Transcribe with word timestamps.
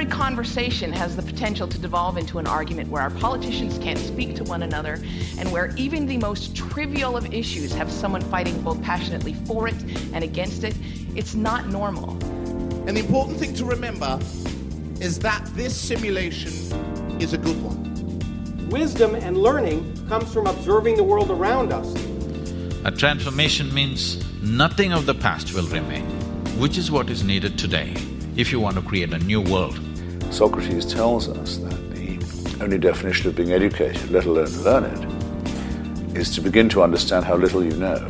every 0.00 0.10
conversation 0.10 0.90
has 0.90 1.14
the 1.14 1.20
potential 1.20 1.68
to 1.68 1.78
devolve 1.78 2.16
into 2.16 2.38
an 2.38 2.46
argument 2.46 2.88
where 2.88 3.02
our 3.02 3.10
politicians 3.10 3.76
can't 3.80 3.98
speak 3.98 4.34
to 4.34 4.42
one 4.44 4.62
another 4.62 4.94
and 5.36 5.52
where 5.52 5.74
even 5.76 6.06
the 6.06 6.16
most 6.16 6.56
trivial 6.56 7.18
of 7.18 7.34
issues 7.34 7.70
have 7.74 7.92
someone 7.92 8.22
fighting 8.22 8.58
both 8.62 8.82
passionately 8.82 9.34
for 9.44 9.68
it 9.68 9.74
and 10.14 10.24
against 10.24 10.64
it, 10.64 10.74
it's 11.14 11.34
not 11.34 11.68
normal. 11.68 12.12
And 12.88 12.96
the 12.96 13.00
important 13.00 13.36
thing 13.36 13.52
to 13.56 13.66
remember 13.66 14.18
is 15.02 15.18
that 15.18 15.44
this 15.52 15.76
simulation 15.76 16.54
is 17.20 17.34
a 17.34 17.38
good 17.38 17.62
one. 17.62 18.70
Wisdom 18.70 19.14
and 19.14 19.36
learning 19.36 20.06
comes 20.08 20.32
from 20.32 20.46
observing 20.46 20.96
the 20.96 21.04
world 21.04 21.30
around 21.30 21.74
us. 21.74 21.94
A 22.86 22.90
transformation 22.90 23.74
means 23.74 24.24
nothing 24.40 24.94
of 24.94 25.04
the 25.04 25.14
past 25.14 25.52
will 25.52 25.66
remain, 25.66 26.06
which 26.58 26.78
is 26.78 26.90
what 26.90 27.10
is 27.10 27.22
needed 27.22 27.58
today 27.58 27.92
if 28.36 28.50
you 28.50 28.58
want 28.60 28.76
to 28.76 28.82
create 28.82 29.12
a 29.12 29.18
new 29.18 29.42
world. 29.42 29.78
Socrates 30.30 30.86
tells 30.86 31.28
us 31.28 31.56
that 31.56 31.90
the 31.92 32.62
only 32.62 32.78
definition 32.78 33.28
of 33.28 33.34
being 33.34 33.50
educated, 33.52 34.10
let 34.12 34.24
alone 34.26 34.62
learned, 34.62 36.16
is 36.16 36.32
to 36.36 36.40
begin 36.40 36.68
to 36.68 36.82
understand 36.84 37.24
how 37.24 37.36
little 37.36 37.64
you 37.64 37.72
know. 37.72 38.08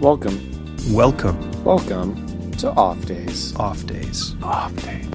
Welcome. 0.00 0.40
Welcome. 0.92 1.62
Welcome 1.62 2.50
to 2.58 2.70
Off 2.72 3.06
Days. 3.06 3.54
Off 3.56 3.86
Days. 3.86 4.34
Off 4.42 4.74
Days. 4.82 5.08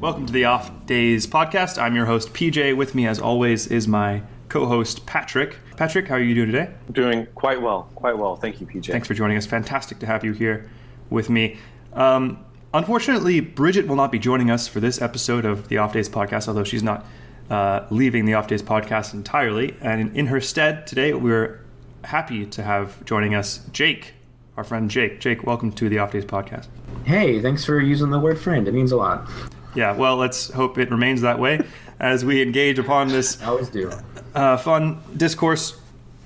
Welcome 0.00 0.26
to 0.26 0.32
the 0.32 0.44
Off 0.44 0.70
Days 0.86 1.26
podcast. 1.26 1.82
I'm 1.82 1.96
your 1.96 2.06
host, 2.06 2.32
PJ. 2.32 2.76
With 2.76 2.94
me, 2.94 3.08
as 3.08 3.18
always, 3.18 3.66
is 3.66 3.88
my 3.88 4.22
co 4.48 4.66
host, 4.66 5.04
Patrick. 5.04 5.58
Patrick, 5.76 6.08
how 6.08 6.14
are 6.14 6.20
you 6.20 6.34
doing 6.34 6.52
today? 6.52 6.72
Doing 6.92 7.26
quite 7.34 7.60
well, 7.60 7.90
quite 7.94 8.16
well. 8.16 8.36
Thank 8.36 8.60
you, 8.60 8.66
PJ. 8.66 8.90
Thanks 8.90 9.06
for 9.06 9.12
joining 9.12 9.36
us. 9.36 9.44
Fantastic 9.44 9.98
to 9.98 10.06
have 10.06 10.24
you 10.24 10.32
here 10.32 10.70
with 11.10 11.28
me. 11.28 11.58
Um, 11.92 12.42
unfortunately, 12.72 13.40
Bridget 13.40 13.86
will 13.86 13.96
not 13.96 14.10
be 14.10 14.18
joining 14.18 14.50
us 14.50 14.66
for 14.66 14.80
this 14.80 15.02
episode 15.02 15.44
of 15.44 15.68
the 15.68 15.76
Off 15.76 15.92
Days 15.92 16.08
podcast, 16.08 16.48
although 16.48 16.64
she's 16.64 16.82
not 16.82 17.04
uh, 17.50 17.86
leaving 17.90 18.24
the 18.24 18.32
Off 18.34 18.48
Days 18.48 18.62
podcast 18.62 19.12
entirely. 19.12 19.76
And 19.82 20.16
in 20.16 20.26
her 20.28 20.40
stead, 20.40 20.86
today 20.86 21.12
we're 21.12 21.60
happy 22.04 22.46
to 22.46 22.62
have 22.62 23.04
joining 23.04 23.34
us 23.34 23.58
Jake, 23.72 24.14
our 24.56 24.64
friend 24.64 24.90
Jake. 24.90 25.20
Jake, 25.20 25.44
welcome 25.44 25.72
to 25.72 25.90
the 25.90 25.98
Off 25.98 26.12
Days 26.12 26.24
podcast. 26.24 26.68
Hey, 27.04 27.42
thanks 27.42 27.66
for 27.66 27.80
using 27.80 28.08
the 28.08 28.18
word 28.18 28.40
friend. 28.40 28.66
It 28.66 28.72
means 28.72 28.92
a 28.92 28.96
lot. 28.96 29.28
Yeah, 29.74 29.92
well, 29.92 30.16
let's 30.16 30.50
hope 30.50 30.78
it 30.78 30.90
remains 30.90 31.20
that 31.20 31.38
way 31.38 31.60
as 32.00 32.24
we 32.24 32.42
engage 32.42 32.78
upon 32.78 33.08
this 33.08 33.40
I 33.42 33.46
always 33.46 33.68
do. 33.68 33.90
uh, 34.34 34.56
fun 34.56 35.00
discourse. 35.16 35.78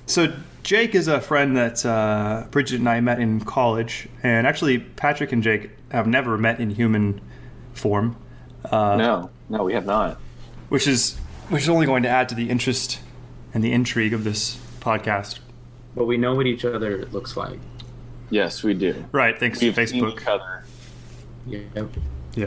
So, 0.07 0.33
Jake 0.63 0.95
is 0.95 1.09
a 1.09 1.21
friend 1.21 1.57
that 1.57 1.87
uh, 1.87 2.45
Bridget 2.51 2.81
and 2.81 2.89
I 2.89 3.01
met 3.01 3.19
in 3.21 3.41
college, 3.41 4.09
and 4.23 4.47
actually, 4.47 4.79
Patrick 4.81 5.33
and 5.33 5.43
Jake 5.43 5.71
have 5.91 6.07
never 6.07 6.37
met 6.37 6.61
in 6.61 6.71
human 6.71 7.21
form, 7.73 8.17
uh, 8.71 8.97
no, 8.97 9.31
no, 9.49 9.65
we 9.65 9.73
have 9.73 9.87
not. 9.87 10.19
which 10.69 10.87
is 10.87 11.17
which 11.49 11.63
is 11.63 11.69
only 11.69 11.87
going 11.87 12.03
to 12.03 12.09
add 12.09 12.29
to 12.29 12.35
the 12.35 12.51
interest 12.51 13.01
and 13.55 13.65
the 13.65 13.73
intrigue 13.73 14.13
of 14.13 14.23
this 14.25 14.59
podcast. 14.81 15.39
But 15.95 16.05
we 16.05 16.17
know 16.17 16.35
what 16.35 16.47
each 16.47 16.65
other 16.65 17.07
looks 17.07 17.37
like. 17.37 17.59
Yes, 18.29 18.63
we 18.63 18.75
do. 18.75 19.05
Right? 19.13 19.37
Thanks 19.39 19.61
We've 19.61 19.75
to 19.75 19.87
seen 19.87 20.03
Facebook. 20.05 20.21
each 20.21 20.27
other. 20.27 20.65
Yep. 21.47 21.89
Yeah. 22.35 22.47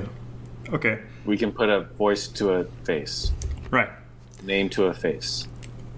Okay. 0.73 0.99
We 1.25 1.37
can 1.37 1.51
put 1.51 1.69
a 1.69 1.81
voice 1.81 2.27
to 2.29 2.53
a 2.53 2.63
face, 2.83 3.31
Right. 3.69 3.89
name 4.41 4.69
to 4.71 4.85
a 4.85 4.93
face. 4.93 5.47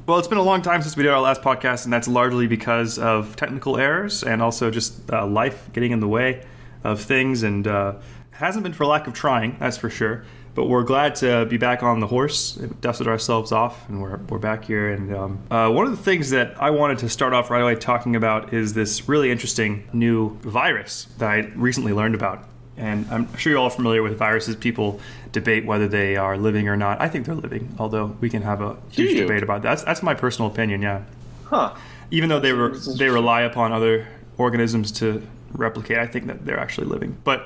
Well, 0.05 0.19
it's 0.19 0.27
been 0.27 0.37
a 0.37 0.43
long 0.43 0.61
time 0.61 0.81
since 0.83 0.95
we 0.95 1.01
did 1.03 1.11
our 1.11 1.21
last 1.21 1.41
podcast, 1.41 1.85
and 1.85 1.93
that's 1.93 2.07
largely 2.07 2.45
because 2.45 2.99
of 2.99 3.35
technical 3.35 3.77
errors 3.77 4.21
and 4.21 4.41
also 4.41 4.69
just 4.69 5.11
uh, 5.11 5.25
life 5.25 5.69
getting 5.73 5.91
in 5.91 5.99
the 5.99 6.07
way 6.07 6.43
of 6.83 7.01
things. 7.01 7.41
And 7.41 7.65
uh, 7.67 7.95
hasn't 8.31 8.63
been 8.63 8.73
for 8.73 8.85
lack 8.85 9.07
of 9.07 9.13
trying, 9.13 9.57
that's 9.59 9.77
for 9.77 9.89
sure. 9.89 10.23
But 10.53 10.65
we're 10.65 10.83
glad 10.83 11.15
to 11.15 11.45
be 11.47 11.57
back 11.57 11.81
on 11.83 11.99
the 12.01 12.07
horse. 12.07 12.55
We 12.57 12.67
dusted 12.81 13.07
ourselves 13.07 13.51
off, 13.51 13.89
and 13.89 14.01
we're, 14.01 14.17
we're 14.29 14.37
back 14.39 14.65
here. 14.65 14.91
And 14.91 15.15
um, 15.15 15.39
uh, 15.49 15.69
one 15.71 15.85
of 15.85 15.91
the 15.91 16.03
things 16.03 16.29
that 16.29 16.61
I 16.61 16.69
wanted 16.69 16.99
to 16.99 17.09
start 17.09 17.33
off 17.33 17.49
right 17.49 17.61
away 17.61 17.75
talking 17.75 18.15
about 18.15 18.53
is 18.53 18.73
this 18.73 19.09
really 19.09 19.31
interesting 19.31 19.87
new 19.91 20.37
virus 20.41 21.07
that 21.17 21.29
I 21.29 21.37
recently 21.55 21.93
learned 21.93 22.13
about. 22.15 22.47
And 22.77 23.05
I'm 23.09 23.33
sure 23.37 23.51
you're 23.51 23.59
all 23.59 23.69
familiar 23.69 24.03
with 24.03 24.17
viruses. 24.17 24.55
People 24.55 24.99
debate 25.31 25.65
whether 25.65 25.87
they 25.87 26.17
are 26.17 26.37
living 26.37 26.67
or 26.67 26.75
not. 26.75 26.99
I 27.01 27.07
think 27.07 27.25
they're 27.25 27.35
living, 27.35 27.73
although 27.79 28.15
we 28.19 28.29
can 28.29 28.41
have 28.41 28.61
a 28.61 28.77
huge 28.91 29.17
debate 29.17 29.43
about 29.43 29.61
that. 29.61 29.69
That's, 29.69 29.83
that's 29.83 30.03
my 30.03 30.13
personal 30.13 30.51
opinion, 30.51 30.81
yeah. 30.81 31.03
Huh. 31.45 31.73
Even 32.11 32.29
though 32.29 32.39
they 32.39 32.53
were 32.53 32.69
they 32.97 33.09
rely 33.09 33.41
upon 33.41 33.71
other 33.71 34.07
organisms 34.37 34.91
to 34.93 35.25
replicate, 35.53 35.97
I 35.97 36.07
think 36.07 36.27
that 36.27 36.45
they're 36.45 36.59
actually 36.59 36.87
living. 36.87 37.17
But 37.23 37.45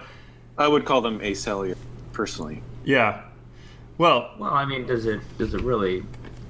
I 0.58 0.68
would 0.68 0.86
call 0.86 1.02
them 1.02 1.20
acellular, 1.20 1.78
personally. 2.12 2.62
yeah, 2.84 3.22
well, 3.98 4.32
Well, 4.40 4.54
I 4.54 4.66
mean, 4.66 4.86
does 4.88 5.06
it 5.06 5.22
does 5.38 5.54
it 5.54 5.62
really 5.62 6.04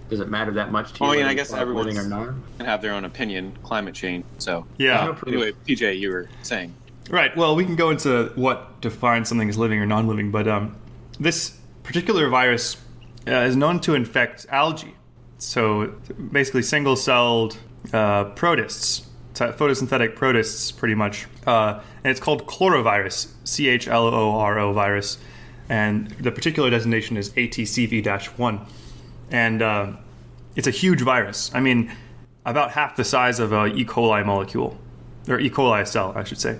does 0.09 0.19
it 0.19 0.29
matter 0.29 0.51
that 0.53 0.71
much 0.71 0.93
to 0.93 1.03
you? 1.03 1.09
Oh, 1.09 1.13
yeah, 1.13 1.27
I 1.27 1.33
guess 1.33 1.51
call 1.51 1.59
it 1.61 1.65
living 1.67 1.97
everyone's- 1.97 2.35
or 2.59 2.65
have 2.65 2.81
their 2.81 2.93
own 2.93 3.05
opinion, 3.05 3.55
climate 3.63 3.93
change. 3.93 4.25
So, 4.39 4.65
yeah, 4.77 5.05
no 5.05 5.17
anyway, 5.27 5.51
PJ, 5.67 5.99
you 5.99 6.09
were 6.11 6.29
saying. 6.43 6.73
Right. 7.15 7.35
Well, 7.35 7.55
we 7.55 7.65
can 7.65 7.75
go 7.75 7.89
into 7.89 8.31
what 8.35 8.81
defines 8.81 9.29
something 9.29 9.49
as 9.49 9.57
living 9.57 9.79
or 9.79 9.85
non-living, 9.85 10.31
but 10.31 10.47
um, 10.47 10.75
this 11.19 11.57
particular 11.83 12.29
virus 12.29 12.77
uh, 13.27 13.31
is 13.31 13.55
known 13.55 13.79
to 13.81 13.95
infect 13.95 14.45
algae. 14.49 14.95
So 15.37 15.95
basically, 16.31 16.63
single-celled 16.63 17.57
uh, 17.93 18.25
protists, 18.25 19.07
photosynthetic 19.33 20.15
protists, 20.15 20.71
pretty 20.71 20.95
much, 20.95 21.27
uh, 21.47 21.79
and 22.03 22.11
it's 22.11 22.19
called 22.19 22.45
chlorovirus, 22.45 23.31
C 23.43 23.69
H 23.69 23.87
L 23.87 24.07
O 24.07 24.31
R 24.31 24.59
O 24.59 24.73
virus, 24.73 25.17
and 25.69 26.09
the 26.11 26.31
particular 26.31 26.69
designation 26.69 27.15
is 27.15 27.29
ATCV-1, 27.31 28.67
and 29.31 29.61
uh, 29.61 29.93
it's 30.55 30.67
a 30.67 30.71
huge 30.71 31.01
virus. 31.01 31.51
I 31.53 31.61
mean, 31.61 31.91
about 32.45 32.71
half 32.71 32.95
the 32.95 33.03
size 33.03 33.39
of 33.39 33.53
a 33.53 33.67
E. 33.67 33.85
coli 33.85 34.25
molecule, 34.25 34.77
or 35.27 35.39
E. 35.39 35.49
coli 35.49 35.87
cell, 35.87 36.11
I 36.15 36.23
should 36.23 36.41
say. 36.41 36.59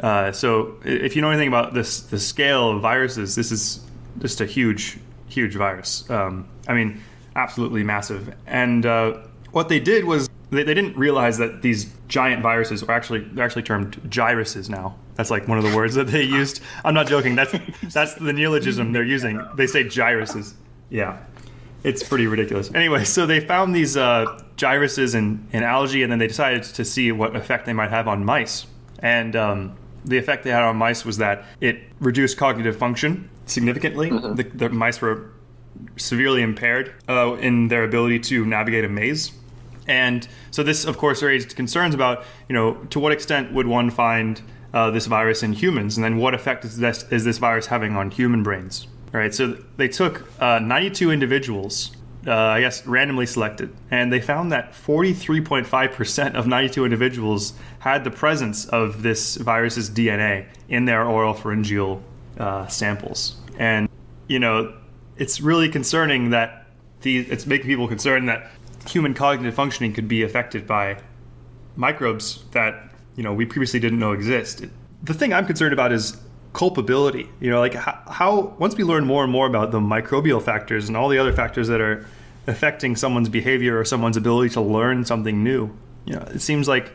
Uh, 0.00 0.32
so, 0.32 0.76
if 0.84 1.16
you 1.16 1.22
know 1.22 1.30
anything 1.30 1.48
about 1.48 1.74
this, 1.74 2.00
the 2.00 2.18
scale 2.18 2.70
of 2.70 2.82
viruses, 2.82 3.34
this 3.34 3.50
is 3.50 3.84
just 4.18 4.40
a 4.40 4.46
huge, 4.46 4.98
huge 5.28 5.54
virus. 5.54 6.08
Um, 6.10 6.48
I 6.68 6.74
mean, 6.74 7.00
absolutely 7.34 7.82
massive. 7.82 8.34
And 8.46 8.84
uh, 8.84 9.18
what 9.52 9.68
they 9.68 9.80
did 9.80 10.04
was 10.04 10.28
they, 10.50 10.62
they 10.62 10.74
didn't 10.74 10.96
realize 10.96 11.38
that 11.38 11.62
these 11.62 11.92
giant 12.08 12.42
viruses 12.42 12.82
are 12.82 12.92
actually 12.92 13.20
they're 13.20 13.44
actually 13.44 13.62
termed 13.62 14.00
giruses 14.10 14.68
now. 14.68 14.96
That's 15.14 15.30
like 15.30 15.48
one 15.48 15.58
of 15.58 15.64
the 15.64 15.74
words 15.74 15.94
that 15.94 16.08
they 16.08 16.22
used. 16.40 16.62
I'm 16.84 16.94
not 16.94 17.06
joking. 17.06 17.34
That's 17.34 17.54
that's 17.92 18.14
the 18.14 18.32
neologism 18.32 18.92
they're 18.92 19.04
using. 19.04 19.40
They 19.56 19.66
say 19.66 19.88
giruses. 19.88 20.54
Yeah. 20.90 21.18
It's 21.84 22.02
pretty 22.02 22.26
ridiculous. 22.26 22.72
Anyway, 22.74 23.04
so 23.04 23.26
they 23.26 23.38
found 23.38 23.72
these 23.74 23.96
uh, 23.96 24.42
giruses 24.56 25.14
in, 25.14 25.46
in 25.52 25.62
algae, 25.62 26.02
and 26.02 26.10
then 26.10 26.18
they 26.18 26.26
decided 26.26 26.64
to 26.64 26.84
see 26.84 27.12
what 27.12 27.36
effect 27.36 27.64
they 27.64 27.72
might 27.72 27.90
have 27.90 28.08
on 28.08 28.24
mice. 28.24 28.66
And 28.98 29.36
um, 29.36 29.76
the 30.06 30.16
effect 30.16 30.44
they 30.44 30.50
had 30.50 30.62
on 30.62 30.76
mice 30.76 31.04
was 31.04 31.18
that 31.18 31.44
it 31.60 31.82
reduced 32.00 32.36
cognitive 32.36 32.76
function 32.76 33.28
significantly. 33.46 34.08
The, 34.08 34.44
the 34.54 34.68
mice 34.70 35.00
were 35.00 35.30
severely 35.96 36.42
impaired 36.42 36.94
uh, 37.08 37.34
in 37.34 37.68
their 37.68 37.84
ability 37.84 38.20
to 38.20 38.46
navigate 38.46 38.84
a 38.84 38.88
maze. 38.88 39.32
And 39.86 40.26
so 40.50 40.62
this, 40.62 40.84
of 40.84 40.98
course, 40.98 41.22
raised 41.22 41.54
concerns 41.54 41.94
about, 41.94 42.24
you 42.48 42.54
know, 42.54 42.74
to 42.90 42.98
what 42.98 43.12
extent 43.12 43.52
would 43.52 43.66
one 43.66 43.90
find 43.90 44.40
uh, 44.74 44.90
this 44.90 45.06
virus 45.06 45.42
in 45.42 45.52
humans, 45.52 45.96
and 45.96 46.04
then 46.04 46.18
what 46.18 46.34
effect 46.34 46.64
is 46.64 46.76
this, 46.76 47.04
is 47.10 47.24
this 47.24 47.38
virus 47.38 47.66
having 47.66 47.96
on 47.96 48.10
human 48.10 48.42
brains? 48.42 48.86
All 49.14 49.20
right, 49.20 49.32
so 49.32 49.56
they 49.76 49.88
took 49.88 50.26
uh, 50.42 50.58
92 50.58 51.10
individuals, 51.10 51.95
uh, 52.26 52.34
I 52.34 52.60
guess 52.60 52.86
randomly 52.86 53.26
selected, 53.26 53.74
and 53.90 54.12
they 54.12 54.20
found 54.20 54.52
that 54.52 54.72
43.5% 54.72 56.34
of 56.34 56.46
92 56.46 56.84
individuals 56.84 57.52
had 57.78 58.04
the 58.04 58.10
presence 58.10 58.66
of 58.66 59.02
this 59.02 59.36
virus's 59.36 59.90
DNA 59.90 60.46
in 60.68 60.84
their 60.84 61.04
oral 61.04 61.34
pharyngeal 61.34 62.02
uh, 62.38 62.66
samples. 62.66 63.36
And, 63.58 63.88
you 64.26 64.38
know, 64.38 64.74
it's 65.16 65.40
really 65.40 65.68
concerning 65.68 66.30
that 66.30 66.66
the, 67.02 67.18
it's 67.18 67.46
making 67.46 67.66
people 67.66 67.88
concerned 67.88 68.28
that 68.28 68.50
human 68.88 69.14
cognitive 69.14 69.54
functioning 69.54 69.92
could 69.92 70.08
be 70.08 70.22
affected 70.22 70.66
by 70.66 70.98
microbes 71.76 72.44
that 72.52 72.90
you 73.16 73.22
know 73.22 73.32
we 73.32 73.44
previously 73.44 73.80
didn't 73.80 73.98
know 73.98 74.12
exist. 74.12 74.64
The 75.02 75.14
thing 75.14 75.32
I'm 75.32 75.46
concerned 75.46 75.72
about 75.72 75.92
is 75.92 76.16
culpability. 76.56 77.28
You 77.38 77.50
know, 77.50 77.60
like 77.60 77.74
how, 77.74 78.00
how 78.08 78.40
once 78.58 78.74
we 78.76 78.82
learn 78.82 79.04
more 79.04 79.22
and 79.22 79.30
more 79.30 79.46
about 79.46 79.70
the 79.72 79.78
microbial 79.78 80.42
factors 80.42 80.88
and 80.88 80.96
all 80.96 81.08
the 81.10 81.18
other 81.18 81.32
factors 81.32 81.68
that 81.68 81.80
are 81.82 82.06
affecting 82.46 82.96
someone's 82.96 83.28
behavior 83.28 83.78
or 83.78 83.84
someone's 83.84 84.16
ability 84.16 84.50
to 84.54 84.62
learn 84.62 85.04
something 85.04 85.44
new, 85.44 85.70
you 86.06 86.14
know, 86.14 86.22
it 86.34 86.40
seems 86.40 86.66
like 86.66 86.92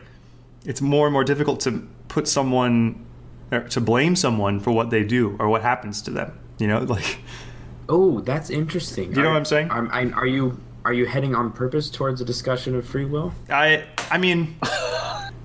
it's 0.64 0.80
more 0.80 1.06
and 1.06 1.12
more 1.12 1.22
difficult 1.24 1.60
to 1.60 1.88
put 2.08 2.26
someone 2.26 3.06
or 3.52 3.60
to 3.68 3.80
blame 3.80 4.16
someone 4.16 4.58
for 4.58 4.72
what 4.72 4.90
they 4.90 5.04
do 5.04 5.36
or 5.38 5.48
what 5.48 5.62
happens 5.62 6.02
to 6.02 6.10
them. 6.10 6.36
You 6.58 6.66
know, 6.66 6.78
like 6.96 7.18
Oh, 7.88 8.20
that's 8.20 8.50
interesting. 8.50 9.10
Do 9.12 9.16
you 9.16 9.22
know 9.22 9.28
Are- 9.28 9.32
what 9.32 9.38
I'm 9.38 9.44
saying? 9.44 9.70
Are 10.14 10.26
you 10.26 10.58
Are 10.84 10.92
you 10.92 11.06
heading 11.06 11.34
on 11.36 11.52
purpose 11.52 11.88
towards 11.88 12.20
a 12.20 12.24
discussion 12.24 12.74
of 12.74 12.84
free 12.84 13.04
will? 13.04 13.32
I 13.48 13.84
I 14.10 14.18
mean, 14.18 14.56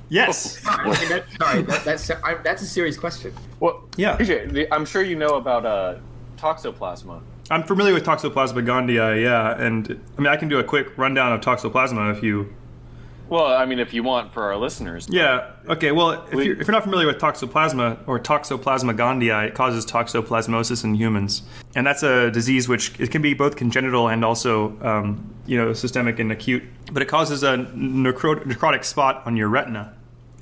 yes. 0.10 0.62
I 0.68 0.84
mean, 0.86 1.10
that, 1.10 1.24
sorry, 1.40 1.62
that, 1.64 1.84
that's 1.84 2.10
I, 2.12 2.36
that's 2.36 2.62
a 2.62 2.66
serious 2.68 2.98
question. 2.98 3.34
Well, 3.60 3.84
Yeah. 3.98 4.18
PJ, 4.18 4.52
the- 4.52 4.74
I'm 4.74 4.86
sure 4.86 5.02
you 5.04 5.16
know 5.16 5.36
about 5.36 5.66
uh, 5.66 5.96
toxoplasma. 6.38 7.22
I'm 7.50 7.64
familiar 7.64 7.94
with 7.94 8.04
Toxoplasma 8.06 8.66
gondii, 8.66 9.24
yeah, 9.24 9.58
and 9.58 10.02
I 10.18 10.22
mean 10.22 10.28
I 10.28 10.36
can 10.36 10.50
do 10.50 10.60
a 10.60 10.64
quick 10.66 10.98
rundown 10.98 11.32
of 11.32 11.40
Toxoplasma 11.42 12.16
if 12.18 12.22
you. 12.22 12.54
Well, 13.30 13.46
I 13.48 13.66
mean, 13.66 13.80
if 13.80 13.94
you 13.94 14.04
want 14.04 14.32
for 14.34 14.44
our 14.44 14.56
listeners. 14.58 15.08
Yeah. 15.10 15.52
Okay. 15.68 15.92
Well, 15.94 16.12
if 16.28 16.34
We- 16.34 16.46
you're, 16.46 16.60
if 16.62 16.68
you're 16.68 16.74
not 16.74 16.84
familiar 16.84 17.08
with 17.08 17.20
Toxoplasma 17.20 18.00
or 18.08 18.20
Toxoplasma 18.20 18.98
gondii, 18.98 19.48
it 19.48 19.54
causes 19.54 19.86
toxoplasmosis 19.86 20.84
in 20.84 20.96
humans, 20.96 21.44
and 21.76 21.88
that's 21.88 22.04
a 22.04 22.30
disease 22.32 22.68
which 22.68 22.98
it 23.00 23.12
can 23.12 23.22
be 23.22 23.34
both 23.34 23.56
congenital 23.56 24.10
and 24.10 24.26
also 24.26 24.78
um, 24.82 25.34
you 25.46 25.58
know 25.58 25.72
systemic 25.74 26.20
and 26.20 26.32
acute. 26.34 26.64
But 26.92 27.02
it 27.02 27.06
causes 27.08 27.44
a 27.44 27.58
necro- 27.58 28.44
necrotic 28.44 28.84
spot 28.84 29.24
on 29.26 29.38
your 29.38 29.48
retina. 29.48 29.94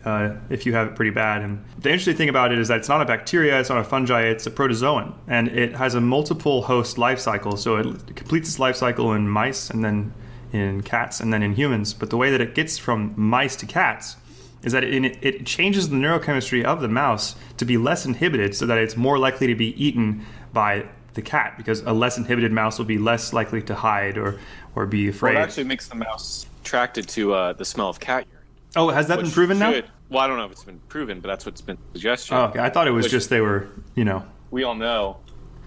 Uh, 0.06 0.36
if 0.50 0.66
you 0.66 0.74
have 0.74 0.88
it 0.88 0.96
pretty 0.96 1.12
bad. 1.12 1.42
And 1.42 1.64
the 1.80 1.90
interesting 1.90 2.16
thing 2.16 2.30
about 2.30 2.52
it 2.52 2.60
is 2.60 2.68
that 2.68 2.78
it's 2.78 2.90
not 2.90 3.02
a 3.02 3.06
bacteria, 3.06 3.60
it's 3.60 3.70
not 3.70 3.80
a 3.80 3.84
fungi, 3.84 4.22
it's 4.24 4.46
a 4.46 4.52
protozoan, 4.52 5.14
and 5.28 5.48
it 5.50 5.74
has 5.76 5.96
a 5.96 6.02
multiple 6.02 6.62
host 6.62 6.98
life 6.98 7.20
cycle. 7.20 7.58
So 7.58 7.78
it 7.78 8.16
completes 8.16 8.50
its 8.50 8.60
life 8.60 8.76
cycle 8.76 9.14
in 9.14 9.28
mice, 9.28 9.70
and 9.70 9.84
then 9.84 10.14
in 10.54 10.82
cats, 10.84 11.20
and 11.20 11.34
then 11.34 11.44
in 11.44 11.54
humans. 11.56 11.94
But 11.94 12.10
the 12.12 12.18
way 12.18 12.30
that 12.32 12.40
it 12.40 12.56
gets 12.56 12.78
from 12.78 13.14
mice 13.18 13.56
to 13.58 13.66
cats 13.66 14.16
is 14.64 14.72
that 14.72 14.84
it, 14.84 15.18
it 15.22 15.46
changes 15.46 15.90
the 15.90 15.96
neurochemistry 15.96 16.64
of 16.64 16.82
the 16.82 16.88
mouse 16.88 17.36
to 17.58 17.66
be 17.66 17.78
less 17.78 18.06
inhibited, 18.06 18.56
so 18.56 18.66
that 18.66 18.78
it's 18.78 18.96
more 18.96 19.18
likely 19.20 19.48
to 19.48 19.56
be 19.56 19.70
eaten 19.84 20.26
by 20.54 20.86
the 21.16 21.22
cat 21.22 21.56
because 21.58 21.80
a 21.82 21.94
less 21.94 22.18
inhibited 22.18 22.52
mouse 22.52 22.78
will 22.78 22.86
be 22.86 22.98
less 22.98 23.32
likely 23.32 23.62
to 23.62 23.74
hide 23.74 24.18
or 24.18 24.38
or 24.76 24.86
be 24.86 25.06
Well, 25.08 25.16
afraid. 25.16 25.36
it 25.36 25.40
actually 25.40 25.64
makes 25.64 25.88
the 25.88 25.96
mouse 25.96 26.46
attracted 26.62 27.08
to 27.10 27.34
uh, 27.34 27.54
the 27.54 27.64
smell 27.64 27.88
of 27.90 28.00
cat 28.02 28.26
urine. 28.32 28.46
oh, 28.76 28.90
has 28.90 29.08
that 29.08 29.20
been 29.22 29.32
proven 29.32 29.58
now? 29.58 29.82
Well, 30.10 30.20
I 30.20 30.28
don't 30.28 30.38
know 30.38 30.46
if 30.46 30.52
it's 30.52 30.64
been 30.64 30.80
proven, 30.88 31.20
but 31.20 31.28
that's 31.28 31.46
what's 31.46 31.62
been 31.62 31.78
suggested. 31.94 32.36
Oh, 32.36 32.44
okay. 32.46 32.60
I 32.60 32.70
thought 32.70 32.88
it 32.88 32.92
was 32.92 33.06
Which- 33.06 33.12
just 33.12 33.30
they 33.30 33.42
were, 33.42 33.68
you 33.96 34.06
know. 34.06 34.24
we 34.52 34.64
all 34.64 34.76
know, 34.76 35.18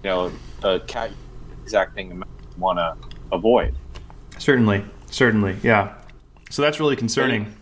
you 0.03 0.09
know, 0.09 0.31
a 0.63 0.79
cat 0.81 1.11
exact 1.63 1.93
thing 1.95 2.19
the 2.19 2.25
want 2.57 2.79
to 2.79 2.95
avoid. 3.31 3.75
Certainly, 4.37 4.83
certainly, 5.11 5.57
yeah. 5.63 5.95
So 6.49 6.61
that's 6.61 6.79
really 6.79 6.95
concerning. 6.95 7.53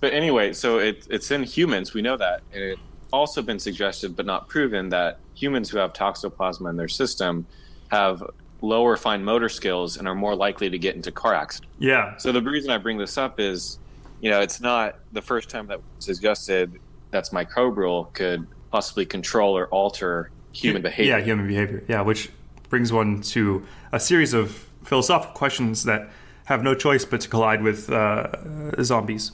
But 0.00 0.12
anyway, 0.12 0.52
so 0.52 0.78
it, 0.78 1.06
it's 1.08 1.30
in 1.30 1.42
humans. 1.42 1.94
We 1.94 2.02
know 2.02 2.16
that, 2.16 2.42
and 2.52 2.62
it 2.62 2.78
also 3.12 3.40
been 3.40 3.58
suggested, 3.58 4.14
but 4.14 4.26
not 4.26 4.48
proven, 4.48 4.88
that 4.90 5.18
humans 5.34 5.70
who 5.70 5.78
have 5.78 5.92
toxoplasma 5.92 6.68
in 6.68 6.76
their 6.76 6.88
system 6.88 7.46
have 7.88 8.22
lower 8.60 8.96
fine 8.96 9.24
motor 9.24 9.48
skills 9.48 9.96
and 9.96 10.06
are 10.08 10.14
more 10.14 10.34
likely 10.34 10.68
to 10.68 10.78
get 10.78 10.96
into 10.96 11.10
car 11.12 11.34
accidents. 11.34 11.72
Yeah, 11.78 12.16
So 12.18 12.32
the 12.32 12.42
reason 12.42 12.70
I 12.70 12.78
bring 12.78 12.98
this 12.98 13.16
up 13.16 13.38
is, 13.40 13.78
you 14.20 14.30
know, 14.30 14.40
it's 14.40 14.60
not 14.60 14.98
the 15.12 15.22
first 15.22 15.50
time 15.50 15.66
that 15.68 15.78
was 15.78 16.04
suggested 16.04 16.80
that's 17.10 17.30
microbial 17.30 18.12
could 18.12 18.46
possibly 18.70 19.06
control 19.06 19.56
or 19.56 19.68
alter 19.68 20.30
human 20.52 20.82
behavior. 20.82 21.18
yeah, 21.18 21.24
human 21.24 21.46
behavior. 21.46 21.84
Yeah, 21.88 22.02
which 22.02 22.30
brings 22.68 22.92
one 22.92 23.20
to 23.22 23.64
a 23.92 24.00
series 24.00 24.32
of 24.32 24.66
philosophical 24.84 25.34
questions 25.34 25.84
that 25.84 26.10
have 26.44 26.62
no 26.62 26.74
choice 26.74 27.04
but 27.04 27.20
to 27.20 27.28
collide 27.28 27.62
with 27.62 27.90
uh, 27.90 28.82
zombies. 28.82 29.32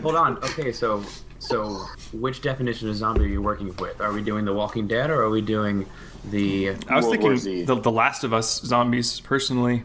Hold 0.02 0.16
on. 0.16 0.38
Okay, 0.38 0.72
so 0.72 1.04
so 1.40 1.86
which 2.12 2.42
definition 2.42 2.90
of 2.90 2.96
zombie 2.96 3.26
are 3.26 3.28
you 3.28 3.42
working 3.42 3.76
with? 3.78 4.02
Are 4.02 4.12
we 4.12 4.22
doing 4.22 4.46
The 4.46 4.54
Walking 4.54 4.88
Dead 4.88 5.10
or 5.10 5.22
are 5.22 5.30
we 5.30 5.42
doing 5.42 5.86
the? 6.32 6.70
I 6.88 6.96
was 6.96 7.06
World 7.06 7.22
War 7.22 7.38
Z. 7.38 7.50
thinking 7.50 7.66
the, 7.66 7.82
the 7.82 7.92
Last 7.92 8.24
of 8.24 8.34
Us 8.34 8.62
zombies. 8.62 9.20
Personally, 9.20 9.84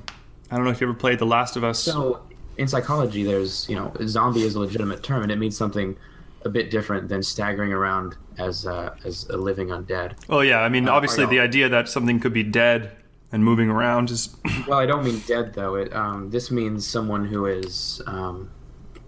I 0.54 0.56
don't 0.56 0.66
know 0.66 0.70
if 0.70 0.80
you 0.80 0.86
ever 0.88 0.96
played 0.96 1.18
The 1.18 1.26
Last 1.26 1.56
of 1.56 1.64
Us. 1.64 1.80
So 1.80 2.22
in 2.58 2.68
psychology, 2.68 3.24
there's 3.24 3.68
you 3.68 3.74
know 3.74 3.92
zombie 4.06 4.42
is 4.42 4.54
a 4.54 4.60
legitimate 4.60 5.02
term 5.02 5.24
and 5.24 5.32
it 5.32 5.36
means 5.36 5.56
something 5.56 5.96
a 6.44 6.48
bit 6.48 6.70
different 6.70 7.08
than 7.08 7.24
staggering 7.24 7.72
around 7.72 8.16
as 8.38 8.64
uh, 8.64 8.94
as 9.04 9.28
a 9.30 9.36
living 9.36 9.68
undead. 9.68 10.12
oh 10.28 10.42
yeah, 10.42 10.60
I 10.60 10.68
mean, 10.68 10.88
Uh, 10.88 10.92
obviously 10.92 11.24
I 11.24 11.26
the 11.26 11.40
idea 11.40 11.68
that 11.70 11.88
something 11.88 12.20
could 12.20 12.32
be 12.32 12.44
dead 12.44 12.92
and 13.32 13.42
moving 13.42 13.68
around 13.68 14.10
is 14.12 14.36
Well, 14.68 14.78
I 14.78 14.86
don't 14.86 15.04
mean 15.04 15.18
dead 15.26 15.54
though. 15.54 15.74
It 15.74 15.92
um, 15.92 16.30
this 16.30 16.52
means 16.52 16.86
someone 16.86 17.24
who 17.24 17.46
is 17.46 18.00
um, 18.06 18.48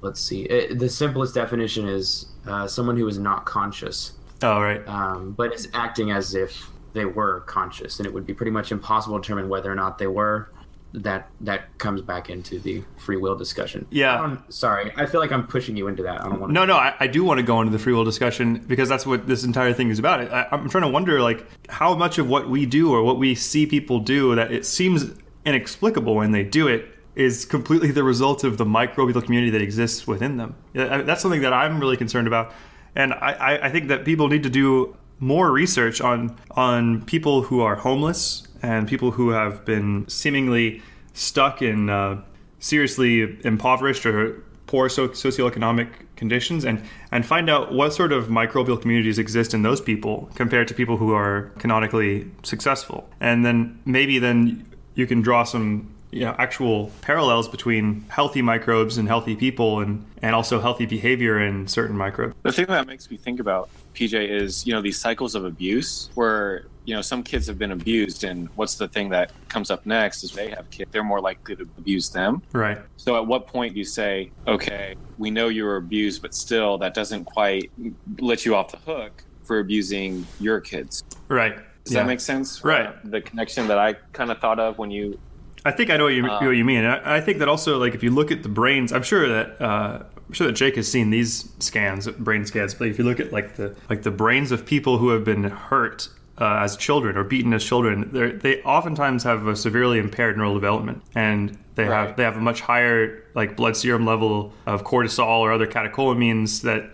let's 0.01 0.21
see. 0.21 0.43
It, 0.47 0.81
the 0.81 0.89
simplest 0.89 1.33
definition 1.37 1.87
is 1.89 2.27
uh, 2.49 2.67
someone 2.67 2.97
who 2.97 3.07
is 3.07 3.19
not 3.21 3.45
conscious. 3.47 4.15
oh 4.43 4.61
right. 4.61 4.83
um, 4.89 5.31
but 5.31 5.55
is 5.55 5.69
acting 5.75 6.11
as 6.11 6.35
if 6.35 6.71
they 6.93 7.05
were 7.05 7.43
conscious, 7.43 8.01
and 8.01 8.07
it 8.07 8.13
would 8.13 8.27
be 8.27 8.35
pretty 8.35 8.51
much 8.51 8.73
impossible 8.73 9.17
to 9.19 9.23
determine 9.23 9.49
whether 9.49 9.71
or 9.71 9.77
not 9.77 9.99
they 9.99 10.09
were. 10.09 10.51
That 10.97 11.29
that 11.43 11.77
comes 11.77 12.01
back 12.01 12.31
into 12.31 12.59
the 12.59 12.83
free 12.97 13.19
will 13.19 13.37
discussion. 13.37 13.87
Yeah. 13.91 14.19
I'm 14.19 14.43
sorry, 14.49 14.93
I 14.97 15.05
feel 15.05 15.21
like 15.21 15.31
I'm 15.31 15.47
pushing 15.47 15.77
you 15.77 15.89
into 15.89 16.03
that. 16.05 16.23
I 16.23 16.29
don't 16.31 16.41
want. 16.41 16.53
No, 16.55 16.65
no, 16.65 16.75
I, 16.77 16.95
I 16.99 17.07
do 17.07 17.23
want 17.23 17.37
to 17.39 17.43
go 17.43 17.61
into 17.61 17.71
the 17.71 17.79
free 17.79 17.93
will 17.93 18.05
discussion 18.05 18.65
because 18.67 18.89
that's 18.89 19.05
what 19.05 19.27
this 19.27 19.45
entire 19.45 19.75
thing 19.75 19.91
is 19.91 19.99
about. 19.99 20.21
I, 20.33 20.49
I'm 20.51 20.71
trying 20.71 20.85
to 20.85 20.89
wonder, 20.89 21.21
like, 21.21 21.47
how 21.69 21.95
much 21.95 22.17
of 22.17 22.31
what 22.31 22.49
we 22.49 22.65
do 22.65 22.93
or 22.93 23.03
what 23.03 23.19
we 23.19 23.35
see 23.35 23.67
people 23.67 24.01
do 24.01 24.35
that 24.37 24.51
it 24.51 24.65
seems 24.65 25.05
inexplicable 25.45 26.15
when 26.15 26.33
they 26.33 26.45
do 26.45 26.67
it 26.67 26.89
is 27.15 27.45
completely 27.45 27.91
the 27.91 28.03
result 28.03 28.43
of 28.43 28.57
the 28.57 28.65
microbial 28.65 29.23
community 29.23 29.51
that 29.51 29.61
exists 29.61 30.07
within 30.07 30.39
them. 30.39 30.55
That's 30.73 31.21
something 31.21 31.43
that 31.43 31.53
I'm 31.53 31.79
really 31.79 31.99
concerned 31.99 32.27
about, 32.27 32.55
and 32.95 33.13
I, 33.13 33.33
I, 33.33 33.67
I 33.67 33.71
think 33.71 33.89
that 33.89 34.07
people 34.07 34.29
need 34.29 34.45
to 34.45 34.51
do 34.51 34.97
more 35.19 35.51
research 35.51 36.01
on 36.01 36.37
on 36.53 37.03
people 37.05 37.43
who 37.43 37.61
are 37.61 37.75
homeless 37.75 38.46
and 38.63 38.89
people 38.89 39.11
who 39.11 39.31
have 39.31 39.65
been 39.65 40.09
seemingly 40.09 40.83
stuck 41.15 41.63
in 41.63 41.91
uh, 41.91 42.21
seriously 42.59 43.39
impoverished 43.45 44.05
or 44.07 44.43
poor 44.67 44.89
so- 44.89 45.09
socioeconomic 45.09 45.89
conditions 46.17 46.65
and 46.65 46.83
and 47.13 47.25
find 47.25 47.49
out 47.49 47.73
what 47.73 47.93
sort 47.93 48.13
of 48.13 48.29
microbial 48.29 48.81
communities 48.81 49.19
exist 49.19 49.55
in 49.55 49.63
those 49.63 49.81
people 49.81 50.29
compared 50.35 50.67
to 50.69 50.75
people 50.75 50.97
who 50.97 51.13
are 51.13 51.53
canonically 51.59 52.31
successful. 52.43 53.09
And 53.21 53.45
then 53.45 53.79
maybe 53.85 54.19
then 54.19 54.67
you 54.95 55.07
can 55.07 55.23
draw 55.23 55.45
some 55.45 55.93
you 56.11 56.25
know 56.25 56.35
actual 56.39 56.91
parallels 57.03 57.49
between 57.49 58.05
healthy 58.09 58.43
microbes 58.43 58.97
and 58.97 59.07
healthy 59.09 59.37
people 59.37 59.81
and 59.81 60.05
and 60.23 60.35
also 60.35 60.61
healthy 60.61 60.87
behavior 60.87 61.41
in 61.41 61.69
certain 61.69 61.97
microbes. 61.97 62.35
The 62.43 62.53
thing 62.53 62.67
that 62.67 62.87
makes 62.87 63.11
me 63.11 63.17
think 63.17 63.41
about 63.41 63.69
PJ 63.95 64.29
is, 64.29 64.67
you 64.67 64.73
know, 64.73 64.81
these 64.81 64.99
cycles 64.99 65.35
of 65.35 65.45
abuse 65.45 66.11
where, 66.15 66.67
you 66.87 66.95
know, 66.95 67.03
some 67.03 67.23
kids 67.23 67.47
have 67.49 67.59
been 67.59 67.73
abused 67.73 68.23
and 68.25 68.49
what's 68.55 68.77
the 68.77 68.87
thing 68.89 69.09
that 69.11 69.33
comes 69.49 69.71
up 69.71 69.85
next 69.85 70.23
is 70.23 70.31
they 70.31 70.49
have 70.51 70.71
kids, 70.71 70.89
they're 70.93 71.05
more 71.05 71.21
likely 71.21 71.57
to 71.57 71.63
abuse 71.79 72.09
them. 72.11 72.41
right 72.53 72.79
So 72.97 73.17
at 73.17 73.27
what 73.27 73.49
point 73.49 73.75
do 73.75 73.79
you 73.81 73.85
say, 73.85 74.31
okay, 74.47 74.95
we 75.19 75.31
know 75.31 75.49
you 75.49 75.65
were 75.65 75.77
abused, 75.77 76.23
but 76.23 76.33
still 76.35 76.79
that 76.79 76.95
doesn't 76.95 77.25
quite 77.25 77.71
let 78.21 78.47
you 78.47 78.55
off 78.55 78.71
the 78.71 78.79
hook 78.79 79.25
for 79.45 79.59
abusing 79.59 80.25
your 80.41 80.61
kids? 80.61 81.03
right 81.29 81.57
Does 81.85 81.93
Yeah. 81.95 82.03
that 82.03 82.07
make 82.07 82.21
sense? 82.21 82.65
Right. 82.65 82.89
The 83.11 83.21
connection 83.21 83.67
that 83.69 83.79
I 83.79 83.95
kind 84.13 84.31
of 84.31 84.39
thought 84.39 84.61
of 84.61 84.79
when 84.79 84.91
you 84.91 85.19
I 85.65 85.73
think 85.73 85.91
I 85.91 85.97
know 85.97 86.05
what 86.05 86.15
you, 86.15 86.25
Uh, 86.25 86.39
what 86.39 86.51
you 86.53 86.65
mean. 86.65 86.85
I, 86.85 87.17
I 87.17 87.21
think 87.21 87.39
that 87.41 87.49
also, 87.49 87.77
like, 87.77 87.93
if 87.97 88.05
you 88.05 88.11
look 88.13 88.31
at 88.31 88.45
the 88.45 88.49
brains, 88.49 88.93
I'm 88.93 89.03
sure 89.03 89.29
that 89.29 89.61
uh, 89.61 90.05
I'm 90.29 90.33
sure 90.33 90.47
that 90.47 90.53
Jake 90.53 90.77
has 90.77 90.89
seen 90.89 91.11
these 91.11 91.51
scans, 91.59 92.07
brain 92.09 92.47
scans. 92.47 92.73
But 92.73 92.87
if 92.87 92.99
you 92.99 93.05
look 93.05 93.19
at 93.19 93.33
like 93.33 93.57
the 93.57 93.75
like 93.91 94.03
the 94.03 94.13
brains 94.13 94.53
of 94.53 94.65
people 94.65 94.99
who 94.99 95.09
have 95.09 95.25
been 95.25 95.43
hurt 95.43 96.09
uh, 96.39 96.59
as 96.63 96.77
children 96.77 97.17
or 97.17 97.25
beaten 97.25 97.53
as 97.55 97.65
children, 97.65 98.11
they're- 98.13 98.61
oftentimes 98.65 99.23
have 99.25 99.47
a 99.47 99.57
severely 99.57 99.99
impaired 99.99 100.37
neural 100.37 100.55
development, 100.55 101.03
and 101.15 101.57
they 101.77 101.85
have 101.85 102.17
they 102.17 102.23
have 102.25 102.37
a 102.37 102.41
much 102.41 102.61
higher 102.61 103.23
like 103.35 103.57
blood 103.57 103.77
serum 103.77 104.05
level 104.07 104.53
of 104.67 104.85
cortisol 104.85 105.39
or 105.41 105.53
other 105.53 105.67
catecholamines 105.67 106.63
that 106.63 106.91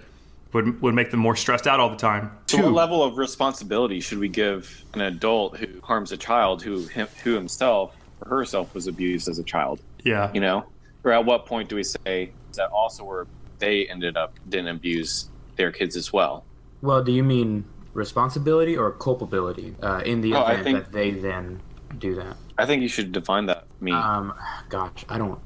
would 0.52 0.80
would 0.82 0.94
make 0.94 1.11
them 1.11 1.20
more 1.20 1.34
stressed 1.37 1.66
out 1.66 1.80
all 1.80 1.88
the 1.90 1.96
time. 1.96 2.30
So 2.46 2.58
Two- 2.58 2.62
what 2.64 2.72
level 2.72 3.02
of 3.02 3.16
responsibility 3.16 4.00
should 4.00 4.18
we 4.18 4.28
give 4.28 4.84
an 4.94 5.00
adult 5.00 5.56
who 5.56 5.66
harms 5.82 6.12
a 6.12 6.16
child 6.16 6.62
who 6.62 6.87
him, 6.87 7.08
who 7.25 7.34
himself 7.34 7.94
or 8.20 8.28
herself 8.28 8.75
was 8.75 8.87
abused 8.87 9.28
as 9.28 9.38
a 9.38 9.44
child? 9.44 9.80
yeah, 10.04 10.30
You 10.34 10.40
know, 10.40 10.66
or 11.04 11.12
at 11.12 11.25
what 11.25 11.46
point 11.46 11.68
do 11.68 11.76
we 11.76 11.84
say 11.84 12.32
that 12.54 12.68
also 12.70 13.04
where 13.04 13.26
they 13.61 13.87
ended 13.87 14.16
up 14.16 14.34
didn't 14.49 14.68
abuse 14.68 15.28
their 15.56 15.70
kids 15.72 15.96
as 15.96 16.12
well? 16.12 16.44
Well, 16.82 17.02
do 17.04 17.12
you 17.12 17.22
mean 17.22 17.64
responsibility 17.94 18.76
or 18.76 18.90
culpability 18.92 19.75
uh, 19.82 20.02
in 20.04 20.20
the 20.20 20.34
Oh, 20.34 20.42
event 20.46 20.64
think- 20.64 20.78
that 20.78 20.92
they 20.92 21.11
then 21.12 21.61
do 21.99 22.14
that? 22.16 22.37
I 22.58 22.66
think 22.66 22.82
you 22.82 22.88
should 22.88 23.12
define 23.12 23.46
that. 23.46 23.66
for 23.78 23.84
Me, 23.84 23.92
Um, 23.92 24.32
gosh, 24.68 25.04
I 25.08 25.18
don't. 25.18 25.38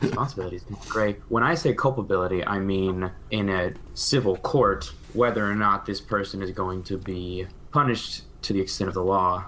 Responsibility 0.00 0.56
is 0.56 0.64
great. 0.88 1.20
When 1.28 1.42
I 1.42 1.54
say 1.54 1.74
culpability, 1.74 2.46
I 2.46 2.58
mean 2.60 3.10
in 3.30 3.48
a 3.48 3.72
civil 3.94 4.36
court, 4.36 4.92
whether 5.14 5.44
or 5.50 5.54
not 5.54 5.84
this 5.84 6.00
person 6.00 6.42
is 6.42 6.50
going 6.52 6.84
to 6.84 6.96
be 6.96 7.46
punished 7.72 8.22
to 8.42 8.52
the 8.52 8.60
extent 8.60 8.88
of 8.88 8.94
the 8.94 9.02
law. 9.02 9.44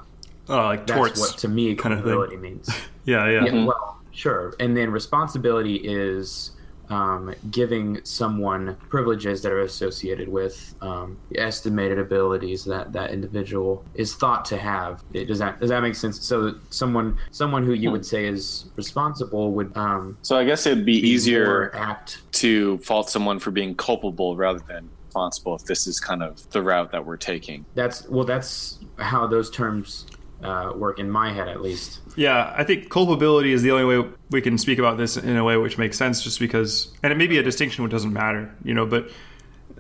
uh, 0.49 0.65
like 0.65 0.87
That's 0.87 0.97
torts. 0.99 1.21
what 1.21 1.39
to 1.39 1.49
me 1.49 1.75
kind 1.75 1.93
of 1.95 2.01
thing. 2.05 2.13
culpability 2.13 2.37
means. 2.37 2.69
yeah, 3.05 3.29
yeah, 3.31 3.45
Yeah, 3.47 3.65
well, 3.65 3.99
sure. 4.13 4.55
And 4.61 4.77
then 4.77 4.91
responsibility 4.91 5.77
is 5.77 6.53
um, 6.91 7.35
giving 7.51 8.01
someone 8.05 8.77
privileges 8.89 9.43
that 9.43 9.53
are 9.53 9.63
associated 9.63 10.29
with 10.29 10.75
um, 10.81 11.17
estimated 11.37 11.99
abilities 11.99 12.65
that 12.65 12.93
that 12.93 13.11
individual 13.11 13.85
is 13.95 14.15
thought 14.15 14.45
to 14.47 14.57
have. 14.57 15.03
It- 15.13 15.27
Does 15.27 15.39
that 15.39 15.61
does 15.61 15.71
that 15.71 15.83
make 15.83 15.95
sense? 15.95 16.21
So 16.21 16.55
someone 16.71 17.19
someone 17.31 17.65
who 17.65 17.73
you 17.75 17.91
would 17.91 18.07
say 18.07 18.27
is 18.27 18.67
responsible 18.77 19.53
would 19.53 19.77
um, 19.77 20.17
So 20.23 20.37
I 20.39 20.45
guess 20.45 20.67
it'd 20.67 20.85
be 20.85 21.01
be 21.01 21.09
easier 21.09 21.75
apt. 21.75 22.19
to 22.35 22.79
fault 22.79 23.11
someone 23.11 23.39
for 23.39 23.51
being 23.51 23.75
culpable 23.75 24.37
rather 24.37 24.61
than 24.69 24.89
responsible 25.07 25.57
if 25.57 25.65
this 25.65 25.87
is 25.87 25.99
kind 26.01 26.23
of 26.23 26.49
the 26.51 26.63
route 26.63 26.93
that 26.93 27.05
we're 27.05 27.17
taking. 27.17 27.65
That's 27.75 28.09
well, 28.09 28.25
that's 28.25 28.79
how 28.99 29.27
those 29.27 29.51
terms 29.51 30.07
uh, 30.43 30.73
work 30.75 30.99
in 30.99 31.11
my 31.11 31.33
head, 31.33 31.49
at 31.49 31.63
least. 31.63 32.01
Yeah, 32.17 32.53
I 32.57 32.65
think 32.65 32.91
culpability 32.91 33.53
is 33.53 33.63
the 33.63 33.71
only 33.71 33.85
way 33.85 34.09
we 34.31 34.41
can 34.41 34.59
speak 34.59 34.79
about 34.79 34.99
this 34.99 35.17
in 35.17 35.37
a 35.37 35.45
way 35.45 35.57
which 35.57 35.79
makes 35.79 35.97
sense, 35.97 36.23
just 36.23 36.39
because, 36.39 36.93
and 37.03 37.13
it 37.13 37.17
may 37.17 37.27
be 37.27 37.39
a 37.39 37.43
distinction 37.43 37.85
which 37.85 37.93
doesn't 37.93 38.13
matter, 38.13 38.55
you 38.65 38.75
know. 38.75 38.87
But 38.87 39.11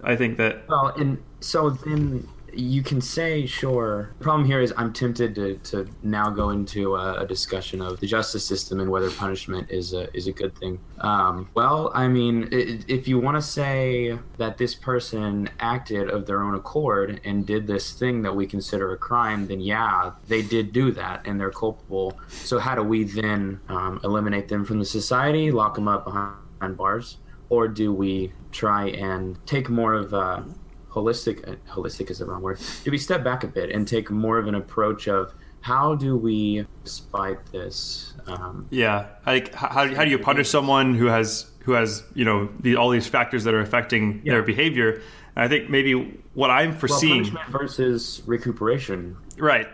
I 0.02 0.16
think 0.16 0.38
that 0.38 0.68
Well, 0.68 0.88
and 0.88 1.22
so 1.40 1.70
then 1.70 2.28
you 2.58 2.82
can 2.82 3.00
say, 3.00 3.46
sure. 3.46 4.10
The 4.18 4.24
problem 4.24 4.46
here 4.46 4.60
is 4.60 4.72
I'm 4.76 4.92
tempted 4.92 5.34
to, 5.36 5.56
to 5.70 5.88
now 6.02 6.30
go 6.30 6.50
into 6.50 6.96
a, 6.96 7.22
a 7.22 7.26
discussion 7.26 7.80
of 7.82 8.00
the 8.00 8.06
justice 8.06 8.44
system 8.44 8.80
and 8.80 8.90
whether 8.90 9.10
punishment 9.10 9.70
is 9.70 9.92
a, 9.92 10.14
is 10.16 10.26
a 10.26 10.32
good 10.32 10.56
thing. 10.58 10.78
Um, 10.98 11.48
well, 11.54 11.90
I 11.94 12.08
mean, 12.08 12.44
i- 12.52 12.80
if 12.88 13.06
you 13.06 13.18
want 13.18 13.36
to 13.36 13.42
say 13.42 14.18
that 14.38 14.58
this 14.58 14.74
person 14.74 15.48
acted 15.60 16.08
of 16.10 16.26
their 16.26 16.42
own 16.42 16.54
accord 16.54 17.20
and 17.24 17.46
did 17.46 17.66
this 17.66 17.92
thing 17.92 18.22
that 18.22 18.34
we 18.34 18.46
consider 18.46 18.92
a 18.92 18.96
crime, 18.96 19.46
then 19.46 19.60
yeah, 19.60 20.12
they 20.28 20.42
did 20.42 20.72
do 20.72 20.90
that 20.92 21.22
and 21.26 21.38
they're 21.38 21.50
culpable. 21.50 22.18
So 22.28 22.58
how 22.58 22.74
do 22.74 22.82
we 22.82 23.04
then 23.04 23.60
um, 23.68 24.00
eliminate 24.04 24.48
them 24.48 24.64
from 24.64 24.78
the 24.78 24.84
society, 24.84 25.50
lock 25.50 25.74
them 25.74 25.88
up 25.88 26.04
behind 26.04 26.76
bars? 26.76 27.18
Or 27.48 27.68
do 27.68 27.92
we 27.92 28.32
try 28.50 28.88
and 28.88 29.38
take 29.46 29.68
more 29.68 29.94
of 29.94 30.12
a 30.12 30.44
holistic 30.96 31.46
uh, 31.48 31.54
holistic 31.70 32.10
is 32.10 32.18
the 32.18 32.26
wrong 32.26 32.42
word 32.42 32.58
do 32.84 32.90
we 32.90 32.98
step 32.98 33.22
back 33.22 33.44
a 33.44 33.46
bit 33.46 33.70
and 33.70 33.86
take 33.86 34.10
more 34.10 34.38
of 34.38 34.48
an 34.48 34.54
approach 34.54 35.06
of 35.06 35.32
how 35.66 35.96
do 35.96 36.16
we 36.16 36.64
despite 36.84 37.44
this 37.50 38.14
um, 38.28 38.68
Yeah, 38.70 39.08
like 39.26 39.52
how, 39.52 39.92
how 39.92 40.04
do 40.04 40.10
you 40.10 40.18
punish 40.18 40.48
someone 40.48 40.94
who 40.94 41.06
has 41.06 41.50
who 41.64 41.72
has 41.72 42.04
you 42.14 42.24
know 42.24 42.48
the, 42.60 42.76
all 42.76 42.90
these 42.90 43.08
factors 43.08 43.42
that 43.44 43.52
are 43.52 43.60
affecting 43.60 44.22
their 44.22 44.44
behavior? 44.44 45.02
And 45.34 45.44
I 45.44 45.48
think 45.48 45.68
maybe 45.68 46.20
what 46.34 46.50
I'm 46.50 46.70
well, 46.70 46.78
foreseeing, 46.78 47.24
punishment 47.24 47.48
versus 47.50 48.22
recuperation 48.26 49.16
right? 49.38 49.66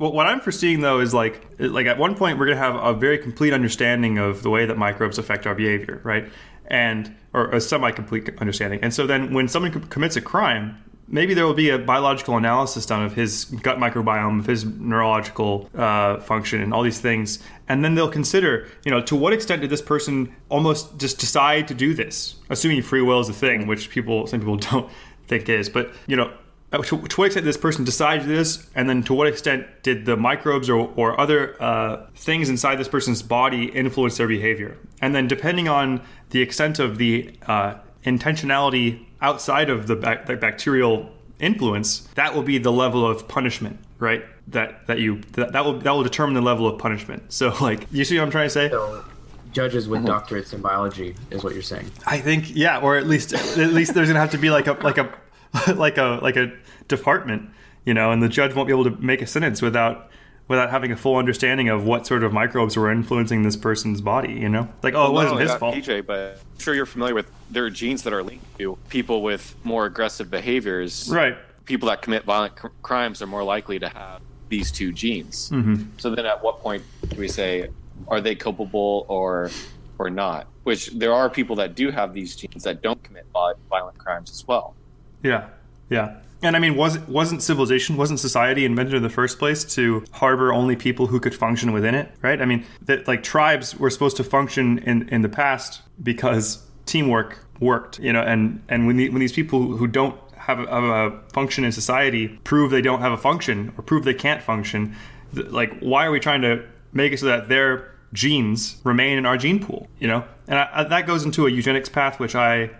well, 0.00 0.12
what 0.12 0.26
I'm 0.26 0.40
foreseeing 0.40 0.80
though 0.80 1.00
is 1.00 1.12
like 1.12 1.46
like 1.58 1.86
at 1.86 1.98
one 1.98 2.14
point 2.14 2.38
we're 2.38 2.46
gonna 2.46 2.58
have 2.58 2.74
a 2.74 2.94
very 2.94 3.18
complete 3.18 3.52
understanding 3.52 4.16
of 4.16 4.42
the 4.42 4.48
way 4.48 4.64
that 4.64 4.78
microbes 4.78 5.18
affect 5.18 5.46
our 5.46 5.54
behavior, 5.54 6.00
right? 6.02 6.32
And 6.70 7.14
or 7.32 7.50
a 7.50 7.60
semi-complete 7.60 8.30
understanding. 8.38 8.80
And 8.82 8.92
so 8.92 9.06
then 9.06 9.32
when 9.32 9.48
someone 9.48 9.72
commits 9.88 10.16
a 10.16 10.20
crime, 10.20 10.82
maybe 11.10 11.34
there 11.34 11.44
will 11.44 11.54
be 11.54 11.70
a 11.70 11.78
biological 11.78 12.36
analysis 12.36 12.86
done 12.86 13.04
of 13.04 13.14
his 13.14 13.44
gut 13.44 13.78
microbiome, 13.78 14.40
of 14.40 14.46
his 14.46 14.64
neurological 14.64 15.68
uh, 15.74 16.20
function, 16.20 16.62
and 16.62 16.72
all 16.72 16.82
these 16.82 17.00
things. 17.00 17.40
And 17.68 17.84
then 17.84 17.94
they'll 17.94 18.10
consider, 18.10 18.68
you 18.84 18.90
know, 18.90 19.00
to 19.02 19.16
what 19.16 19.32
extent 19.32 19.60
did 19.60 19.70
this 19.70 19.82
person 19.82 20.34
almost 20.48 20.98
just 20.98 21.18
decide 21.18 21.68
to 21.68 21.74
do 21.74 21.94
this, 21.94 22.36
assuming 22.48 22.82
free 22.82 23.02
will 23.02 23.20
is 23.20 23.28
a 23.28 23.32
thing, 23.32 23.66
which 23.66 23.90
people, 23.90 24.26
some 24.26 24.40
people 24.40 24.56
don't 24.70 24.90
think 25.26 25.48
is. 25.48 25.68
But 25.68 25.92
you 26.06 26.16
know, 26.16 26.32
uh, 26.72 26.78
to, 26.78 27.00
to 27.08 27.20
what 27.20 27.26
extent 27.26 27.44
did 27.44 27.48
this 27.48 27.56
person 27.56 27.84
decide 27.84 28.22
this, 28.22 28.68
and 28.76 28.88
then 28.88 29.02
to 29.02 29.14
what 29.14 29.26
extent 29.26 29.66
did 29.82 30.06
the 30.06 30.16
microbes 30.16 30.70
or, 30.70 30.92
or 30.94 31.20
other 31.20 31.60
uh, 31.60 32.06
things 32.14 32.48
inside 32.48 32.76
this 32.76 32.88
person's 32.88 33.22
body 33.22 33.64
influence 33.66 34.16
their 34.16 34.28
behavior? 34.28 34.76
And 35.00 35.14
then, 35.14 35.26
depending 35.26 35.68
on 35.68 36.02
the 36.30 36.40
extent 36.40 36.78
of 36.78 36.98
the 36.98 37.32
uh, 37.46 37.74
intentionality 38.04 39.04
outside 39.20 39.70
of 39.70 39.86
the, 39.86 39.96
bac- 39.96 40.26
the 40.26 40.36
bacterial 40.36 41.10
influence, 41.38 42.00
that 42.14 42.34
will 42.34 42.42
be 42.42 42.58
the 42.58 42.72
level 42.72 43.06
of 43.06 43.28
punishment, 43.28 43.78
right? 43.98 44.24
That 44.48 44.86
that 44.88 44.98
you 44.98 45.20
that, 45.32 45.52
that 45.52 45.64
will 45.64 45.78
that 45.80 45.90
will 45.90 46.02
determine 46.02 46.34
the 46.34 46.40
level 46.40 46.66
of 46.66 46.78
punishment. 46.78 47.32
So, 47.32 47.54
like, 47.60 47.86
you 47.92 48.04
see 48.04 48.18
what 48.18 48.24
I'm 48.24 48.30
trying 48.30 48.46
to 48.46 48.50
say? 48.50 48.70
so 48.70 49.04
judges 49.52 49.88
with 49.88 50.02
doctorates 50.02 50.52
in 50.54 50.60
biology 50.60 51.12
is 51.32 51.42
what 51.42 51.52
you're 51.54 51.62
saying 51.62 51.90
I 52.06 52.20
think 52.20 52.54
yeah, 52.54 52.78
or 52.78 52.96
at 52.96 53.08
least 53.08 53.32
at 53.32 53.72
least 53.72 53.94
there's 53.94 54.06
gonna 54.06 54.20
have 54.20 54.30
to 54.30 54.38
be 54.38 54.48
like 54.50 54.68
a 54.68 54.74
like 54.74 54.98
a 54.98 55.12
like 55.74 55.98
a 55.98 56.20
like 56.22 56.36
a 56.36 56.52
department, 56.88 57.50
you 57.84 57.94
know, 57.94 58.12
and 58.12 58.22
the 58.22 58.28
judge 58.28 58.54
won't 58.54 58.68
be 58.68 58.72
able 58.72 58.84
to 58.84 58.96
make 59.02 59.22
a 59.22 59.26
sentence 59.26 59.62
without 59.62 60.09
without 60.50 60.68
having 60.68 60.90
a 60.90 60.96
full 60.96 61.14
understanding 61.14 61.68
of 61.68 61.84
what 61.84 62.08
sort 62.08 62.24
of 62.24 62.32
microbes 62.32 62.76
were 62.76 62.90
influencing 62.90 63.44
this 63.44 63.54
person's 63.54 64.00
body, 64.00 64.32
you 64.32 64.48
know? 64.48 64.68
Like, 64.82 64.94
oh, 64.94 65.06
it 65.06 65.12
wasn't 65.12 65.40
his 65.42 65.54
fault. 65.54 65.76
PJ, 65.76 66.04
but 66.04 66.40
I'm 66.42 66.58
sure 66.58 66.74
you're 66.74 66.86
familiar 66.86 67.14
with 67.14 67.30
there 67.52 67.64
are 67.64 67.70
genes 67.70 68.02
that 68.02 68.12
are 68.12 68.24
linked 68.24 68.58
to 68.58 68.76
people 68.88 69.22
with 69.22 69.54
more 69.62 69.86
aggressive 69.86 70.28
behaviors. 70.28 71.08
Right. 71.08 71.38
People 71.66 71.88
that 71.88 72.02
commit 72.02 72.24
violent 72.24 72.56
cr- 72.56 72.66
crimes 72.82 73.22
are 73.22 73.28
more 73.28 73.44
likely 73.44 73.78
to 73.78 73.88
have 73.90 74.22
these 74.48 74.72
two 74.72 74.92
genes. 74.92 75.50
Mm-hmm. 75.50 75.84
So 75.98 76.12
then, 76.12 76.26
at 76.26 76.42
what 76.42 76.58
point 76.58 76.82
do 77.08 77.16
we 77.16 77.28
say 77.28 77.68
are 78.08 78.20
they 78.20 78.34
culpable 78.34 79.06
or 79.08 79.52
or 80.00 80.10
not? 80.10 80.48
Which 80.64 80.88
there 80.88 81.12
are 81.12 81.30
people 81.30 81.54
that 81.56 81.76
do 81.76 81.92
have 81.92 82.12
these 82.12 82.34
genes 82.34 82.64
that 82.64 82.82
don't 82.82 83.00
commit 83.04 83.24
vi- 83.32 83.52
violent 83.68 83.98
crimes 83.98 84.32
as 84.32 84.44
well. 84.48 84.74
Yeah. 85.22 85.46
Yeah. 85.90 86.16
And 86.42 86.56
I 86.56 86.58
mean, 86.58 86.76
was 86.76 86.98
wasn't 87.00 87.42
civilization, 87.42 87.96
wasn't 87.96 88.20
society 88.20 88.64
invented 88.64 88.94
in 88.94 89.02
the 89.02 89.10
first 89.10 89.38
place 89.38 89.62
to 89.74 90.04
harbor 90.12 90.52
only 90.52 90.76
people 90.76 91.06
who 91.06 91.20
could 91.20 91.34
function 91.34 91.72
within 91.72 91.94
it, 91.94 92.12
right? 92.22 92.40
I 92.40 92.44
mean, 92.46 92.64
that 92.82 93.06
like 93.06 93.22
tribes 93.22 93.78
were 93.78 93.90
supposed 93.90 94.16
to 94.18 94.24
function 94.24 94.78
in 94.78 95.08
in 95.10 95.22
the 95.22 95.28
past 95.28 95.82
because 96.02 96.64
teamwork 96.86 97.44
worked, 97.60 97.98
you 97.98 98.12
know, 98.12 98.22
and 98.22 98.62
and 98.68 98.86
when 98.86 98.96
the, 98.96 99.10
when 99.10 99.20
these 99.20 99.32
people 99.32 99.76
who 99.76 99.86
don't 99.86 100.18
have 100.36 100.60
a, 100.60 100.66
have 100.66 100.84
a 100.84 101.20
function 101.32 101.64
in 101.64 101.72
society 101.72 102.28
prove 102.44 102.70
they 102.70 102.80
don't 102.80 103.00
have 103.00 103.12
a 103.12 103.18
function 103.18 103.72
or 103.76 103.82
prove 103.82 104.04
they 104.04 104.14
can't 104.14 104.42
function, 104.42 104.96
th- 105.34 105.48
like 105.48 105.78
why 105.80 106.06
are 106.06 106.10
we 106.10 106.20
trying 106.20 106.40
to 106.42 106.64
make 106.92 107.12
it 107.12 107.18
so 107.18 107.26
that 107.26 107.48
their 107.48 107.94
genes 108.12 108.80
remain 108.84 109.18
in 109.18 109.26
our 109.26 109.36
gene 109.36 109.64
pool, 109.64 109.88
you 109.98 110.08
know? 110.08 110.24
And 110.48 110.58
I, 110.58 110.68
I, 110.72 110.84
that 110.84 111.06
goes 111.06 111.24
into 111.24 111.46
a 111.46 111.50
eugenics 111.50 111.88
path, 111.88 112.18
which 112.18 112.34
I 112.34 112.70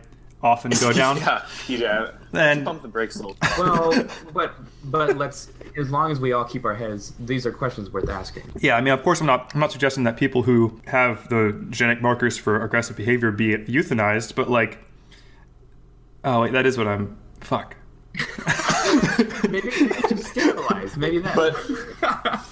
often 0.43 0.71
go 0.73 0.93
down. 0.93 1.17
yeah, 1.19 1.43
yeah. 1.69 2.11
And- 2.33 2.65
pump 2.65 2.83
the 2.83 2.89
brakes 2.89 3.17
a 3.17 3.27
little. 3.27 3.37
well 3.59 4.09
but 4.33 4.55
but 4.85 5.17
let's 5.19 5.51
as 5.77 5.91
long 5.91 6.11
as 6.11 6.19
we 6.21 6.33
all 6.33 6.45
keep 6.45 6.65
our 6.65 6.75
heads 6.75 7.13
these 7.21 7.45
are 7.47 7.53
questions 7.53 7.91
worth 7.91 8.09
asking 8.09 8.45
Yeah, 8.61 8.77
I 8.77 8.81
mean, 8.81 8.93
of 8.95 9.03
course, 9.03 9.21
I'm 9.21 9.27
not. 9.27 9.51
I'm 9.55 9.61
not 9.61 9.71
suggesting 9.73 10.05
that 10.05 10.17
people 10.17 10.43
who 10.43 10.81
have 10.87 11.29
the 11.29 11.65
genetic 11.71 12.03
markers 12.03 12.37
for 12.39 12.63
aggressive 12.63 12.97
behavior 12.97 13.31
be 13.31 13.55
euthanized, 13.57 14.35
but 14.35 14.49
like, 14.51 14.79
oh 16.25 16.43
wait, 16.43 16.53
that 16.53 16.67
is 16.67 16.77
what 16.79 16.87
I'm. 16.89 17.17
Fuck. 17.41 17.77
maybe 19.49 19.71
maybe 19.71 20.03
just 20.09 20.27
sterilize 20.27 20.97
maybe 20.97 21.19
that 21.19 21.37
But 21.37 21.55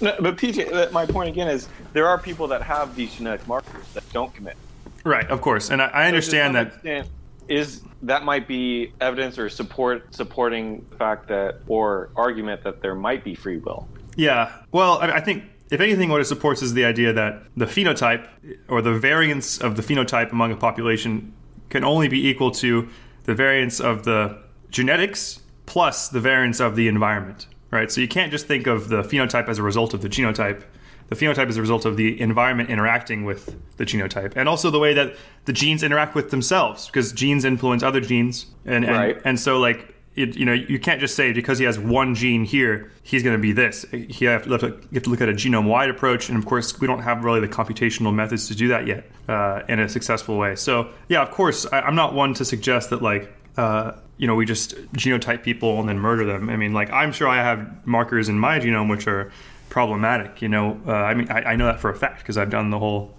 no, 0.00 0.14
but 0.20 0.36
PJ, 0.36 0.92
my 0.92 1.04
point 1.04 1.28
again 1.28 1.48
is 1.48 1.68
there 1.92 2.06
are 2.06 2.16
people 2.18 2.46
that 2.48 2.62
have 2.62 2.94
these 2.94 3.14
genetic 3.16 3.46
markers 3.48 3.84
that 3.94 4.04
don't 4.12 4.32
commit. 4.34 4.56
Right, 5.04 5.26
of 5.28 5.40
course, 5.40 5.70
and 5.70 5.82
I, 5.82 5.86
I 5.86 6.06
understand 6.06 6.54
To 6.54 6.60
some 6.60 6.64
that. 6.68 6.74
extent, 6.74 7.08
is 7.48 7.82
that 8.02 8.24
might 8.24 8.46
be 8.46 8.92
evidence 9.00 9.38
or 9.38 9.48
support 9.48 10.14
supporting 10.14 10.86
the 10.90 10.96
fact 10.96 11.28
that 11.28 11.60
or 11.66 12.10
argument 12.16 12.62
that 12.64 12.80
there 12.80 12.94
might 12.94 13.24
be 13.24 13.34
free 13.34 13.58
will. 13.58 13.88
Yeah. 14.16 14.52
Well, 14.72 14.98
I, 14.98 15.12
I 15.12 15.20
think 15.20 15.44
if 15.70 15.80
anything, 15.80 16.08
what 16.08 16.20
it 16.20 16.26
supports 16.26 16.62
is 16.62 16.74
the 16.74 16.84
idea 16.84 17.12
that 17.12 17.42
the 17.56 17.66
phenotype 17.66 18.26
or 18.68 18.80
the 18.80 18.94
variance 18.94 19.58
of 19.58 19.76
the 19.76 19.82
phenotype 19.82 20.32
among 20.32 20.52
a 20.52 20.56
population 20.56 21.32
can 21.68 21.84
only 21.84 22.08
be 22.08 22.26
equal 22.26 22.50
to 22.50 22.88
the 23.24 23.34
variance 23.34 23.80
of 23.80 24.04
the 24.04 24.38
genetics 24.70 25.40
plus 25.66 26.08
the 26.08 26.20
variance 26.20 26.60
of 26.60 26.76
the 26.76 26.88
environment. 26.88 27.46
Right. 27.70 27.92
So 27.92 28.00
you 28.00 28.08
can't 28.08 28.32
just 28.32 28.46
think 28.46 28.66
of 28.66 28.88
the 28.88 29.02
phenotype 29.02 29.48
as 29.48 29.58
a 29.58 29.62
result 29.62 29.92
of 29.92 30.00
the 30.00 30.08
genotype. 30.08 30.62
The 31.08 31.16
phenotype 31.16 31.48
is 31.48 31.56
a 31.56 31.60
result 31.60 31.84
of 31.84 31.96
the 31.96 32.20
environment 32.20 32.68
interacting 32.70 33.24
with 33.24 33.56
the 33.78 33.84
genotype, 33.84 34.34
and 34.36 34.48
also 34.48 34.70
the 34.70 34.78
way 34.78 34.92
that 34.94 35.14
the 35.46 35.52
genes 35.52 35.82
interact 35.82 36.14
with 36.14 36.30
themselves, 36.30 36.86
because 36.86 37.12
genes 37.12 37.44
influence 37.44 37.82
other 37.82 38.00
genes, 38.00 38.46
and 38.66 38.84
and, 38.84 38.96
Right. 38.96 39.22
and 39.24 39.40
so 39.40 39.58
like 39.58 39.94
it, 40.16 40.36
you 40.36 40.44
know, 40.44 40.52
you 40.52 40.80
can't 40.80 41.00
just 41.00 41.14
say 41.14 41.32
because 41.32 41.58
he 41.60 41.64
has 41.64 41.78
one 41.78 42.14
gene 42.14 42.44
here, 42.44 42.90
he's 43.04 43.22
going 43.22 43.36
to 43.36 43.40
be 43.40 43.52
this. 43.52 43.86
You 43.92 44.28
have, 44.28 44.42
to 44.42 44.48
look, 44.48 44.62
you 44.62 44.94
have 44.94 45.04
to 45.04 45.10
look 45.10 45.20
at 45.20 45.28
a 45.28 45.32
genome-wide 45.32 45.90
approach, 45.90 46.28
and 46.28 46.36
of 46.36 46.44
course, 46.44 46.80
we 46.80 46.88
don't 46.88 47.02
have 47.02 47.22
really 47.24 47.38
the 47.40 47.46
computational 47.46 48.12
methods 48.12 48.48
to 48.48 48.56
do 48.56 48.66
that 48.68 48.86
yet 48.86 49.08
uh, 49.28 49.62
in 49.68 49.78
a 49.78 49.88
successful 49.88 50.36
way. 50.36 50.56
So, 50.56 50.88
yeah, 51.08 51.22
of 51.22 51.30
course, 51.30 51.66
I, 51.72 51.82
I'm 51.82 51.94
not 51.94 52.14
one 52.14 52.34
to 52.34 52.44
suggest 52.44 52.90
that 52.90 53.00
like. 53.00 53.32
Uh, 53.56 53.92
you 54.18 54.26
know, 54.26 54.34
we 54.34 54.44
just 54.44 54.74
genotype 54.92 55.44
people 55.44 55.78
and 55.78 55.88
then 55.88 55.98
murder 55.98 56.24
them. 56.24 56.50
I 56.50 56.56
mean, 56.56 56.72
like, 56.72 56.90
I'm 56.90 57.12
sure 57.12 57.28
I 57.28 57.36
have 57.36 57.86
markers 57.86 58.28
in 58.28 58.36
my 58.38 58.58
genome 58.58 58.90
which 58.90 59.06
are 59.06 59.30
problematic. 59.78 60.42
You 60.42 60.48
know, 60.48 60.80
uh, 60.86 60.92
I 61.10 61.14
mean, 61.14 61.30
I, 61.30 61.52
I 61.52 61.56
know 61.56 61.66
that 61.66 61.78
for 61.78 61.90
a 61.90 61.94
fact 61.94 62.18
because 62.18 62.36
I've 62.36 62.50
done 62.50 62.70
the 62.70 62.78
whole 62.80 63.14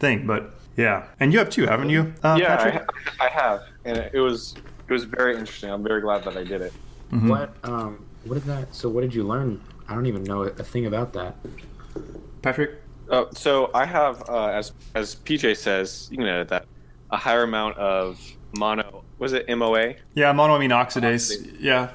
thing. 0.00 0.26
But 0.26 0.42
yeah, 0.76 1.06
and 1.20 1.32
you 1.32 1.38
have 1.38 1.50
too, 1.50 1.66
haven't 1.66 1.90
you, 1.90 2.12
uh, 2.24 2.36
yeah, 2.40 2.56
Patrick? 2.56 2.88
I, 3.20 3.26
I 3.26 3.28
have, 3.28 3.60
and 3.84 3.96
it 4.12 4.18
was 4.20 4.54
it 4.88 4.92
was 4.92 5.04
very 5.04 5.36
interesting. 5.36 5.70
I'm 5.70 5.84
very 5.84 6.00
glad 6.00 6.24
that 6.24 6.36
I 6.36 6.42
did 6.42 6.62
it. 6.62 6.72
what 7.32 7.54
um 7.64 8.04
what 8.24 8.34
did 8.34 8.44
that 8.44 8.72
so 8.74 8.88
what 8.88 9.00
did 9.00 9.12
you 9.12 9.24
learn 9.24 9.60
i 9.88 9.94
don't 9.96 10.06
even 10.06 10.22
know 10.22 10.42
a 10.42 10.62
thing 10.72 10.86
about 10.86 11.12
that 11.12 11.34
Patrick. 12.42 12.70
Uh, 13.10 13.24
so 13.32 13.70
I 13.74 13.84
have, 13.84 14.22
uh, 14.28 14.46
as 14.60 14.72
as 14.94 15.16
PJ 15.16 15.56
says, 15.56 16.08
you 16.12 16.18
can 16.18 16.26
edit 16.28 16.48
that. 16.48 16.64
a 17.10 17.16
higher 17.16 17.42
amount 17.42 17.76
of 17.78 18.20
mono. 18.56 19.02
Was 19.18 19.32
it 19.32 19.42
MOA, 19.48 19.94
Yeah, 20.14 20.32
monoamine 20.32 20.70
oxidase. 20.70 21.26
Oxidase. 21.32 21.56
Yeah, 21.58 21.90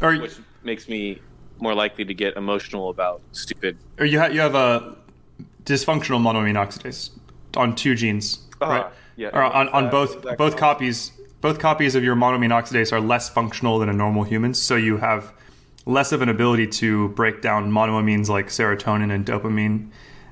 or 0.00 0.16
which 0.18 0.36
makes 0.62 0.88
me 0.88 1.20
more 1.60 1.74
likely 1.74 2.04
to 2.04 2.14
get 2.14 2.36
emotional 2.36 2.88
about 2.90 3.20
stupid. 3.32 3.76
or 3.98 4.06
you 4.06 4.18
have 4.18 4.34
you 4.34 4.40
have 4.40 4.54
a 4.54 4.96
dysfunctional 5.64 6.20
monoamine 6.20 6.54
oxidase 6.56 7.10
on 7.56 7.74
two 7.74 7.94
genes, 7.94 8.38
Ah, 8.60 8.68
right? 8.68 8.86
yeah. 9.16 9.28
Or 9.32 9.42
on, 9.42 9.68
on 9.68 9.86
Uh, 9.86 9.90
both 9.90 10.22
that 10.22 10.38
both 10.38 10.56
copies 10.56 11.12
both 11.40 11.58
copies 11.58 11.94
of 11.94 12.04
your 12.04 12.16
monoamine 12.16 12.50
oxidase 12.50 12.92
are 12.92 13.00
less 13.00 13.28
functional 13.30 13.78
than 13.78 13.88
a 13.88 13.92
normal 13.94 14.24
human, 14.24 14.52
so 14.54 14.76
you 14.76 14.98
have 14.98 15.32
less 15.86 16.12
of 16.12 16.20
an 16.22 16.28
ability 16.28 16.66
to 16.66 17.08
break 17.10 17.40
down 17.40 17.70
monoamines 17.72 18.28
like 18.28 18.48
serotonin 18.48 19.10
and 19.10 19.24
dopamine 19.24 19.88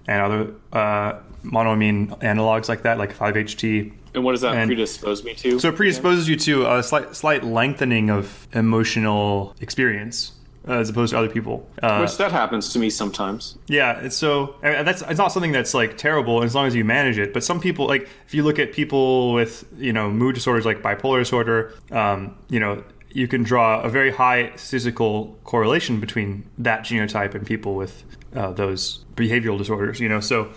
and 0.06 0.20
other 0.22 0.52
uh, 0.74 1.14
monoamine 1.44 2.08
analogs 2.20 2.68
like 2.68 2.82
that, 2.82 2.98
like 2.98 3.14
5-HT. 3.16 3.92
And 4.14 4.22
what 4.24 4.32
does 4.32 4.42
that 4.42 4.54
And- 4.54 4.68
predispose 4.68 5.24
me 5.24 5.32
to? 5.34 5.58
So 5.58 5.68
it 5.70 5.76
predisposes 5.76 6.28
you 6.28 6.36
to 6.36 6.70
a 6.74 6.82
slight 6.82 7.14
slight 7.16 7.42
lengthening 7.44 8.10
of 8.10 8.46
emotional 8.52 9.54
experience 9.60 10.32
uh, 10.32 10.37
as 10.68 10.90
opposed 10.90 11.12
to 11.12 11.18
other 11.18 11.28
people. 11.28 11.68
Uh, 11.82 12.00
Which 12.00 12.16
that 12.18 12.30
happens 12.30 12.72
to 12.74 12.78
me 12.78 12.90
sometimes. 12.90 13.56
yeah, 13.66 13.98
it's 14.00 14.16
so 14.16 14.54
that's 14.62 15.02
it's 15.02 15.18
not 15.18 15.32
something 15.32 15.52
that's 15.52 15.74
like 15.74 15.96
terrible 15.96 16.42
as 16.42 16.54
long 16.54 16.66
as 16.66 16.74
you 16.74 16.84
manage 16.84 17.18
it. 17.18 17.32
But 17.32 17.42
some 17.42 17.60
people, 17.60 17.86
like 17.86 18.08
if 18.26 18.34
you 18.34 18.42
look 18.42 18.58
at 18.58 18.72
people 18.72 19.32
with 19.32 19.64
you 19.76 19.92
know 19.92 20.10
mood 20.10 20.34
disorders 20.34 20.64
like 20.66 20.82
bipolar 20.82 21.18
disorder, 21.20 21.74
um, 21.90 22.36
you 22.48 22.60
know 22.60 22.84
you 23.10 23.26
can 23.26 23.42
draw 23.42 23.80
a 23.80 23.88
very 23.88 24.10
high 24.10 24.52
statistical 24.56 25.38
correlation 25.44 25.98
between 25.98 26.48
that 26.58 26.80
genotype 26.82 27.34
and 27.34 27.46
people 27.46 27.74
with 27.74 28.04
uh, 28.36 28.52
those 28.52 29.04
behavioral 29.16 29.58
disorders. 29.58 29.98
You 30.00 30.08
know, 30.08 30.20
so. 30.20 30.52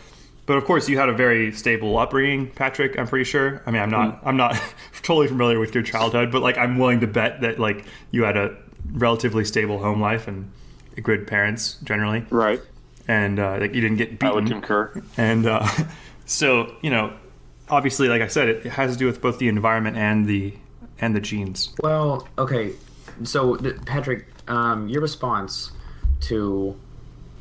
But 0.47 0.57
of 0.57 0.65
course, 0.65 0.89
you 0.89 0.97
had 0.97 1.07
a 1.07 1.13
very 1.13 1.53
stable 1.53 1.97
upbringing, 1.97 2.49
Patrick. 2.49 2.97
I'm 2.99 3.07
pretty 3.07 3.23
sure. 3.23 3.61
I 3.65 3.71
mean, 3.71 3.81
I'm 3.81 3.91
not. 3.91 4.19
I'm 4.25 4.35
not 4.35 4.59
totally 5.03 5.27
familiar 5.27 5.59
with 5.59 5.73
your 5.73 5.83
childhood, 5.83 6.31
but 6.31 6.41
like, 6.41 6.57
I'm 6.57 6.77
willing 6.79 6.99
to 7.01 7.07
bet 7.07 7.41
that 7.41 7.59
like 7.59 7.85
you 8.09 8.23
had 8.23 8.35
a 8.35 8.57
relatively 8.91 9.45
stable 9.45 9.79
home 9.79 10.01
life 10.01 10.27
and 10.27 10.51
good 11.01 11.25
parents 11.27 11.77
generally 11.83 12.25
Right. 12.29 12.61
and 13.07 13.39
uh, 13.39 13.57
like 13.59 13.73
you 13.73 13.81
didn't 13.81 13.97
get 13.97 14.11
beaten. 14.19 14.27
I 14.27 14.33
would 14.33 14.47
concur. 14.47 15.01
And 15.17 15.45
uh, 15.45 15.67
so 16.25 16.75
you 16.81 16.89
know, 16.89 17.13
obviously, 17.69 18.07
like 18.09 18.21
I 18.21 18.27
said, 18.27 18.49
it, 18.49 18.65
it 18.65 18.69
has 18.71 18.91
to 18.93 18.97
do 18.97 19.05
with 19.05 19.21
both 19.21 19.39
the 19.39 19.47
environment 19.47 19.97
and 19.97 20.25
the 20.25 20.53
and 20.99 21.15
the 21.15 21.21
genes. 21.21 21.73
Well, 21.81 22.27
okay. 22.37 22.73
So, 23.23 23.55
th- 23.55 23.75
Patrick, 23.85 24.27
um, 24.47 24.87
your 24.87 25.01
response 25.01 25.71
to 26.21 26.75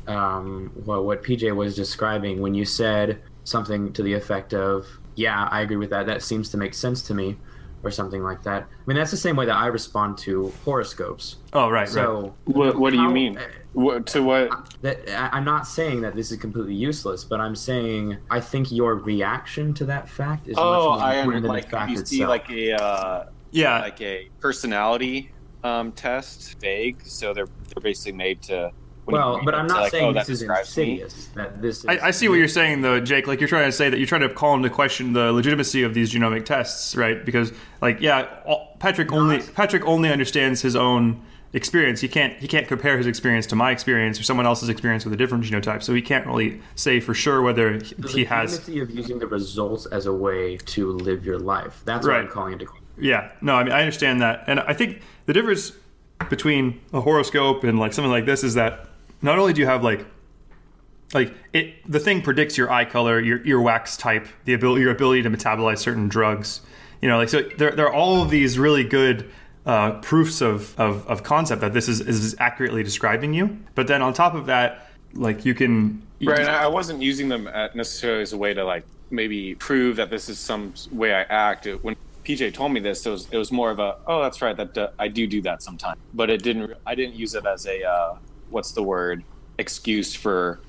um, 0.07 0.71
well, 0.85 1.03
what 1.03 1.23
PJ 1.23 1.55
was 1.55 1.75
describing 1.75 2.41
when 2.41 2.53
you 2.55 2.65
said 2.65 3.21
something 3.43 3.93
to 3.93 4.01
the 4.03 4.13
effect 4.13 4.53
of, 4.53 4.87
"Yeah, 5.15 5.47
I 5.51 5.61
agree 5.61 5.77
with 5.77 5.89
that. 5.91 6.05
That 6.07 6.23
seems 6.23 6.49
to 6.49 6.57
make 6.57 6.73
sense 6.73 7.01
to 7.03 7.13
me," 7.13 7.37
or 7.83 7.91
something 7.91 8.23
like 8.23 8.43
that. 8.43 8.63
I 8.63 8.67
mean, 8.85 8.97
that's 8.97 9.11
the 9.11 9.17
same 9.17 9.35
way 9.35 9.45
that 9.45 9.55
I 9.55 9.67
respond 9.67 10.17
to 10.19 10.51
horoscopes. 10.65 11.37
Oh, 11.53 11.69
right, 11.69 11.81
right. 11.81 11.89
So, 11.89 12.33
What, 12.45 12.77
what 12.77 12.91
do 12.91 12.97
you 12.97 13.03
How- 13.03 13.11
mean? 13.11 13.39
What, 13.73 14.05
to 14.07 14.21
what? 14.21 14.49
that 14.81 14.99
I- 15.09 15.37
I'm 15.37 15.45
not 15.45 15.65
saying 15.65 16.01
that 16.01 16.13
this 16.13 16.29
is 16.31 16.37
completely 16.37 16.73
useless, 16.75 17.23
but 17.23 17.39
I'm 17.39 17.55
saying 17.55 18.17
I 18.29 18.41
think 18.41 18.69
your 18.71 18.95
reaction 18.95 19.73
to 19.75 19.85
that 19.85 20.09
fact 20.09 20.47
is 20.49 20.55
Oh, 20.57 20.89
much 20.91 20.99
more 20.99 21.07
I 21.07 21.13
important 21.15 21.35
under, 21.37 21.47
than 21.47 21.55
like 21.55 21.63
the 21.65 21.69
fact 21.71 21.91
you 21.91 21.99
itself. 21.99 22.07
see 22.09 22.25
like 22.25 22.49
a 22.51 22.73
uh, 22.73 23.25
Yeah, 23.51 23.79
like 23.79 24.01
a 24.01 24.29
personality 24.41 25.31
um, 25.63 25.91
test, 25.93 26.59
vague. 26.59 27.01
So 27.05 27.33
they're 27.33 27.47
they're 27.69 27.81
basically 27.81 28.11
made 28.17 28.41
to. 28.43 28.71
When 29.11 29.21
you 29.21 29.25
well, 29.25 29.35
read 29.37 29.45
but 29.45 29.53
it, 29.53 29.57
I'm 29.57 29.67
not 29.67 29.81
like, 29.81 29.91
saying 29.91 30.05
oh, 30.05 30.13
this 30.13 30.29
is 30.29 30.39
describes 30.39 30.77
me. 30.77 31.01
insidious. 31.01 31.25
That 31.35 31.61
this 31.61 31.79
is, 31.79 31.85
I, 31.85 32.07
I 32.07 32.11
see 32.11 32.29
what 32.29 32.35
you're 32.35 32.47
saying, 32.47 32.81
though, 32.81 32.99
Jake. 32.99 33.27
Like 33.27 33.39
you're 33.39 33.49
trying 33.49 33.67
to 33.67 33.71
say 33.71 33.89
that 33.89 33.97
you're 33.97 34.07
trying 34.07 34.21
to 34.21 34.29
call 34.29 34.55
into 34.55 34.69
question 34.69 35.13
the 35.13 35.31
legitimacy 35.31 35.83
of 35.83 35.93
these 35.93 36.11
genomic 36.13 36.45
tests, 36.45 36.95
right? 36.95 37.23
Because, 37.25 37.51
like, 37.81 38.01
yeah, 38.01 38.41
all, 38.45 38.75
Patrick 38.79 39.11
only 39.11 39.39
Patrick 39.39 39.85
only 39.85 40.09
understands 40.09 40.61
his 40.61 40.75
own 40.75 41.21
experience. 41.53 41.99
He 41.99 42.07
can't 42.07 42.33
he 42.39 42.47
can't 42.47 42.67
compare 42.67 42.97
his 42.97 43.07
experience 43.07 43.45
to 43.47 43.55
my 43.55 43.71
experience 43.71 44.19
or 44.19 44.23
someone 44.23 44.45
else's 44.45 44.69
experience 44.69 45.03
with 45.03 45.13
a 45.13 45.17
different 45.17 45.43
genotype. 45.43 45.83
So 45.83 45.93
he 45.93 46.01
can't 46.01 46.25
really 46.25 46.61
say 46.75 46.99
for 46.99 47.13
sure 47.13 47.41
whether 47.41 47.73
he, 47.73 47.93
the 47.95 48.07
he 48.07 48.25
has. 48.25 48.51
The 48.51 48.71
legitimacy 48.71 48.79
of 48.79 48.97
using 48.97 49.19
the 49.19 49.27
results 49.27 49.85
as 49.87 50.05
a 50.05 50.13
way 50.13 50.57
to 50.57 50.91
live 50.93 51.25
your 51.25 51.39
life. 51.39 51.81
That's 51.85 52.05
what 52.07 52.15
I'm 52.15 52.21
Right. 52.25 52.31
calling 52.31 52.53
into 52.53 52.65
question. 52.65 52.85
Yeah, 52.97 53.31
no, 53.41 53.55
I 53.55 53.63
mean 53.63 53.73
I 53.73 53.79
understand 53.79 54.21
that, 54.21 54.43
and 54.47 54.59
I 54.61 54.73
think 54.73 55.01
the 55.25 55.33
difference 55.33 55.73
between 56.29 56.79
a 56.93 57.01
horoscope 57.01 57.63
and 57.63 57.79
like 57.79 57.93
something 57.93 58.11
like 58.11 58.25
this 58.25 58.43
is 58.43 58.53
that 58.53 58.87
not 59.21 59.39
only 59.39 59.53
do 59.53 59.61
you 59.61 59.67
have 59.67 59.83
like 59.83 60.05
like 61.13 61.33
it 61.53 61.73
the 61.89 61.99
thing 61.99 62.21
predicts 62.21 62.57
your 62.57 62.71
eye 62.71 62.85
color, 62.85 63.19
your 63.19 63.39
earwax 63.39 63.97
type, 63.97 64.27
the 64.45 64.53
ability 64.53 64.81
your 64.81 64.91
ability 64.91 65.23
to 65.23 65.29
metabolize 65.29 65.79
certain 65.79 66.07
drugs, 66.07 66.61
you 67.01 67.09
know, 67.09 67.17
like 67.17 67.29
so 67.29 67.41
there 67.57 67.71
there 67.71 67.87
are 67.87 67.93
all 67.93 68.21
of 68.21 68.29
these 68.29 68.57
really 68.57 68.83
good 68.83 69.29
uh, 69.65 69.99
proofs 70.01 70.41
of, 70.41 70.79
of 70.79 71.05
of 71.07 71.23
concept 71.23 71.61
that 71.61 71.73
this 71.73 71.87
is 71.87 72.01
is 72.01 72.35
accurately 72.39 72.83
describing 72.83 73.33
you, 73.33 73.59
but 73.75 73.87
then 73.87 74.01
on 74.01 74.13
top 74.13 74.33
of 74.33 74.45
that, 74.47 74.89
like 75.13 75.45
you 75.45 75.53
can 75.53 76.01
Right, 76.23 76.47
I 76.47 76.67
wasn't 76.67 77.01
using 77.01 77.29
them 77.29 77.47
at 77.47 77.75
necessarily 77.75 78.21
as 78.21 78.33
a 78.33 78.37
way 78.37 78.53
to 78.53 78.63
like 78.63 78.85
maybe 79.09 79.55
prove 79.55 79.95
that 79.95 80.09
this 80.09 80.29
is 80.29 80.37
some 80.37 80.73
way 80.91 81.13
I 81.13 81.21
act. 81.23 81.65
When 81.81 81.95
PJ 82.23 82.53
told 82.53 82.71
me 82.71 82.79
this, 82.79 83.05
it 83.05 83.09
was 83.09 83.27
it 83.31 83.37
was 83.37 83.51
more 83.51 83.71
of 83.71 83.79
a 83.79 83.97
oh 84.05 84.21
that's 84.21 84.41
right 84.41 84.55
that 84.55 84.77
uh, 84.77 84.89
I 84.99 85.07
do 85.07 85.25
do 85.25 85.41
that 85.41 85.63
sometimes, 85.63 85.99
but 86.13 86.29
it 86.29 86.43
didn't. 86.43 86.73
I 86.85 86.95
didn't 86.95 87.15
use 87.15 87.33
it 87.33 87.45
as 87.45 87.65
a 87.65 87.83
uh, 87.83 88.17
what's 88.51 88.71
the 88.71 88.83
word 88.83 89.23
excuse 89.57 90.13
for. 90.13 90.59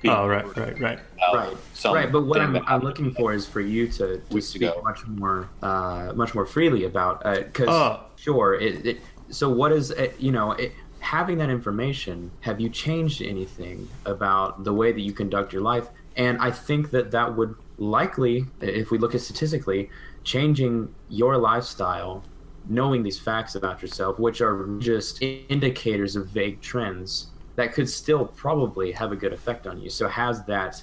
being 0.00 0.14
Oh 0.14 0.26
right, 0.26 0.44
right, 0.56 0.80
right. 0.80 0.98
Right, 1.34 1.56
right. 1.84 2.12
But 2.12 2.26
what 2.26 2.40
I'm, 2.40 2.56
I'm 2.66 2.80
looking 2.80 3.12
for 3.12 3.32
is 3.32 3.46
for 3.46 3.60
you 3.60 3.86
to, 3.88 4.18
to 4.18 4.40
speak 4.40 4.62
ago. 4.62 4.80
much 4.82 5.06
more, 5.06 5.48
uh, 5.62 6.12
much 6.14 6.34
more 6.34 6.46
freely 6.46 6.84
about 6.84 7.22
because 7.22 7.68
Oh. 7.68 8.00
sure. 8.16 8.54
It, 8.54 8.86
it, 8.86 9.00
so 9.30 9.48
what 9.48 9.72
is 9.72 9.90
it, 9.92 10.16
you 10.18 10.32
know 10.32 10.52
it, 10.52 10.72
having 11.00 11.38
that 11.38 11.50
information? 11.50 12.30
Have 12.40 12.60
you 12.60 12.68
changed 12.68 13.22
anything 13.22 13.88
about 14.06 14.64
the 14.64 14.72
way 14.72 14.92
that 14.92 15.00
you 15.00 15.12
conduct 15.12 15.52
your 15.52 15.62
life? 15.62 15.88
And 16.16 16.38
I 16.38 16.50
think 16.50 16.90
that 16.90 17.10
that 17.12 17.36
would 17.36 17.54
likely, 17.78 18.46
if 18.60 18.90
we 18.90 18.98
look 18.98 19.14
at 19.14 19.20
statistically, 19.20 19.88
changing 20.24 20.94
your 21.08 21.38
lifestyle, 21.38 22.22
knowing 22.68 23.02
these 23.02 23.18
facts 23.18 23.54
about 23.54 23.80
yourself, 23.82 24.18
which 24.18 24.40
are 24.40 24.68
just 24.78 25.22
indicators 25.22 26.14
of 26.14 26.28
vague 26.28 26.60
trends 26.60 27.28
that 27.56 27.72
could 27.74 27.88
still 27.88 28.26
probably 28.26 28.92
have 28.92 29.12
a 29.12 29.16
good 29.16 29.32
effect 29.32 29.66
on 29.66 29.80
you. 29.80 29.90
So 29.90 30.08
has 30.08 30.44
that 30.44 30.82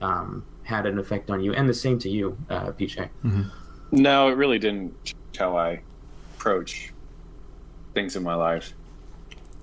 um, 0.00 0.44
had 0.62 0.86
an 0.86 0.98
effect 0.98 1.30
on 1.30 1.40
you? 1.40 1.52
And 1.54 1.68
the 1.68 1.74
same 1.74 1.98
to 2.00 2.08
you, 2.08 2.36
uh, 2.50 2.72
PJ. 2.72 3.08
No, 3.90 4.28
it 4.28 4.32
really 4.32 4.58
didn't 4.58 5.04
change 5.04 5.38
how 5.38 5.56
I 5.56 5.80
approach 6.36 6.92
things 7.94 8.16
in 8.16 8.22
my 8.22 8.34
life. 8.34 8.74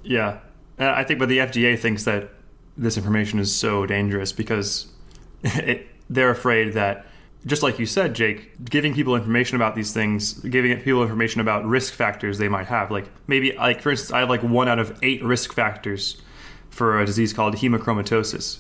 Yeah, 0.03 0.39
Uh, 0.77 0.93
I 0.95 1.03
think, 1.03 1.19
but 1.19 1.29
the 1.29 1.39
FDA 1.39 1.79
thinks 1.79 2.03
that 2.03 2.29
this 2.77 2.97
information 2.97 3.39
is 3.39 3.53
so 3.53 3.85
dangerous 3.85 4.31
because 4.31 4.87
it, 5.43 5.87
they're 6.09 6.29
afraid 6.31 6.73
that, 6.73 7.05
just 7.45 7.63
like 7.63 7.79
you 7.79 7.85
said, 7.85 8.13
Jake, 8.13 8.51
giving 8.65 8.93
people 8.93 9.15
information 9.15 9.55
about 9.55 9.75
these 9.75 9.93
things, 9.93 10.33
giving 10.33 10.77
people 10.81 11.01
information 11.01 11.41
about 11.41 11.65
risk 11.65 11.93
factors 11.93 12.37
they 12.37 12.49
might 12.49 12.67
have, 12.67 12.91
like 12.91 13.05
maybe, 13.27 13.53
like 13.53 13.81
for 13.81 13.91
instance, 13.91 14.11
I 14.11 14.19
have 14.19 14.29
like 14.29 14.43
one 14.43 14.67
out 14.67 14.79
of 14.79 14.97
eight 15.03 15.23
risk 15.23 15.53
factors 15.53 16.21
for 16.75 16.99
a 16.99 17.05
disease 17.05 17.31
called 17.31 17.55
hemochromatosis, 17.55 18.59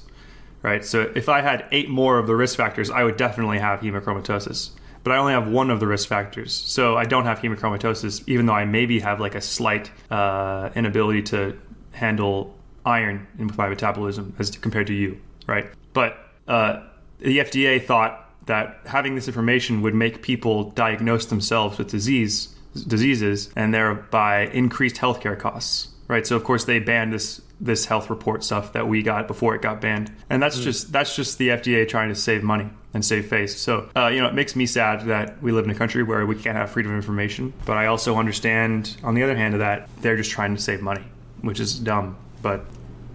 right? 0.61 0.85
So 0.85 1.11
if 1.15 1.27
I 1.27 1.41
had 1.41 1.65
eight 1.71 1.89
more 1.89 2.17
of 2.17 2.27
the 2.27 2.35
risk 2.35 2.55
factors, 2.55 2.89
I 2.89 3.03
would 3.03 3.17
definitely 3.17 3.59
have 3.59 3.81
hemochromatosis. 3.81 4.71
But 5.03 5.11
I 5.11 5.17
only 5.17 5.33
have 5.33 5.49
one 5.49 5.69
of 5.69 5.81
the 5.81 5.85
risk 5.85 6.07
factors, 6.07 6.53
so 6.53 6.95
I 6.95 7.03
don't 7.03 7.25
have 7.25 7.39
hemochromatosis, 7.39 8.23
even 8.27 8.45
though 8.45 8.53
I 8.53 8.63
maybe 8.63 9.01
have 9.01 9.19
like 9.19 9.35
a 9.35 9.41
slight 9.41 9.91
uh, 10.09 10.69
inability 10.75 11.23
to 11.23 11.59
handle 11.91 12.55
iron 12.85 13.27
in 13.37 13.51
my 13.57 13.67
metabolism 13.67 14.33
as 14.39 14.49
compared 14.51 14.87
to 14.87 14.93
you, 14.93 15.19
right? 15.45 15.67
But 15.93 16.17
uh, 16.47 16.83
the 17.19 17.39
FDA 17.39 17.83
thought 17.83 18.31
that 18.45 18.79
having 18.85 19.15
this 19.15 19.27
information 19.27 19.81
would 19.81 19.93
make 19.93 20.21
people 20.21 20.71
diagnose 20.71 21.25
themselves 21.25 21.77
with 21.77 21.89
disease 21.89 22.55
diseases 22.87 23.51
and 23.55 23.73
thereby 23.73 24.47
increased 24.47 24.95
healthcare 24.95 25.37
costs, 25.37 25.89
right? 26.07 26.25
So 26.25 26.35
of 26.35 26.43
course 26.43 26.65
they 26.65 26.79
banned 26.79 27.13
this 27.13 27.41
this 27.59 27.85
health 27.85 28.09
report 28.09 28.43
stuff 28.43 28.73
that 28.73 28.87
we 28.87 29.01
got 29.01 29.27
before 29.27 29.55
it 29.55 29.61
got 29.61 29.81
banned, 29.81 30.11
and 30.29 30.41
that's 30.41 30.59
just 30.59 30.91
that's 30.91 31.15
just 31.15 31.37
the 31.37 31.49
FDA 31.49 31.87
trying 31.87 32.09
to 32.09 32.15
save 32.15 32.43
money 32.43 32.69
and 32.93 33.03
save 33.03 33.27
face. 33.27 33.57
So 33.57 33.89
uh, 33.95 34.07
you 34.07 34.21
know, 34.21 34.27
it 34.27 34.33
makes 34.33 34.55
me 34.55 34.65
sad 34.65 35.05
that 35.07 35.41
we 35.41 35.51
live 35.51 35.65
in 35.65 35.71
a 35.71 35.75
country 35.75 36.03
where 36.03 36.25
we 36.25 36.35
can't 36.35 36.57
have 36.57 36.71
freedom 36.71 36.91
of 36.91 36.97
information. 36.97 37.53
But 37.65 37.77
I 37.77 37.87
also 37.87 38.17
understand, 38.17 38.97
on 39.03 39.15
the 39.15 39.23
other 39.23 39.35
hand 39.35 39.53
of 39.53 39.59
that, 39.59 39.89
they're 40.01 40.17
just 40.17 40.31
trying 40.31 40.55
to 40.55 40.61
save 40.61 40.81
money, 40.81 41.03
which 41.41 41.59
is 41.59 41.77
dumb. 41.79 42.17
But 42.41 42.65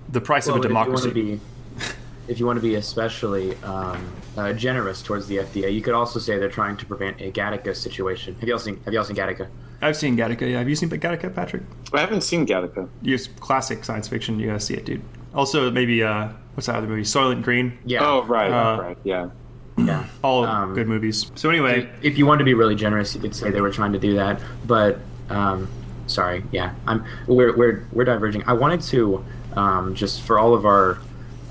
the 0.09 0.21
price 0.21 0.47
Well, 0.47 0.57
of 0.57 0.65
a 0.65 0.69
democracy. 0.69 1.09
If 1.11 1.17
you 1.17 1.23
want 1.25 1.41
to 1.41 1.87
be, 1.87 2.33
if 2.33 2.41
you 2.41 2.47
want 2.47 2.57
to 2.57 2.63
be 2.63 2.75
especially 2.77 3.57
um, 3.63 4.13
uh, 4.37 4.53
generous 4.53 5.03
towards 5.03 5.27
the 5.27 5.39
FDA, 5.39 5.73
you 5.73 5.83
could 5.83 5.95
also 5.95 6.19
say 6.19 6.39
they're 6.39 6.49
trying 6.49 6.77
to 6.79 6.87
prevent 6.87 7.21
a 7.21 7.31
Gattaca 7.31 7.77
situation. 7.77 8.37
Have 8.41 8.49
y'all 8.49 8.59
seen 8.59 8.81
Have 8.85 8.95
y'all 8.95 9.05
seen 9.05 9.17
Gattaca? 9.17 9.49
I've 9.83 9.97
seen 9.97 10.17
Gattaca. 10.17 10.51
Yeah, 10.51 10.59
have 10.59 10.69
you 10.69 10.75
seen 10.77 10.91
Gattaca, 10.91 11.35
Patrick? 11.35 11.63
I 11.93 12.01
haven't 12.01 12.21
seen 12.23 12.47
Gattaca. 12.47 12.89
It's 13.03 13.27
classic 13.27 13.85
science 13.85 14.09
fiction. 14.09 14.39
You 14.39 14.47
gotta 14.49 14.61
see 14.61 14.75
it, 14.75 14.85
dude. 14.85 15.03
Also, 15.35 15.71
maybe 15.71 16.03
uh, 16.03 16.29
what's 16.55 16.67
that 16.67 16.77
other 16.77 16.87
movie? 16.87 17.03
Soylent 17.03 17.43
Green. 17.43 17.79
Yeah. 17.85 18.01
Oh, 18.05 18.23
right, 18.25 18.51
Uh, 18.51 18.81
right, 18.83 18.99
yeah. 19.05 19.31
Yeah. 19.79 20.05
All 20.23 20.45
Um, 20.45 20.75
good 20.75 20.89
movies. 20.89 21.31
So 21.37 21.49
anyway, 21.49 21.89
if 22.03 22.19
you 22.19 22.27
wanted 22.27 22.41
to 22.41 22.45
be 22.45 22.53
really 22.55 22.75
generous, 22.75 23.15
you 23.15 23.21
could 23.21 23.35
say 23.35 23.51
they 23.51 23.63
were 23.63 23.71
trying 23.71 23.93
to 23.95 23.99
do 23.99 24.15
that. 24.17 24.41
But 24.67 24.99
um, 25.31 25.69
sorry, 26.07 26.45
yeah, 26.53 26.75
I'm 26.87 27.05
we're 27.27 27.57
we're 27.57 27.87
we're 27.93 28.05
diverging. 28.05 28.43
I 28.47 28.53
wanted 28.53 28.83
to 28.83 29.25
um, 29.57 29.95
just 29.95 30.23
for 30.23 30.39
all 30.39 30.53
of 30.53 30.67
our 30.67 30.99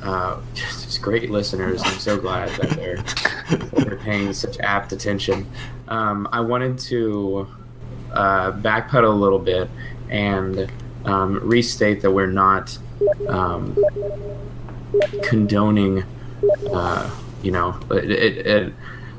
uh, 0.03 0.39
just 0.53 1.01
great 1.01 1.31
listeners. 1.31 1.81
I'm 1.83 1.97
so 1.97 2.17
glad 2.19 2.49
that 2.59 2.69
they're 2.71 2.97
that 2.97 3.71
they're 3.87 3.97
paying 3.97 4.31
such 4.33 4.59
apt 4.59 4.91
attention. 4.91 5.47
Um, 5.87 6.27
I 6.31 6.41
wanted 6.41 6.77
to 6.79 7.47
uh, 8.13 8.51
backpedal 8.51 9.05
a 9.05 9.09
little 9.09 9.39
bit 9.39 9.69
and 10.09 10.71
um, 11.05 11.39
restate 11.39 12.01
that 12.01 12.11
we're 12.11 12.27
not 12.27 12.77
um, 13.27 13.77
condoning, 15.23 16.03
uh, 16.73 17.09
you 17.41 17.51
know, 17.51 17.79
it, 17.91 18.11
it, 18.11 18.47
it, 18.47 18.73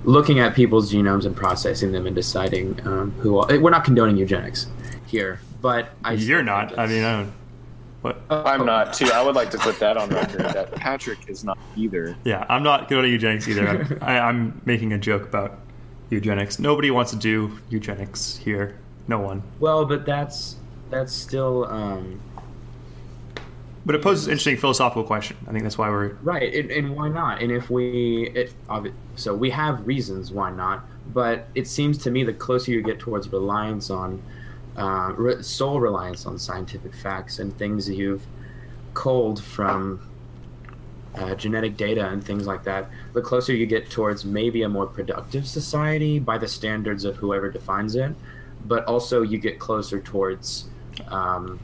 looking 0.04 0.40
at 0.40 0.54
people's 0.54 0.92
genomes 0.92 1.26
and 1.26 1.36
processing 1.36 1.92
them 1.92 2.06
and 2.06 2.16
deciding 2.16 2.78
um, 2.86 3.12
who. 3.18 3.34
We're 3.60 3.70
not 3.70 3.84
condoning 3.84 4.16
eugenics 4.16 4.66
here, 5.06 5.40
but 5.60 5.90
I 6.04 6.12
you're 6.12 6.42
not. 6.42 6.78
I 6.78 6.86
mean, 6.86 7.04
I 7.04 7.16
don't. 7.18 7.32
What? 8.02 8.22
I'm 8.30 8.64
not 8.64 8.94
too. 8.94 9.10
I 9.12 9.22
would 9.22 9.34
like 9.34 9.50
to 9.50 9.58
put 9.58 9.78
that 9.80 9.98
on 9.98 10.08
record 10.08 10.40
that 10.40 10.72
Patrick 10.72 11.28
is 11.28 11.44
not 11.44 11.58
either. 11.76 12.16
Yeah, 12.24 12.46
I'm 12.48 12.62
not 12.62 12.88
going 12.88 13.02
to 13.02 13.08
eugenics 13.08 13.46
either. 13.46 13.68
I'm, 13.68 13.98
I, 14.00 14.18
I'm 14.20 14.60
making 14.64 14.94
a 14.94 14.98
joke 14.98 15.24
about 15.24 15.58
eugenics. 16.10 16.58
Nobody 16.58 16.90
wants 16.90 17.12
to 17.12 17.16
do 17.16 17.58
eugenics 17.70 18.36
here. 18.36 18.78
No 19.08 19.18
one. 19.18 19.42
Well, 19.58 19.84
but 19.84 20.04
that's 20.04 20.56
that's 20.90 21.12
still 21.12 21.66
um, 21.66 22.20
But 23.86 23.94
it 23.94 24.02
poses 24.02 24.26
an 24.26 24.32
interesting 24.32 24.56
philosophical 24.56 25.04
question. 25.04 25.36
I 25.48 25.52
think 25.52 25.62
that's 25.62 25.78
why 25.78 25.88
we're. 25.88 26.14
right, 26.22 26.52
and, 26.52 26.70
and 26.70 26.96
why 26.96 27.08
not? 27.08 27.40
And 27.40 27.50
if 27.50 27.70
we, 27.70 28.28
it, 28.34 28.52
so 29.16 29.34
we 29.34 29.50
have 29.50 29.86
reasons 29.86 30.32
why 30.32 30.50
not. 30.50 30.84
But 31.12 31.46
it 31.54 31.66
seems 31.66 31.98
to 31.98 32.10
me 32.10 32.22
the 32.22 32.32
closer 32.32 32.70
you 32.70 32.82
get 32.82 32.98
towards 33.00 33.32
reliance 33.32 33.90
on, 33.90 34.22
uh, 34.76 35.12
re- 35.16 35.42
sole 35.42 35.80
reliance 35.80 36.26
on 36.26 36.38
scientific 36.38 36.94
facts 36.94 37.38
and 37.38 37.56
things 37.56 37.86
that 37.86 37.94
you've 37.94 38.22
culled 38.94 39.42
from 39.42 40.08
uh, 41.16 41.34
genetic 41.34 41.76
data 41.76 42.08
and 42.08 42.22
things 42.22 42.46
like 42.46 42.62
that, 42.64 42.88
the 43.12 43.20
closer 43.20 43.52
you 43.54 43.66
get 43.66 43.90
towards 43.90 44.24
maybe 44.24 44.62
a 44.62 44.68
more 44.68 44.86
productive 44.86 45.46
society 45.46 46.18
by 46.18 46.38
the 46.38 46.46
standards 46.48 47.04
of 47.04 47.16
whoever 47.16 47.50
defines 47.50 47.94
it. 47.96 48.12
But 48.66 48.84
also, 48.84 49.22
you 49.22 49.38
get 49.38 49.58
closer 49.58 50.00
towards. 50.00 50.66
Um, 51.08 51.58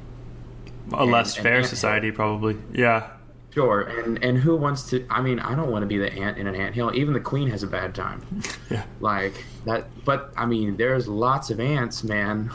A 0.92 1.04
less 1.04 1.36
and 1.36 1.42
fair 1.42 1.54
anthill. 1.56 1.68
society, 1.70 2.10
probably. 2.10 2.56
Yeah. 2.72 3.10
Sure, 3.52 3.82
and 3.82 4.22
and 4.22 4.36
who 4.36 4.54
wants 4.56 4.88
to? 4.90 5.06
I 5.08 5.22
mean, 5.22 5.38
I 5.40 5.54
don't 5.54 5.70
want 5.70 5.82
to 5.82 5.86
be 5.86 5.96
the 5.96 6.12
ant 6.12 6.36
in 6.36 6.46
an 6.46 6.54
anthill. 6.54 6.94
Even 6.94 7.14
the 7.14 7.20
queen 7.20 7.48
has 7.48 7.62
a 7.62 7.66
bad 7.66 7.94
time. 7.94 8.22
Yeah. 8.70 8.82
Like 9.00 9.32
that, 9.64 9.86
but 10.04 10.32
I 10.36 10.44
mean, 10.44 10.76
there's 10.76 11.06
lots 11.08 11.50
of 11.50 11.58
ants, 11.60 12.02
man. 12.04 12.50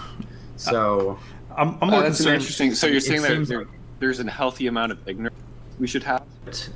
So 0.57 1.17
I'm, 1.55 1.77
I'm 1.81 1.89
Uh, 1.89 2.01
that's 2.01 2.17
concerned. 2.17 2.35
interesting. 2.35 2.73
So 2.75 2.85
you're 2.87 2.99
saying 2.99 3.21
that 3.23 3.47
there, 3.47 3.59
like- 3.59 3.67
there's 3.99 4.19
a 4.19 4.29
healthy 4.29 4.67
amount 4.67 4.91
of 4.91 5.07
ignorance 5.07 5.35
we 5.79 5.87
should 5.87 6.03
have. 6.03 6.20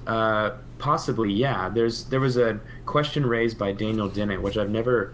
Uh, 0.08 0.52
possibly, 0.80 1.32
yeah. 1.32 1.70
There's 1.70 2.06
there 2.06 2.20
was 2.20 2.38
a 2.38 2.60
question 2.86 3.26
raised 3.26 3.58
by 3.58 3.72
Daniel 3.72 4.10
Dennett, 4.10 4.42
which 4.42 4.58
I've 4.58 4.70
never 4.70 5.14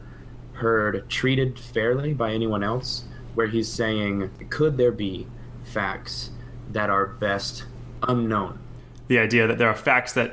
heard 0.54 1.10
treated 1.10 1.58
fairly 1.60 2.14
by 2.14 2.32
anyone 2.34 2.64
else, 2.64 3.06
where 3.36 3.48
he's 3.48 3.68
saying, 3.72 4.30
could 4.50 4.78
there 4.78 4.92
be 4.92 5.28
facts 5.64 6.30
that 6.72 6.90
are 6.90 7.08
best 7.08 7.66
unknown? 8.04 8.58
the 9.08 9.20
idea 9.20 9.46
that 9.46 9.58
there 9.58 9.68
are 9.68 9.76
facts 9.76 10.14
that 10.14 10.32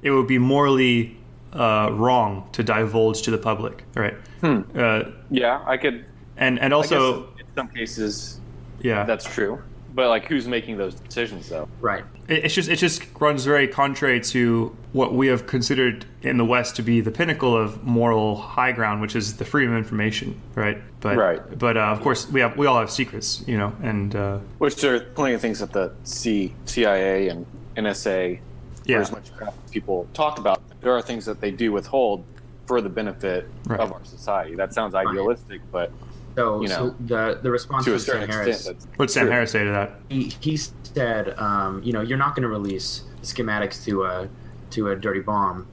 it 0.00 0.10
would 0.10 0.26
be 0.26 0.38
morally 0.38 1.14
uh, 1.52 1.90
wrong 1.92 2.48
to 2.52 2.62
divulge 2.62 3.20
to 3.20 3.30
the 3.30 3.36
public, 3.36 3.84
right? 3.94 4.14
Uh, 4.42 5.02
Yeah, 5.30 5.62
I 5.66 5.76
could. 5.76 6.04
and 6.38 6.58
and 6.60 6.72
also, 6.72 7.24
in 7.38 7.44
some 7.54 7.68
cases 7.68 8.40
yeah, 8.80 9.04
that's 9.04 9.24
true, 9.26 9.62
but 9.96 10.08
like, 10.10 10.26
who's 10.26 10.46
making 10.46 10.76
those 10.76 10.94
decisions 10.94 11.48
though? 11.48 11.66
Right. 11.80 12.04
it, 12.28 12.44
it's 12.44 12.54
just 12.54 12.68
it 12.68 12.76
just 12.76 13.02
runs 13.18 13.44
very 13.46 13.66
contrary 13.66 14.20
to 14.20 14.76
what 14.92 15.14
we 15.14 15.26
have 15.28 15.46
considered 15.46 16.04
in 16.22 16.36
the 16.36 16.44
West 16.44 16.76
to 16.76 16.82
be 16.82 17.00
the 17.00 17.10
pinnacle 17.10 17.56
of 17.56 17.82
moral 17.82 18.36
high 18.36 18.72
ground, 18.72 19.00
which 19.00 19.16
is 19.16 19.38
the 19.38 19.44
freedom 19.44 19.72
of 19.72 19.78
information, 19.78 20.40
right? 20.54 20.78
But 21.00 21.16
Right. 21.16 21.58
but 21.58 21.76
uh, 21.78 21.80
of 21.80 22.02
course 22.02 22.30
we 22.30 22.40
have 22.40 22.56
we 22.58 22.66
all 22.66 22.78
have 22.78 22.90
secrets, 22.90 23.42
you 23.48 23.56
know, 23.56 23.72
and 23.82 24.14
uh, 24.14 24.38
Which 24.58 24.76
there 24.76 24.94
are 24.94 25.00
plenty 25.00 25.34
of 25.34 25.40
things 25.40 25.58
that 25.60 25.72
the 25.72 25.92
C, 26.04 26.54
CIA 26.66 27.28
and 27.28 27.46
NSA, 27.76 28.38
yeah, 28.84 29.00
as 29.00 29.10
much 29.10 29.34
crap 29.34 29.54
as 29.64 29.70
people 29.70 30.06
talk 30.12 30.38
about, 30.38 30.60
there 30.82 30.92
are 30.92 31.00
things 31.02 31.24
that 31.24 31.40
they 31.40 31.50
do 31.50 31.72
withhold 31.72 32.22
for 32.66 32.82
the 32.82 32.90
benefit 32.90 33.48
Right. 33.66 33.80
of 33.80 33.92
our 33.92 34.04
society. 34.04 34.54
That 34.56 34.74
sounds 34.74 34.94
idealistic, 34.94 35.62
but 35.72 35.90
So, 36.36 36.60
You 36.60 36.68
know, 36.68 36.74
so 36.74 36.94
the 37.00 37.40
the 37.42 37.50
response 37.50 37.86
to 37.86 37.92
from 37.92 37.98
Sam 37.98 38.14
certain 38.14 38.30
Harris. 38.30 38.56
extent, 38.56 38.80
that's 38.80 38.98
what's 38.98 39.14
Sam. 39.14 39.28
Harris 39.28 39.50
say 39.52 39.64
to 39.64 39.70
that? 39.70 40.00
he, 40.10 40.32
he 40.40 40.56
said, 40.56 41.36
um, 41.38 41.82
you 41.82 41.92
know, 41.92 42.02
you're 42.02 42.18
not 42.18 42.34
going 42.34 42.42
to 42.42 42.48
release 42.48 43.04
schematics 43.22 43.82
to 43.86 44.04
a 44.04 44.28
to 44.70 44.90
a 44.90 44.96
dirty 44.96 45.20
bomb 45.20 45.66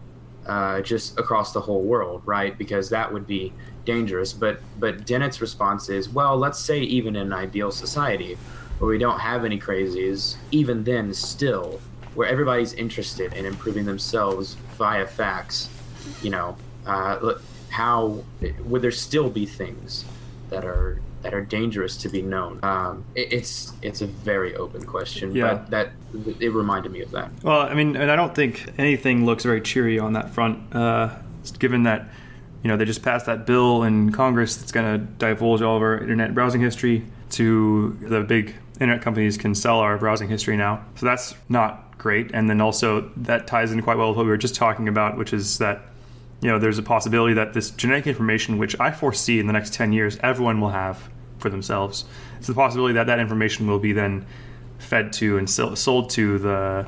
uh, 0.45 0.82
just 0.82 1.19
across 1.19 1.52
the 1.52 1.60
whole 1.60 1.82
world, 1.84 2.21
right? 2.26 2.58
Because 2.58 2.89
that 2.89 3.12
would 3.12 3.28
be 3.28 3.52
dangerous. 3.86 4.32
But 4.32 4.62
but 4.80 5.06
Dennett's 5.06 5.41
response 5.41 5.89
is, 5.89 6.08
well, 6.10 6.38
let's 6.38 6.60
say 6.60 6.80
even 6.80 7.15
in 7.17 7.28
an 7.28 7.34
ideal 7.34 7.71
society 7.71 8.38
where 8.80 8.89
we 8.89 8.97
don't 8.97 9.19
have 9.19 9.43
any 9.45 9.60
crazies, 9.60 10.38
even 10.52 10.84
then, 10.84 11.13
still, 11.13 11.80
where 12.15 12.28
everybody's 12.28 12.73
interested 12.73 13.34
in 13.34 13.45
improving 13.45 13.86
themselves 13.86 14.56
via 14.78 15.06
facts, 15.06 15.69
you 16.21 16.30
know, 16.30 16.56
uh, 16.86 17.34
how 17.69 18.23
would 18.63 18.82
there 18.82 18.91
still 18.91 19.30
be 19.30 19.45
things 19.45 20.06
that 20.54 20.63
are 20.66 21.02
that 21.24 21.34
are 21.34 21.42
dangerous 21.42 21.98
to 21.98 22.10
be 22.10 22.22
known? 22.22 22.60
Um, 22.63 23.06
it, 23.16 23.34
it's 23.34 23.74
it's 23.82 24.02
a 24.02 24.08
very 24.08 24.56
open 24.56 24.84
question, 24.86 25.36
Yeah. 25.36 25.56
but 25.56 25.70
that 25.72 25.89
it 26.39 26.50
reminded 26.54 26.92
me 26.92 27.02
of 27.02 27.12
that. 27.12 27.32
Well, 27.44 27.62
I 27.62 27.74
mean, 27.74 27.96
and 27.96 28.10
I 28.12 28.16
don't 28.16 28.36
think 28.36 28.70
anything 28.78 29.26
looks 29.26 29.44
very 29.44 29.62
cheery 29.62 30.00
on 30.00 30.13
that 30.13 30.30
front, 30.30 30.74
uh, 30.76 31.10
given 31.60 31.84
that 31.84 32.08
you 32.63 32.68
know 32.70 32.78
they 32.78 32.86
just 32.86 33.02
passed 33.02 33.26
that 33.26 33.46
bill 33.46 33.84
in 33.84 34.12
Congress 34.12 34.56
that's 34.56 34.72
going 34.72 35.00
to 35.00 35.06
divulge 35.18 35.62
all 35.62 35.76
of 35.76 35.82
our 35.82 35.98
internet 35.98 36.34
browsing 36.34 36.62
history 36.62 37.04
to 37.32 37.98
the 38.02 38.22
big 38.22 38.54
internet 38.80 39.02
companies 39.02 39.38
can 39.38 39.56
sell 39.56 39.80
our 39.80 39.98
browsing 39.98 40.30
history 40.30 40.56
now. 40.58 40.84
So 40.96 41.06
that's 41.06 41.36
not 41.50 41.98
great. 41.98 42.32
And 42.34 42.50
then 42.50 42.62
also 42.62 43.10
that 43.18 43.48
ties 43.48 43.72
in 43.72 43.82
quite 43.82 43.98
well 43.98 44.10
with 44.10 44.18
what 44.18 44.26
we 44.26 44.30
were 44.30 44.38
just 44.38 44.56
talking 44.56 44.88
about, 44.88 45.18
which 45.18 45.34
is 45.34 45.58
that 45.60 45.82
you 46.44 46.50
know 46.50 46.60
there's 46.60 46.78
a 46.78 46.84
possibility 46.84 47.34
that 47.34 47.54
this 47.54 47.72
genetic 47.72 48.06
information, 48.06 48.58
which 48.58 48.78
I 48.80 48.92
foresee 48.92 49.40
in 49.40 49.48
the 49.48 49.54
next 49.54 49.74
10 49.74 49.94
years, 49.94 50.18
everyone 50.22 50.60
will 50.60 50.70
have 50.72 51.10
for 51.40 51.50
themselves. 51.50 52.04
It's 52.38 52.48
the 52.48 52.54
possibility 52.54 52.94
that 52.96 53.08
that 53.08 53.20
information 53.20 53.66
will 53.66 53.80
be 53.80 53.94
then 53.94 54.26
fed 54.78 55.14
to 55.14 55.38
and 55.38 55.50
sold 55.50 56.10
to 56.12 56.38
the 56.38 56.86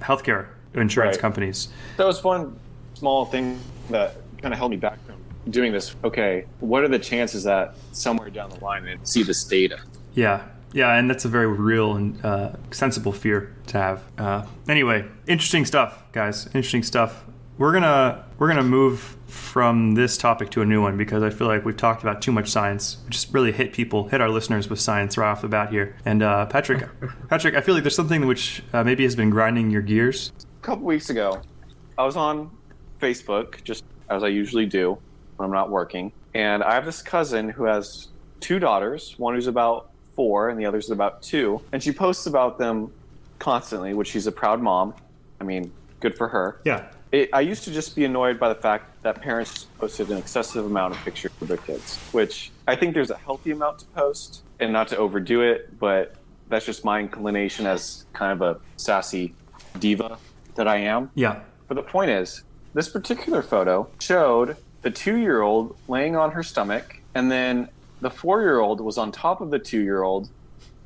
healthcare 0.00 0.46
insurance 0.74 1.16
Right. 1.16 1.20
companies. 1.20 1.68
That 1.96 2.06
was 2.06 2.22
one 2.22 2.56
small 2.94 3.24
thing 3.24 3.58
that 3.90 4.14
kind 4.40 4.54
of 4.54 4.58
held 4.58 4.70
me 4.70 4.76
back 4.76 5.04
from 5.04 5.16
doing 5.50 5.72
this. 5.72 5.96
Okay, 6.04 6.44
what 6.60 6.84
are 6.84 6.88
the 6.88 6.98
chances 7.00 7.42
that 7.44 7.74
somewhere 7.90 8.30
down 8.30 8.50
the 8.50 8.64
line 8.64 8.84
they 8.84 8.96
see 9.02 9.24
this 9.24 9.42
data? 9.42 9.80
Yeah, 10.14 10.42
yeah, 10.72 10.94
and 10.96 11.10
that's 11.10 11.24
a 11.24 11.28
very 11.28 11.48
real 11.48 11.96
and 11.96 12.24
uh, 12.24 12.52
sensible 12.70 13.10
fear 13.12 13.56
to 13.68 13.78
have. 13.78 14.02
Uh, 14.16 14.42
anyway, 14.68 15.04
interesting 15.26 15.64
stuff, 15.64 16.04
guys. 16.12 16.46
Interesting 16.46 16.84
stuff. 16.84 17.24
We're 17.58 17.72
gonna 17.72 18.24
we're 18.38 18.46
gonna 18.46 18.62
move 18.62 19.16
from 19.26 19.94
this 19.94 20.16
topic 20.16 20.50
to 20.50 20.62
a 20.62 20.64
new 20.64 20.80
one 20.80 20.96
because 20.96 21.24
I 21.24 21.30
feel 21.30 21.48
like 21.48 21.64
we've 21.64 21.76
talked 21.76 22.02
about 22.02 22.22
too 22.22 22.30
much 22.30 22.48
science. 22.48 22.98
We 23.04 23.10
just 23.10 23.34
really 23.34 23.50
hit 23.50 23.72
people, 23.72 24.06
hit 24.06 24.20
our 24.20 24.28
listeners 24.28 24.70
with 24.70 24.78
science 24.78 25.18
right 25.18 25.28
off 25.28 25.42
the 25.42 25.48
bat 25.48 25.70
here. 25.70 25.96
And 26.04 26.22
uh, 26.22 26.46
Patrick, 26.46 26.88
Patrick, 27.28 27.56
I 27.56 27.60
feel 27.60 27.74
like 27.74 27.82
there's 27.82 27.96
something 27.96 28.28
which 28.28 28.62
uh, 28.72 28.84
maybe 28.84 29.02
has 29.02 29.16
been 29.16 29.28
grinding 29.28 29.70
your 29.70 29.82
gears. 29.82 30.30
A 30.62 30.64
couple 30.64 30.84
weeks 30.84 31.10
ago, 31.10 31.42
I 31.98 32.04
was 32.04 32.16
on 32.16 32.48
Facebook, 33.00 33.64
just 33.64 33.82
as 34.08 34.22
I 34.22 34.28
usually 34.28 34.66
do 34.66 34.96
when 35.36 35.46
I'm 35.46 35.52
not 35.52 35.68
working, 35.68 36.12
and 36.34 36.62
I 36.62 36.74
have 36.74 36.84
this 36.84 37.02
cousin 37.02 37.48
who 37.48 37.64
has 37.64 38.06
two 38.38 38.60
daughters, 38.60 39.16
one 39.18 39.34
who's 39.34 39.48
about 39.48 39.90
four 40.14 40.50
and 40.50 40.60
the 40.60 40.64
other's 40.64 40.90
about 40.90 41.22
two, 41.22 41.60
and 41.72 41.82
she 41.82 41.90
posts 41.90 42.26
about 42.26 42.56
them 42.56 42.92
constantly, 43.40 43.94
which 43.94 44.06
she's 44.06 44.28
a 44.28 44.32
proud 44.32 44.62
mom. 44.62 44.94
I 45.40 45.44
mean, 45.44 45.72
good 45.98 46.16
for 46.16 46.28
her. 46.28 46.60
Yeah, 46.64 46.88
it, 47.12 47.30
I 47.32 47.40
used 47.40 47.64
to 47.64 47.72
just 47.72 47.96
be 47.96 48.04
annoyed 48.04 48.38
by 48.38 48.48
the 48.48 48.54
fact 48.54 49.02
that 49.02 49.20
parents 49.20 49.64
posted 49.78 50.10
an 50.10 50.18
excessive 50.18 50.64
amount 50.64 50.94
of 50.94 51.00
pictures 51.04 51.32
of 51.40 51.48
their 51.48 51.56
kids, 51.56 51.96
which 52.12 52.50
I 52.66 52.76
think 52.76 52.94
there's 52.94 53.10
a 53.10 53.16
healthy 53.16 53.50
amount 53.50 53.80
to 53.80 53.86
post 53.86 54.42
and 54.60 54.72
not 54.72 54.88
to 54.88 54.96
overdo 54.96 55.40
it, 55.42 55.78
but 55.78 56.14
that's 56.48 56.66
just 56.66 56.84
my 56.84 57.00
inclination 57.00 57.66
as 57.66 58.04
kind 58.12 58.32
of 58.32 58.56
a 58.56 58.60
sassy 58.76 59.34
diva 59.78 60.18
that 60.54 60.66
I 60.68 60.76
am. 60.76 61.10
yeah, 61.14 61.40
But 61.68 61.74
the 61.74 61.82
point 61.82 62.10
is, 62.10 62.42
this 62.74 62.88
particular 62.88 63.42
photo 63.42 63.88
showed 64.00 64.56
the 64.82 64.90
two 64.90 65.16
year 65.16 65.42
old 65.42 65.76
laying 65.88 66.16
on 66.16 66.32
her 66.32 66.42
stomach, 66.42 67.00
and 67.14 67.30
then 67.30 67.68
the 68.00 68.10
four 68.10 68.42
year 68.42 68.60
old 68.60 68.80
was 68.80 68.98
on 68.98 69.12
top 69.12 69.40
of 69.40 69.50
the 69.50 69.58
two 69.58 69.82
year 69.82 70.02
old 70.02 70.28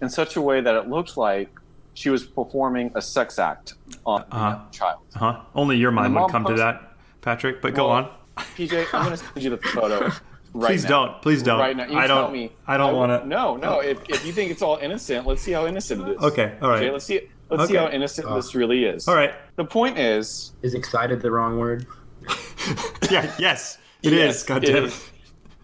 in 0.00 0.08
such 0.08 0.36
a 0.36 0.40
way 0.40 0.60
that 0.60 0.74
it 0.74 0.88
looked 0.88 1.16
like 1.16 1.48
she 1.94 2.10
was 2.10 2.24
performing 2.24 2.90
a 2.94 3.02
sex 3.02 3.38
act 3.38 3.74
on 4.06 4.22
Uh-huh. 4.30 4.58
the 4.70 4.76
child. 4.76 4.98
huh. 5.14 5.40
Only 5.54 5.76
your 5.76 5.90
mind 5.90 6.14
would 6.14 6.20
mom 6.22 6.30
come 6.30 6.44
to 6.46 6.54
that. 6.54 6.92
Patrick. 7.20 7.60
But 7.62 7.74
go 7.74 7.88
on. 7.88 8.10
PJ, 8.36 8.86
I'm 8.94 9.04
gonna 9.04 9.16
send 9.16 9.42
you 9.42 9.50
the 9.50 9.58
photo. 9.58 10.10
Right 10.54 10.60
now. 10.60 10.66
Please 10.68 10.82
now. 10.84 10.88
don't. 10.90 11.22
Please 11.22 11.42
don't. 11.42 11.58
Right 11.60 11.74
now, 11.74 11.86
you 11.86 11.96
I 11.96 12.06
tell 12.06 12.24
don't- 12.24 12.32
me. 12.34 12.52
I 12.66 12.76
don't 12.76 12.94
wanna- 12.94 13.24
No, 13.24 13.56
no. 13.56 13.80
If, 13.80 13.98
if 14.10 14.26
you 14.26 14.32
think 14.34 14.50
it's 14.50 14.60
all 14.60 14.76
innocent, 14.76 15.26
let's 15.26 15.40
see 15.40 15.52
how 15.52 15.66
innocent 15.66 16.06
it 16.06 16.16
is. 16.16 16.22
Okay, 16.22 16.58
all 16.60 16.68
right. 16.68 16.82
PJ, 16.82 16.92
let's 16.92 17.04
see. 17.06 17.20
Let's 17.48 17.70
see 17.70 17.76
how 17.76 17.88
innocent 17.88 18.28
this 18.34 18.54
really 18.54 18.84
is. 18.84 19.08
All 19.08 19.14
right. 19.14 19.32
The 19.56 19.64
point 19.64 19.98
is, 19.98 20.52
Is 20.60 20.74
excited 20.74 21.22
the 21.22 21.30
wrong 21.30 21.58
word? 21.58 21.86
Yeah. 23.10 23.32
Yes. 23.38 23.78
It 24.02 24.12
is. 24.12 24.18
yes, 24.18 24.42
God 24.42 24.62
damn 24.62 24.76
it. 24.76 24.84
is- 24.84 25.10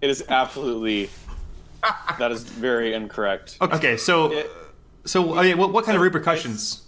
It 0.01 0.09
is 0.11 0.25
absolutely. 0.31 1.11
that 2.19 2.33
is 2.33 2.45
very 2.45 2.95
incorrect. 2.95 3.59
Okay. 3.61 3.99
So, 3.99 4.33
It- 4.33 4.51
so 5.05 5.39
okay, 5.39 5.55
what, 5.55 5.73
what 5.73 5.85
kind 5.85 5.97
of 5.97 6.03
repercussions? 6.03 6.83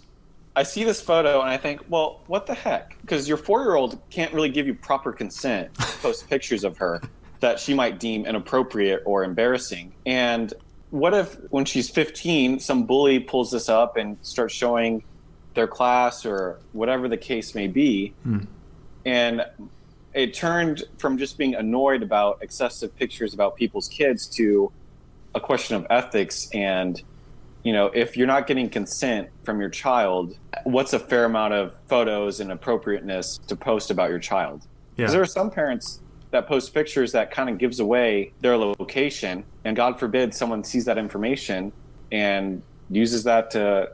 I 0.55 0.63
see 0.63 0.83
this 0.83 1.01
photo 1.01 1.41
and 1.41 1.49
I 1.49 1.57
think, 1.57 1.81
well, 1.87 2.21
what 2.27 2.45
the 2.45 2.53
heck? 2.53 2.97
Because 3.01 3.27
your 3.27 3.37
four-year-old 3.37 3.99
can't 4.09 4.33
really 4.33 4.49
give 4.49 4.67
you 4.67 4.73
proper 4.73 5.13
consent 5.13 5.73
to 5.75 5.81
post 6.01 6.29
pictures 6.29 6.63
of 6.63 6.77
her 6.77 7.01
that 7.39 7.59
she 7.59 7.73
might 7.73 7.99
deem 7.99 8.25
inappropriate 8.25 9.01
or 9.05 9.23
embarrassing. 9.23 9.93
And 10.05 10.53
what 10.91 11.13
if, 11.13 11.35
when 11.49 11.65
she's 11.65 11.89
15, 11.89 12.59
some 12.59 12.85
bully 12.85 13.19
pulls 13.19 13.51
this 13.51 13.69
up 13.69 13.97
and 13.97 14.17
starts 14.21 14.53
showing 14.53 15.03
their 15.53 15.67
class 15.67 16.25
or 16.25 16.59
whatever 16.73 17.07
the 17.07 17.17
case 17.17 17.55
may 17.55 17.67
be, 17.67 18.13
hmm. 18.23 18.39
and 19.05 19.45
it 20.13 20.33
turned 20.33 20.83
from 20.97 21.17
just 21.17 21.37
being 21.37 21.55
annoyed 21.55 22.03
about 22.03 22.39
excessive 22.41 22.95
pictures 22.95 23.33
about 23.33 23.55
people's 23.55 23.87
kids 23.87 24.27
to 24.27 24.71
a 25.33 25.39
question 25.39 25.75
of 25.77 25.87
ethics 25.89 26.49
and 26.53 27.01
you 27.63 27.73
know, 27.73 27.87
if 27.87 28.17
you're 28.17 28.27
not 28.27 28.47
getting 28.47 28.69
consent 28.69 29.29
from 29.43 29.59
your 29.59 29.69
child, 29.69 30.37
what's 30.63 30.93
a 30.93 30.99
fair 30.99 31.25
amount 31.25 31.53
of 31.53 31.75
photos 31.87 32.39
and 32.39 32.51
appropriateness 32.51 33.37
to 33.47 33.55
post 33.55 33.91
about 33.91 34.09
your 34.09 34.19
child? 34.19 34.61
Yeah. 34.61 35.03
Because 35.03 35.11
there 35.13 35.21
are 35.21 35.27
some 35.27 35.51
parents 35.51 36.01
that 36.31 36.47
post 36.47 36.73
pictures 36.73 37.11
that 37.11 37.29
kind 37.29 37.49
of 37.49 37.57
gives 37.57 37.79
away 37.79 38.33
their 38.41 38.57
location, 38.57 39.43
and 39.63 39.75
God 39.75 39.99
forbid 39.99 40.33
someone 40.33 40.63
sees 40.63 40.85
that 40.85 40.97
information 40.97 41.71
and 42.11 42.61
uses 42.89 43.23
that 43.25 43.51
to 43.51 43.91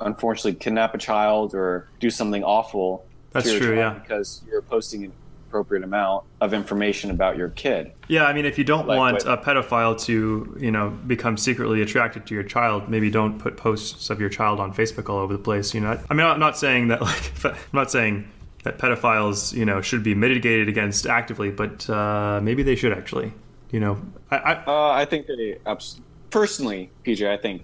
unfortunately 0.00 0.54
kidnap 0.54 0.94
a 0.94 0.98
child 0.98 1.54
or 1.54 1.88
do 2.00 2.10
something 2.10 2.44
awful. 2.44 3.04
That's 3.32 3.46
to 3.46 3.52
your 3.52 3.60
true, 3.60 3.76
child 3.76 3.96
yeah. 3.96 4.00
Because 4.00 4.42
you're 4.48 4.62
posting 4.62 5.12
appropriate 5.48 5.82
amount 5.82 6.24
of 6.42 6.52
information 6.52 7.10
about 7.10 7.36
your 7.38 7.48
kid. 7.50 7.92
Yeah, 8.08 8.24
I 8.24 8.32
mean, 8.34 8.44
if 8.44 8.58
you 8.58 8.64
don't 8.64 8.86
Like 8.86 8.98
want 8.98 9.24
what- 9.24 9.26
a 9.26 9.42
pedophile 9.42 9.98
to, 10.04 10.56
you 10.60 10.70
know, 10.70 10.90
become 11.06 11.36
secretly 11.38 11.80
attracted 11.80 12.26
to 12.26 12.34
your 12.34 12.42
child, 12.42 12.88
maybe 12.88 13.10
don't 13.10 13.38
put 13.38 13.56
posts 13.56 14.10
of 14.10 14.20
your 14.20 14.28
child 14.28 14.60
on 14.60 14.72
Facebook 14.74 15.08
all 15.08 15.18
over 15.18 15.32
the 15.32 15.38
place. 15.42 15.72
You 15.74 15.80
know, 15.80 15.98
I 16.10 16.14
mean, 16.14 16.26
I'm 16.26 16.38
not 16.38 16.58
saying 16.58 16.88
that 16.88 17.00
like, 17.10 17.32
I'm 17.44 17.54
not 17.72 17.90
saying 17.90 18.28
that 18.64 18.78
pedophiles, 18.78 19.54
you 19.56 19.64
know, 19.64 19.80
should 19.80 20.02
be 20.02 20.14
mitigated 20.14 20.68
against 20.68 21.06
actively, 21.06 21.50
but 21.50 21.88
uh, 21.88 22.40
maybe 22.42 22.62
they 22.62 22.76
should 22.76 22.92
actually. 22.92 23.32
You 23.70 23.80
know, 23.80 23.98
I, 24.30 24.36
I 24.36 24.52
Uh, 24.66 24.90
I 24.92 25.04
think 25.06 25.26
they, 25.26 25.58
abs- 25.66 26.00
personally, 26.30 26.90
PJ, 27.04 27.26
I 27.28 27.36
think 27.38 27.62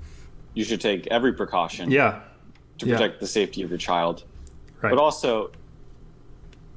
you 0.55 0.65
should 0.65 0.81
take 0.81 1.07
every 1.09 1.33
precaution. 1.35 1.91
yeah, 1.91 2.21
to 2.79 2.87
Yeah. 2.87 2.95
protect 2.97 3.21
the 3.21 3.27
safety 3.27 3.63
of 3.63 3.71
your 3.71 3.79
child. 3.79 4.25
right. 4.83 4.91
But 4.91 4.99
also, 4.99 5.51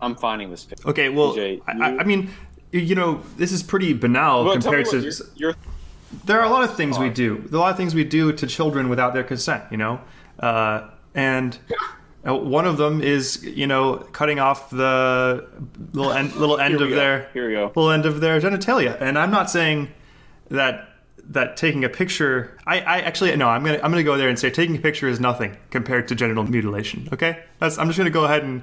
I'm 0.02 0.16
finding 0.16 0.52
this 0.52 0.64
picture. 0.66 0.88
okay, 0.90 1.10
well, 1.10 1.34
PJ, 1.36 1.62
I, 1.68 1.98
I- 1.98 2.04
mean, 2.04 2.30
you 2.72 2.96
know, 2.96 3.22
this 3.38 3.52
is 3.52 3.64
pretty 3.64 3.94
banal 3.94 4.44
Well, 4.46 4.54
compared 4.54 4.86
to. 4.88 5.00
your, 5.02 5.12
your 5.36 5.54
there 6.26 6.40
are 6.40 6.46
a 6.46 6.50
lot 6.50 6.64
of 6.64 6.76
things 6.76 6.98
we 7.00 7.10
do. 7.10 7.38
There 7.48 7.54
are 7.56 7.58
a 7.58 7.66
lot 7.66 7.72
of 7.72 7.78
things 7.78 7.94
we 7.96 8.04
do 8.04 8.32
to 8.34 8.48
children 8.48 8.90
without 8.90 9.14
their 9.14 9.24
consent, 9.24 9.64
you 9.72 9.78
know, 9.78 10.00
uh, 10.40 10.90
and 11.16 11.58
uh, 12.28 12.36
one 12.36 12.66
of 12.66 12.78
them 12.78 13.02
is 13.02 13.44
you 13.44 13.68
know 13.68 13.98
cutting 14.12 14.40
off 14.40 14.70
the 14.70 15.48
little 15.94 16.12
end, 16.14 16.34
little 16.36 16.60
end 16.60 16.76
of 16.82 16.90
go. 16.90 16.96
their 16.96 17.30
Here 17.34 17.48
we 17.48 17.54
go. 17.56 17.68
little 17.68 17.92
end 17.92 18.06
of 18.06 18.20
their 18.22 18.40
genitalia. 18.40 19.00
And 19.02 19.18
I'm 19.18 19.32
not 19.32 19.50
saying 19.50 19.90
that 20.50 20.90
that 21.30 21.58
taking 21.58 21.84
a 21.84 21.90
picture. 21.90 22.58
I, 22.66 22.80
I 22.80 23.00
actually 23.02 23.36
no. 23.36 23.48
I'm 23.50 23.64
gonna 23.64 23.80
I'm 23.84 23.92
gonna 23.92 24.04
go 24.04 24.18
there 24.18 24.30
and 24.30 24.38
say 24.40 24.50
taking 24.50 24.76
a 24.78 24.80
picture 24.80 25.08
is 25.08 25.20
nothing 25.20 25.58
compared 25.72 26.08
to 26.10 26.16
genital 26.16 26.44
mutilation. 26.44 27.08
Okay, 27.14 27.44
that's 27.60 27.78
I'm 27.78 27.88
just 27.88 27.98
gonna 27.98 28.10
go 28.10 28.24
ahead 28.26 28.44
and 28.44 28.62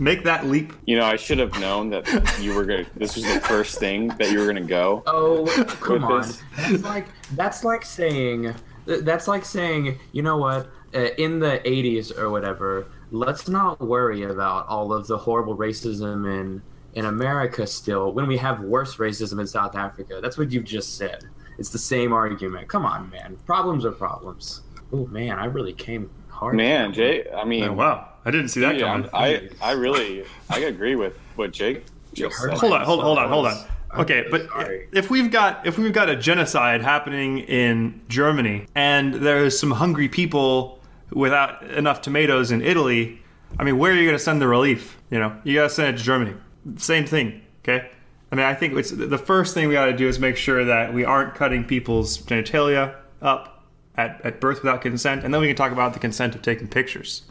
make 0.00 0.24
that 0.24 0.46
leap. 0.46 0.72
you 0.86 0.96
know, 0.98 1.04
I 1.04 1.16
should 1.16 1.38
have 1.38 1.58
known 1.60 1.90
that 1.90 2.38
you 2.40 2.54
were 2.54 2.64
going 2.64 2.84
to, 2.84 2.98
this 2.98 3.14
was 3.14 3.24
the 3.24 3.40
first 3.42 3.78
thing 3.78 4.08
that 4.18 4.30
you 4.32 4.38
were 4.38 4.46
going 4.46 4.56
to 4.56 4.62
go. 4.62 5.02
Oh, 5.06 5.46
come 5.80 6.04
on. 6.04 6.22
this. 6.22 6.42
That's 6.56 6.82
like 6.82 7.06
that's 7.36 7.62
like 7.64 7.84
saying 7.84 8.54
that's 8.86 9.28
like 9.28 9.44
saying, 9.44 9.98
you 10.12 10.22
know 10.22 10.38
what? 10.38 10.68
Uh, 10.92 11.10
in 11.18 11.38
the 11.38 11.60
80s 11.64 12.16
or 12.18 12.30
whatever, 12.30 12.88
let's 13.12 13.46
not 13.48 13.80
worry 13.80 14.24
about 14.24 14.66
all 14.66 14.92
of 14.92 15.06
the 15.06 15.16
horrible 15.18 15.56
racism 15.56 16.26
in 16.40 16.62
in 16.94 17.04
America 17.04 17.64
still 17.68 18.12
when 18.12 18.26
we 18.26 18.36
have 18.36 18.62
worse 18.62 18.96
racism 18.96 19.38
in 19.38 19.46
South 19.46 19.76
Africa. 19.76 20.18
That's 20.20 20.36
what 20.36 20.50
you've 20.50 20.64
just 20.64 20.96
said. 20.96 21.24
It's 21.58 21.68
the 21.70 21.78
same 21.78 22.12
argument. 22.12 22.68
Come 22.68 22.84
on, 22.84 23.10
man. 23.10 23.36
Problems 23.46 23.84
are 23.84 23.92
problems. 23.92 24.62
Oh 24.92 25.06
man, 25.06 25.38
I 25.38 25.44
really 25.44 25.72
came 25.74 26.10
hard. 26.28 26.56
Man, 26.56 26.92
Jay, 26.92 27.30
I 27.30 27.44
mean, 27.44 27.62
Oh, 27.64 27.72
wow, 27.74 28.08
I 28.24 28.30
didn't 28.30 28.48
see 28.48 28.60
that 28.60 28.76
yeah, 28.76 28.92
coming. 28.92 29.10
I'm- 29.12 29.48
I, 29.60 29.70
I 29.70 29.72
really, 29.72 30.24
I 30.48 30.60
agree 30.60 30.96
with 30.96 31.18
what 31.36 31.52
Jake 31.52 31.84
just 32.12 32.36
heard 32.36 32.50
said. 32.50 32.58
hold 32.58 32.72
on, 32.72 32.84
hold, 32.84 33.02
hold 33.02 33.18
on, 33.18 33.28
hold 33.28 33.46
on. 33.46 33.64
Okay, 33.96 34.26
but 34.30 34.48
if 34.92 35.10
we've 35.10 35.30
got 35.30 35.66
if 35.66 35.76
we've 35.76 35.92
got 35.92 36.08
a 36.08 36.14
genocide 36.14 36.80
happening 36.80 37.38
in 37.40 38.00
Germany 38.08 38.66
and 38.76 39.14
there's 39.14 39.58
some 39.58 39.72
hungry 39.72 40.08
people 40.08 40.80
without 41.10 41.62
enough 41.72 42.00
tomatoes 42.00 42.52
in 42.52 42.62
Italy, 42.62 43.20
I 43.58 43.64
mean, 43.64 43.78
where 43.78 43.92
are 43.92 43.96
you 43.96 44.04
going 44.04 44.16
to 44.16 44.22
send 44.22 44.40
the 44.40 44.46
relief? 44.46 44.96
You 45.10 45.18
know, 45.18 45.36
you 45.42 45.54
got 45.54 45.64
to 45.64 45.70
send 45.70 45.94
it 45.94 45.98
to 45.98 46.04
Germany. 46.04 46.34
Same 46.76 47.04
thing. 47.04 47.42
Okay. 47.64 47.90
I 48.30 48.36
mean, 48.36 48.46
I 48.46 48.54
think 48.54 48.74
it's 48.74 48.92
the 48.92 49.18
first 49.18 49.54
thing 49.54 49.66
we 49.66 49.74
got 49.74 49.86
to 49.86 49.96
do 49.96 50.06
is 50.06 50.20
make 50.20 50.36
sure 50.36 50.64
that 50.64 50.94
we 50.94 51.04
aren't 51.04 51.34
cutting 51.34 51.64
people's 51.64 52.18
genitalia 52.18 52.94
up 53.20 53.64
at, 53.96 54.20
at 54.24 54.40
birth 54.40 54.62
without 54.62 54.82
consent, 54.82 55.24
and 55.24 55.34
then 55.34 55.40
we 55.40 55.48
can 55.48 55.56
talk 55.56 55.72
about 55.72 55.94
the 55.94 55.98
consent 55.98 56.36
of 56.36 56.42
taking 56.42 56.68
pictures. 56.68 57.22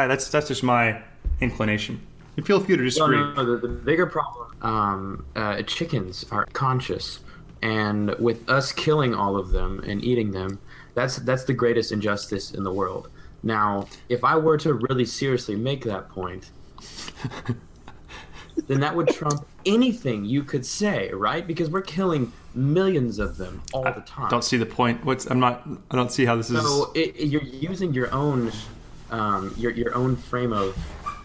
Right, 0.00 0.06
that's 0.06 0.30
that's 0.30 0.48
just 0.48 0.62
my 0.62 1.02
inclination. 1.42 2.00
You 2.36 2.42
feel 2.42 2.58
free 2.58 2.74
to 2.74 2.82
disagree. 2.82 3.18
no, 3.18 3.34
no, 3.34 3.44
the, 3.44 3.56
the 3.58 3.68
bigger 3.68 4.06
problem. 4.06 4.46
Um, 4.62 5.26
uh, 5.36 5.60
chickens 5.62 6.24
are 6.30 6.46
conscious, 6.54 7.20
and 7.60 8.14
with 8.18 8.48
us 8.48 8.72
killing 8.72 9.14
all 9.14 9.36
of 9.36 9.50
them 9.50 9.80
and 9.80 10.02
eating 10.02 10.30
them, 10.30 10.58
that's 10.94 11.16
that's 11.16 11.44
the 11.44 11.52
greatest 11.52 11.92
injustice 11.92 12.52
in 12.52 12.64
the 12.64 12.72
world. 12.72 13.10
Now, 13.42 13.88
if 14.08 14.24
I 14.24 14.36
were 14.36 14.56
to 14.58 14.72
really 14.72 15.04
seriously 15.04 15.54
make 15.54 15.84
that 15.84 16.08
point, 16.08 16.50
then 18.68 18.80
that 18.80 18.96
would 18.96 19.08
trump 19.08 19.46
anything 19.66 20.24
you 20.24 20.42
could 20.44 20.64
say, 20.64 21.10
right? 21.12 21.46
Because 21.46 21.68
we're 21.68 21.82
killing 21.82 22.32
millions 22.54 23.18
of 23.18 23.36
them 23.36 23.62
all 23.74 23.84
the 23.84 24.00
time. 24.06 24.30
Don't 24.30 24.44
see 24.44 24.56
the 24.56 24.64
point. 24.64 25.04
What's 25.04 25.26
I'm 25.26 25.40
not. 25.40 25.68
I 25.90 25.96
don't 25.96 26.10
see 26.10 26.24
how 26.24 26.36
this 26.36 26.48
is. 26.48 26.62
So 26.62 26.90
it, 26.94 27.14
it- 27.16 27.26
you're 27.26 27.42
using 27.42 27.92
your 27.92 28.10
own, 28.14 28.50
um, 29.10 29.54
your 29.56 29.72
your 29.72 29.94
own 29.94 30.16
frame 30.16 30.52
of, 30.52 30.76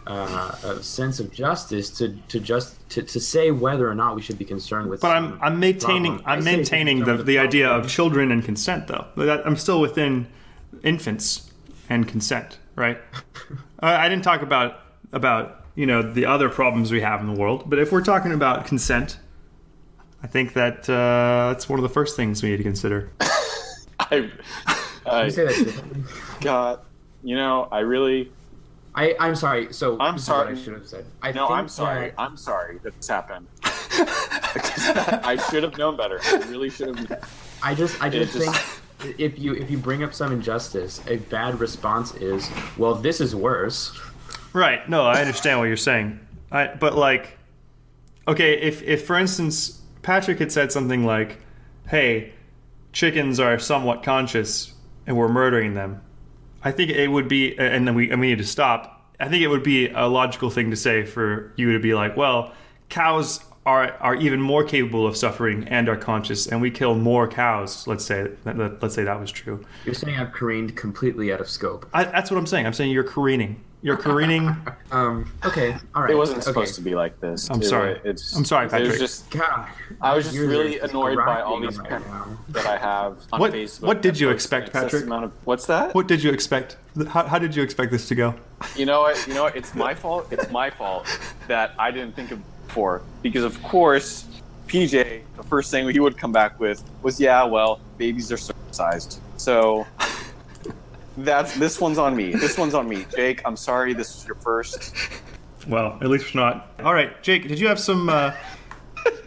uh, 0.07 0.55
of 0.63 0.85
sense 0.85 1.19
of 1.19 1.31
justice 1.31 1.89
to 1.91 2.15
to 2.27 2.39
just 2.39 2.89
to, 2.89 3.01
to 3.03 3.19
say 3.19 3.51
whether 3.51 3.89
or 3.89 3.95
not 3.95 4.15
we 4.15 4.21
should 4.21 4.37
be 4.37 4.45
concerned 4.45 4.89
with. 4.89 5.01
But 5.01 5.15
I'm 5.15 5.39
I'm 5.41 5.59
maintaining. 5.59 6.21
I 6.25 6.33
I'm 6.33 6.43
maintaining 6.43 6.99
the, 6.99 7.05
concerned 7.05 7.17
with 7.19 7.27
the 7.27 7.39
idea 7.39 7.69
of 7.69 7.87
children 7.87 8.31
and 8.31 8.43
consent 8.43 8.87
though. 8.87 9.05
I'm 9.45 9.57
still 9.57 9.81
within 9.81 10.27
infants 10.83 11.51
and 11.89 12.07
consent, 12.07 12.59
right? 12.75 12.97
I, 13.79 14.05
I 14.05 14.09
didn't 14.09 14.23
talk 14.23 14.41
about 14.41 14.81
about 15.13 15.65
you 15.75 15.85
know 15.85 16.01
the 16.01 16.25
other 16.25 16.49
problems 16.49 16.91
we 16.91 17.01
have 17.01 17.21
in 17.21 17.27
the 17.27 17.39
world, 17.39 17.69
but 17.69 17.79
if 17.79 17.91
we're 17.91 18.03
talking 18.03 18.31
about 18.31 18.65
consent, 18.65 19.19
I 20.23 20.27
think 20.27 20.53
that 20.53 20.89
uh, 20.89 21.51
that's 21.51 21.69
one 21.69 21.77
of 21.79 21.83
the 21.83 21.89
first 21.89 22.15
things 22.15 22.41
we 22.41 22.49
need 22.49 22.57
to 22.57 22.63
consider. 22.63 23.11
I, 23.99 24.31
I 25.05 25.25
You 25.25 25.29
say 25.29 25.45
that. 25.45 26.03
God, 26.41 26.79
you 27.25 27.35
know, 27.35 27.67
I 27.71 27.79
really, 27.79 28.31
I 28.93 29.15
I'm 29.19 29.35
sorry. 29.35 29.73
So 29.73 29.97
I'm 29.99 30.13
this 30.15 30.23
is 30.23 30.29
what 30.29 30.35
sorry. 30.45 30.53
I 30.55 30.61
should 30.61 30.73
have 30.73 30.87
said. 30.87 31.05
I 31.21 31.31
no, 31.31 31.47
think 31.47 31.57
I'm 31.59 31.67
sorry. 31.67 32.09
that- 32.11 32.19
I'm 32.19 32.37
sorry 32.37 32.77
that 32.83 32.95
this 32.95 33.07
happened. 33.07 33.47
I 33.63 35.37
should 35.49 35.63
have 35.63 35.77
known 35.77 35.97
better. 35.97 36.19
I 36.23 36.37
really 36.49 36.69
should 36.69 36.95
have. 36.97 37.29
I 37.63 37.73
just 37.73 38.01
I 38.01 38.09
just, 38.09 38.33
just- 38.33 38.55
think 38.99 39.19
if 39.19 39.39
you 39.39 39.53
if 39.55 39.69
you 39.71 39.77
bring 39.77 40.03
up 40.03 40.13
some 40.13 40.31
injustice, 40.31 41.01
a 41.07 41.17
bad 41.17 41.59
response 41.59 42.13
is, 42.15 42.49
well, 42.77 42.93
this 42.95 43.19
is 43.19 43.35
worse. 43.35 43.99
Right. 44.53 44.87
No, 44.87 45.03
I 45.05 45.19
understand 45.19 45.59
what 45.59 45.65
you're 45.65 45.77
saying. 45.77 46.19
I 46.51 46.67
but 46.67 46.95
like 46.95 47.37
okay, 48.27 48.61
if 48.61 48.83
if 48.83 49.05
for 49.07 49.17
instance 49.17 49.81
Patrick 50.03 50.37
had 50.39 50.51
said 50.51 50.71
something 50.71 51.05
like, 51.05 51.39
"Hey, 51.87 52.33
chickens 52.93 53.39
are 53.39 53.57
somewhat 53.57 54.03
conscious 54.03 54.73
and 55.07 55.17
we're 55.17 55.27
murdering 55.27 55.73
them." 55.73 56.01
I 56.65 56.71
think 56.71 56.89
it 56.89 57.07
would 57.07 57.27
be 57.29 57.57
and 57.57 57.87
then 57.87 57.93
we 57.95 58.09
and 58.11 58.19
we 58.19 58.27
need 58.27 58.39
to 58.39 58.43
stop. 58.45 58.91
I 59.19 59.29
think 59.29 59.43
it 59.43 59.47
would 59.47 59.63
be 59.63 59.87
a 59.89 60.07
logical 60.07 60.49
thing 60.49 60.71
to 60.71 60.75
say 60.75 61.05
for 61.05 61.53
you 61.55 61.71
to 61.73 61.79
be 61.79 61.93
like, 61.93 62.17
"Well, 62.17 62.51
cows 62.89 63.39
are 63.67 63.93
are 64.01 64.15
even 64.15 64.41
more 64.41 64.63
capable 64.63 65.05
of 65.07 65.15
suffering 65.15 65.67
and 65.69 65.87
are 65.87 65.95
conscious 65.95 66.47
and 66.47 66.61
we 66.61 66.71
kill 66.71 66.95
more 66.95 67.27
cows." 67.27 67.85
Let's 67.87 68.03
say 68.03 68.29
that, 68.43 68.57
that- 68.57 68.81
let's 68.81 68.95
say 68.95 69.03
that 69.03 69.19
was 69.21 69.31
true. 69.31 69.63
You're 69.85 69.93
saying 69.93 70.17
I've 70.19 70.33
careened 70.33 70.75
completely 70.75 71.31
out 71.31 71.39
of 71.39 71.47
scope. 71.47 71.87
I, 71.93 72.03
that's 72.05 72.31
what 72.31 72.37
I'm 72.37 72.47
saying. 72.47 72.65
I'm 72.65 72.73
saying 72.73 72.91
you're 72.91 73.03
careening. 73.03 73.61
You're 73.85 73.97
careening. 73.97 74.55
Um. 74.91 75.29
Okay. 75.43 75.75
All 75.93 76.03
right. 76.03 76.11
It 76.11 76.15
wasn't 76.15 76.37
okay. 76.37 76.45
supposed 76.45 76.75
to 76.75 76.81
be 76.81 76.95
like 76.95 77.19
this. 77.19 77.49
I'm 77.49 77.59
It 77.61 77.65
sorry. 77.65 77.99
It's. 78.05 78.33
I'm 78.35 78.45
sorry, 78.45 78.67
It 78.67 78.71
Patrick. 78.71 78.91
was 78.91 78.99
just. 78.99 79.29
God. 79.29 79.67
I 79.99 80.15
was 80.15 80.25
just 80.25 80.37
really 80.37 80.75
just 80.75 80.91
annoyed 80.93 81.17
by 81.17 81.41
all 81.41 81.59
these 81.59 81.77
right 81.79 81.89
parents 81.89 82.09
that 82.49 82.65
I 82.65 82.77
have 82.77 83.17
on 83.33 83.41
What- 83.41 83.51
Facebook. 83.51 83.81
what 83.81 84.01
did 84.01 84.17
you 84.17 84.29
expect, 84.29 84.71
Patrick? 84.71 85.09
Of, 85.11 85.33
what's 85.43 85.65
that? 85.65 85.93
What 85.95 86.07
did 86.07 86.23
you 86.23 86.31
expect? 86.31 86.77
How, 87.09 87.23
how 87.27 87.39
did 87.39 87.53
you 87.55 87.61
expect 87.63 87.91
this 87.91 88.07
to 88.07 88.15
go? 88.15 88.35
You 88.77 88.85
know 88.85 89.01
what? 89.01 89.27
You 89.27 89.33
know 89.33 89.43
what? 89.43 89.55
It's 89.57 89.75
my 89.75 89.93
fault. 89.93 90.27
It's 90.31 90.49
my 90.49 90.69
fault 90.69 91.05
that 91.47 91.73
I 91.77 91.91
didn't 91.91 92.15
think 92.15 92.31
of 92.31 92.39
before. 92.67 93.01
Because 93.21 93.43
of 93.43 93.61
course, 93.63 94.25
PJ, 94.67 95.23
the 95.35 95.43
first 95.43 95.71
thing 95.71 95.89
he 95.89 95.99
would 95.99 96.17
come 96.17 96.31
back 96.31 96.57
with 96.59 96.81
was, 97.01 97.19
"Yeah, 97.19 97.43
well, 97.43 97.81
babies 97.97 98.31
are 98.31 98.37
circumcised." 98.37 99.19
So 99.35 99.85
that's 101.17 101.57
this 101.57 101.79
one's 101.79 101.97
on 101.97 102.15
me. 102.15 102.31
This 102.31 102.57
one's 102.57 102.73
on 102.73 102.87
me. 102.87 103.05
Jake, 103.15 103.41
I'm 103.45 103.55
sorry. 103.55 103.93
This 103.93 104.15
is 104.15 104.25
your 104.25 104.35
first. 104.35 104.93
Well, 105.67 105.97
at 106.01 106.07
least 106.07 106.25
it's 106.25 106.35
not. 106.35 106.69
All 106.83 106.93
right, 106.93 107.21
Jake. 107.23 107.47
Did 107.47 107.59
you 107.59 107.67
have 107.67 107.79
some? 107.79 108.09
Uh, 108.09 108.35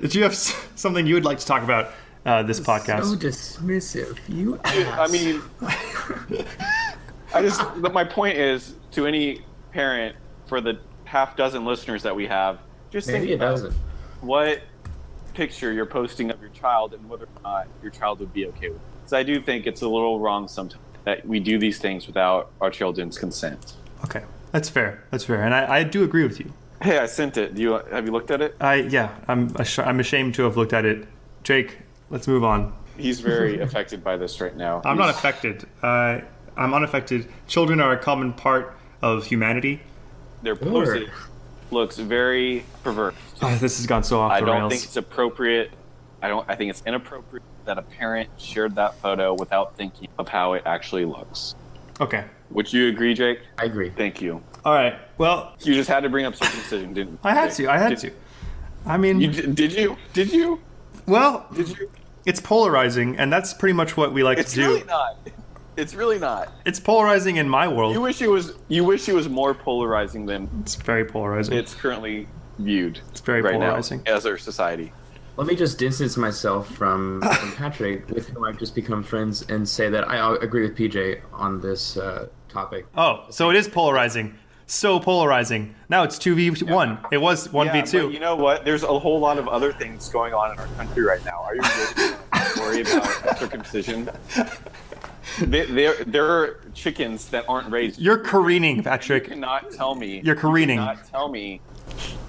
did 0.00 0.14
you 0.14 0.22
have 0.22 0.34
something 0.34 1.06
you 1.06 1.14
would 1.14 1.24
like 1.24 1.38
to 1.38 1.46
talk 1.46 1.62
about 1.62 1.92
uh, 2.26 2.42
this 2.42 2.60
podcast? 2.60 3.04
So 3.04 3.16
dismissive. 3.16 4.18
You 4.28 4.60
ass. 4.64 4.98
I 4.98 5.06
mean, 5.08 5.42
I 7.34 7.42
just. 7.42 7.60
But 7.78 7.92
my 7.92 8.04
point 8.04 8.38
is 8.38 8.74
to 8.92 9.06
any 9.06 9.42
parent 9.72 10.16
for 10.46 10.60
the 10.60 10.78
half 11.04 11.36
dozen 11.36 11.64
listeners 11.64 12.02
that 12.02 12.14
we 12.14 12.26
have, 12.26 12.60
just 12.90 13.08
maybe 13.08 13.28
think 13.28 13.30
it 13.30 13.34
about 13.34 13.72
what 14.20 14.62
picture 15.34 15.72
you're 15.72 15.86
posting 15.86 16.30
of 16.30 16.40
your 16.40 16.50
child 16.50 16.94
and 16.94 17.08
whether 17.08 17.24
or 17.24 17.42
not 17.42 17.68
your 17.82 17.90
child 17.90 18.18
would 18.20 18.32
be 18.32 18.46
okay 18.46 18.68
with 18.68 18.78
it. 18.78 18.94
Because 18.98 19.12
I 19.12 19.22
do 19.22 19.40
think 19.40 19.66
it's 19.66 19.82
a 19.82 19.88
little 19.88 20.18
wrong 20.18 20.48
sometimes 20.48 20.82
that 21.08 21.26
we 21.26 21.40
do 21.40 21.58
these 21.58 21.78
things 21.78 22.06
without 22.06 22.50
our 22.60 22.70
children's 22.70 23.16
consent. 23.18 23.72
Okay, 24.04 24.22
that's 24.52 24.68
fair. 24.68 25.02
That's 25.10 25.24
fair, 25.24 25.42
and 25.42 25.54
I, 25.54 25.78
I 25.78 25.82
do 25.82 26.04
agree 26.04 26.22
with 26.22 26.38
you. 26.38 26.52
Hey, 26.82 26.98
I 26.98 27.06
sent 27.06 27.38
it. 27.38 27.54
Do 27.54 27.62
you 27.62 27.72
have 27.90 28.04
you 28.04 28.12
looked 28.12 28.30
at 28.30 28.42
it? 28.42 28.54
I 28.60 28.74
yeah, 28.74 29.14
I'm 29.26 29.50
ash- 29.58 29.78
I'm 29.78 30.00
ashamed 30.00 30.34
to 30.34 30.42
have 30.42 30.58
looked 30.58 30.74
at 30.74 30.84
it. 30.84 31.08
Jake, 31.44 31.78
let's 32.10 32.28
move 32.28 32.44
on. 32.44 32.74
He's 32.98 33.20
very 33.20 33.58
affected 33.66 34.04
by 34.04 34.18
this 34.18 34.38
right 34.40 34.54
now. 34.54 34.82
I'm 34.84 34.98
not 34.98 35.06
He's- 35.06 35.18
affected. 35.18 35.64
Uh, 35.82 36.20
I'm 36.58 36.74
unaffected. 36.74 37.26
Children 37.46 37.80
are 37.80 37.92
a 37.92 37.98
common 37.98 38.34
part 38.34 38.76
of 39.00 39.24
humanity. 39.24 39.80
Their 40.42 40.56
posing 40.56 41.08
looks 41.70 41.96
very 41.96 42.64
perverse. 42.84 43.14
Oh, 43.40 43.54
this 43.56 43.78
has 43.78 43.86
gone 43.86 44.02
so 44.04 44.20
off 44.20 44.32
I 44.32 44.40
the 44.40 44.46
don't 44.46 44.56
rails. 44.58 44.72
think 44.72 44.84
it's 44.84 44.96
appropriate. 44.98 45.70
I 46.20 46.28
don't. 46.28 46.44
I 46.50 46.54
think 46.54 46.68
it's 46.70 46.82
inappropriate 46.86 47.44
that 47.68 47.76
a 47.78 47.82
parent 47.82 48.30
shared 48.38 48.74
that 48.76 48.94
photo 49.00 49.34
without 49.34 49.76
thinking 49.76 50.08
of 50.18 50.26
how 50.26 50.54
it 50.54 50.62
actually 50.64 51.04
looks. 51.04 51.54
Okay. 52.00 52.24
Would 52.50 52.72
you 52.72 52.88
agree, 52.88 53.12
Jake? 53.12 53.40
I 53.58 53.64
agree. 53.66 53.90
Thank 53.90 54.22
you. 54.22 54.42
All 54.64 54.72
right. 54.72 54.94
Well, 55.18 55.54
You 55.60 55.74
just 55.74 55.88
had 55.88 56.00
to 56.00 56.08
bring 56.08 56.24
up 56.24 56.34
circumcision, 56.34 56.94
didn't 56.94 57.12
you? 57.12 57.18
I 57.22 57.34
had 57.34 57.48
Jake? 57.48 57.56
to. 57.66 57.70
I 57.70 57.76
had 57.78 57.88
Did- 57.90 57.98
to. 58.00 58.12
I 58.86 58.96
mean, 58.96 59.20
You 59.20 59.30
did, 59.30 59.54
did 59.54 59.72
you? 59.74 59.96
Did 60.14 60.32
you? 60.32 60.60
well, 61.06 61.46
Did 61.54 61.68
you? 61.68 61.90
it's 62.24 62.40
polarizing, 62.40 63.18
and 63.18 63.30
that's 63.30 63.52
pretty 63.52 63.74
much 63.74 63.96
what 63.98 64.14
we 64.14 64.22
like 64.22 64.38
It's 64.38 64.52
to 64.54 64.60
do. 64.62 64.66
really 64.68 64.84
not. 64.84 65.18
It's 65.76 65.94
really 65.94 66.18
not. 66.18 66.50
It's 66.64 66.80
polarizing 66.80 67.36
in 67.36 67.48
my 67.50 67.68
world. 67.68 67.92
You 67.92 68.00
wish 68.00 68.22
it 68.22 68.28
was. 68.30 68.54
You 68.68 68.84
wish 68.84 69.08
it 69.10 69.14
was 69.14 69.28
more 69.28 69.52
polarizing 69.52 70.24
than 70.24 70.48
it's 70.62 70.74
very 70.76 71.04
polarizing. 71.04 71.54
it's 71.58 71.74
currently 71.74 72.26
viewed. 72.58 73.00
It's 73.10 73.20
very 73.20 73.42
right 73.42 73.52
polarizing. 73.52 74.02
now 74.06 74.14
as 74.14 74.24
our 74.24 74.38
society. 74.38 74.90
Let 75.38 75.46
me 75.46 75.54
just 75.54 75.78
distance 75.78 76.16
myself 76.16 76.68
from, 76.74 77.22
from 77.22 77.52
Patrick, 77.52 78.08
with 78.10 78.28
whom 78.28 78.42
I've 78.42 78.58
just 78.58 78.74
become 78.74 79.04
friends, 79.04 79.42
and 79.48 79.68
say 79.68 79.88
that 79.88 80.08
I 80.08 80.34
agree 80.34 80.62
with 80.62 80.76
PJ 80.76 81.20
on 81.32 81.60
this 81.60 81.96
uh, 81.96 82.26
topic. 82.48 82.86
oh, 82.96 83.24
so 83.30 83.48
it 83.48 83.54
is 83.54 83.68
polarizing. 83.68 84.34
So 84.66 84.98
polarizing. 84.98 85.76
Now 85.88 86.02
it's 86.02 86.18
two 86.18 86.34
v 86.34 86.50
one. 86.64 86.98
It 87.12 87.18
was 87.18 87.50
one 87.52 87.68
v 87.70 87.78
Yeah, 87.78 87.84
two. 87.84 88.02
but 88.06 88.12
you 88.14 88.18
know 88.20 88.34
what? 88.34 88.64
There's 88.64 88.82
a 88.82 88.98
whole 88.98 89.20
lot 89.20 89.38
of 89.38 89.46
other 89.48 89.72
things 89.72 90.08
going 90.08 90.34
on 90.34 90.50
in 90.52 90.58
our 90.58 90.66
country 90.76 91.04
right 91.04 91.24
now. 91.24 91.40
Are 91.44 91.54
you 91.54 91.62
really 92.58 92.82
gonna 92.82 93.00
about 93.22 93.38
circumcision? 93.44 94.10
They- 95.40 95.66
There, 95.66 96.04
there 96.04 96.26
are 96.26 96.60
chickens 96.74 97.28
that 97.28 97.44
aren't 97.48 97.70
raised. 97.70 98.00
You're 98.00 98.18
careening, 98.18 98.76
You 98.78 98.82
Patrick. 98.82 99.28
cannot 99.28 99.70
tell 99.70 99.94
me. 99.94 100.20
You're 100.24 100.34
careening. 100.34 100.80
You 100.80 100.84
cannot 100.84 101.06
tell 101.08 101.28
me 101.28 101.60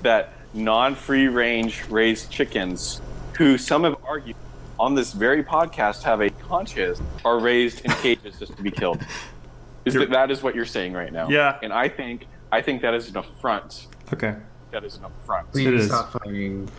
that 0.04 0.32
non-free 0.54 1.28
range 1.28 1.84
raised 1.90 2.30
chickens, 2.32 3.02
who 3.38 3.58
some 3.58 3.84
have 3.84 3.96
argued 4.08 4.36
on 4.80 4.96
this 4.96 5.12
very 5.14 5.44
podcast 5.44 6.04
have 6.04 6.22
a 6.22 6.30
conscience, 6.30 7.02
are 7.26 7.40
raised 7.40 7.84
in 7.86 7.92
cages 7.92 8.40
just 8.40 8.56
to 8.56 8.64
be 8.64 8.72
killed. 8.72 9.02
Is 9.86 9.94
that, 9.94 10.10
that 10.12 10.30
is 10.30 10.44
what 10.44 10.54
you're 10.56 10.66
saying 10.66 10.94
right 10.94 11.12
now? 11.12 11.30
Yeah. 11.30 11.58
And 11.64 11.72
I 11.74 11.88
think 11.88 12.28
I 12.52 12.62
think 12.62 12.82
that 12.82 12.94
is 12.94 13.10
an 13.10 13.18
affront. 13.18 13.88
Okay. 14.14 14.36
That 14.72 14.84
is 14.84 14.98
an 14.98 15.06
affront. 15.06 15.52
Please 15.52 15.68
It 15.68 15.74
is. 15.74 15.88
stop 15.88 16.12
fighting. 16.12 16.70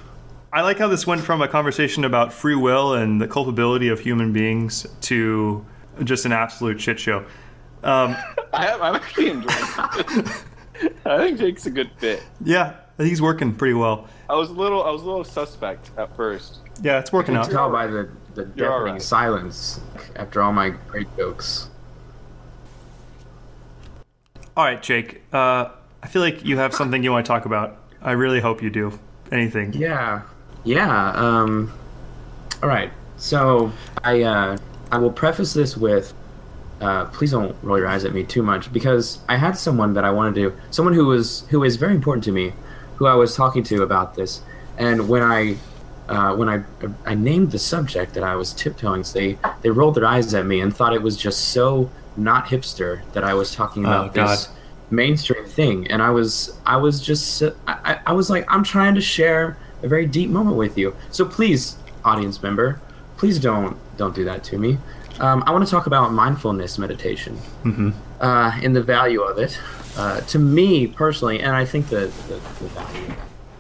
I 0.53 0.61
like 0.61 0.79
how 0.79 0.87
this 0.87 1.07
went 1.07 1.23
from 1.23 1.41
a 1.43 1.49
conversation 1.49 2.05
about 2.05 2.33
free 2.33 2.55
will 2.55 2.95
and 2.95 3.21
the 3.21 3.27
culpability 3.27 3.89
of 3.89 3.99
human 4.01 4.33
beings 4.33 4.87
to 5.03 5.65
just 6.05 6.25
an 6.25 6.33
absolute 6.33 6.81
shit 6.81 7.01
show. 7.01 7.21
Um, 7.83 8.17
I 8.53 8.67
have, 8.67 8.83
I'm 8.83 8.95
actually 8.97 9.31
enjoying 9.31 9.47
it. 9.49 10.45
I 11.07 11.19
think 11.19 11.39
Jake's 11.39 11.67
a 11.67 11.71
good 11.71 11.91
fit. 11.97 12.23
yeah, 12.45 12.75
he's 13.01 13.21
working 13.23 13.55
pretty 13.55 13.75
well. 13.75 14.09
I 14.29 14.35
was 14.35 14.51
a 14.51 14.53
little 14.53 14.83
I 14.85 14.91
was 14.91 15.03
a 15.03 15.07
little 15.07 15.25
suspect 15.25 15.91
at 15.97 16.15
first. 16.17 16.59
Yeah, 16.83 16.99
it's 16.99 17.13
working 17.13 17.37
I 17.37 17.41
out. 17.41 17.47
can 17.47 17.55
tell 17.55 17.71
by 17.71 17.87
the, 17.87 18.09
the 18.35 18.45
deafening 18.45 18.95
right. 18.95 19.03
silence 19.03 19.81
after 20.17 20.43
all 20.43 20.53
my 20.53 20.71
great 20.71 21.09
jokes. 21.17 21.71
All 24.57 24.65
right, 24.65 24.83
Jake. 24.83 25.23
Uh, 25.33 25.71
I 26.03 26.09
feel 26.09 26.23
like 26.23 26.45
you 26.45 26.57
have 26.59 26.75
something 26.75 27.03
you 27.03 27.13
want 27.13 27.27
to 27.27 27.29
talk 27.29 27.45
about. 27.45 27.79
I 28.03 28.13
really 28.13 28.41
hope 28.41 28.63
you 28.63 28.71
do. 28.71 28.99
Anything. 29.31 29.73
Yeah, 29.73 30.23
yeah. 30.65 31.13
Um, 31.13 31.73
all 32.63 32.69
right. 32.69 32.91
So 33.17 33.71
I 34.03 34.23
uh, 34.23 34.57
I 34.91 34.99
will 34.99 35.13
preface 35.13 35.53
this 35.53 35.77
with, 35.77 36.13
uh, 36.81 37.05
please 37.07 37.31
don't 37.31 37.57
roll 37.63 37.79
your 37.79 37.87
eyes 37.87 38.05
at 38.05 38.13
me 38.13 38.25
too 38.25 38.43
much 38.43 38.73
because 38.73 39.19
I 39.29 39.37
had 39.37 39.57
someone 39.57 39.95
that 39.95 40.05
I 40.05 40.11
wanted 40.11 40.35
to, 40.37 40.57
someone 40.71 40.95
who 40.95 41.07
was 41.07 41.47
who 41.51 41.63
is 41.65 41.77
very 41.77 41.95
important 41.95 42.25
to 42.25 42.33
me, 42.33 42.53
who 43.01 43.07
I 43.07 43.15
was 43.15 43.35
talking 43.35 43.63
to 43.65 43.83
about 43.83 44.15
this, 44.15 44.43
and 44.79 45.09
when 45.09 45.23
I. 45.25 45.57
Uh, 46.09 46.35
when 46.35 46.49
I 46.49 46.65
I 47.07 47.15
named 47.15 47.53
the 47.53 47.59
subject 47.61 48.15
that 48.15 48.25
I 48.25 48.35
was 48.35 48.53
tiptoeing, 48.53 49.05
so 49.05 49.17
they 49.17 49.39
they 49.63 49.71
rolled 49.71 49.95
their 49.95 50.07
eyes 50.07 50.35
at 50.35 50.45
me 50.45 50.61
and 50.61 50.75
thought 50.77 50.93
it 50.93 51.03
was 51.03 51.17
just 51.17 51.51
so 51.51 51.89
not 52.17 52.47
hipster 52.47 53.03
that 53.13 53.23
I 53.23 53.33
was 53.35 53.55
talking 53.55 53.85
about 53.85 54.07
Oh, 54.19 54.27
this 54.27 54.49
mainstream 54.91 55.45
thing. 55.47 55.87
And 55.87 56.03
i 56.03 56.11
was 56.11 56.59
i 56.67 56.77
was 56.77 57.01
just 57.01 57.41
I, 57.69 58.01
I- 58.11 58.13
was 58.13 58.29
like 58.29 58.45
i'm 58.53 58.65
trying 58.65 58.97
to 58.97 59.01
share 59.01 59.57
a 59.85 59.89
very 59.89 60.05
deep 60.05 60.31
moment 60.31 60.57
with 60.57 60.77
you. 60.77 60.97
So 61.13 61.25
please 61.25 61.77
audience 62.05 62.43
member 62.43 62.81
please 63.17 63.39
don't 63.39 63.77
don't 63.97 64.15
do 64.21 64.25
that 64.25 64.43
to 64.51 64.59
me. 64.59 64.79
Um, 65.21 65.45
i 65.47 65.53
want 65.53 65.65
to 65.65 65.71
talk 65.71 65.87
about 65.87 66.13
mindfulness 66.13 66.77
meditation. 66.77 67.39
Uh, 68.21 68.51
and 68.65 68.75
the 68.75 68.83
value 68.83 69.21
of 69.23 69.39
it 69.39 69.53
uh, 69.97 70.21
to 70.23 70.39
me 70.39 70.87
personally 70.87 71.41
and 71.41 71.55
i 71.57 71.65
think 71.65 71.89
the, 71.89 72.07
the, 72.29 72.35
the 72.61 72.69
value 72.75 73.13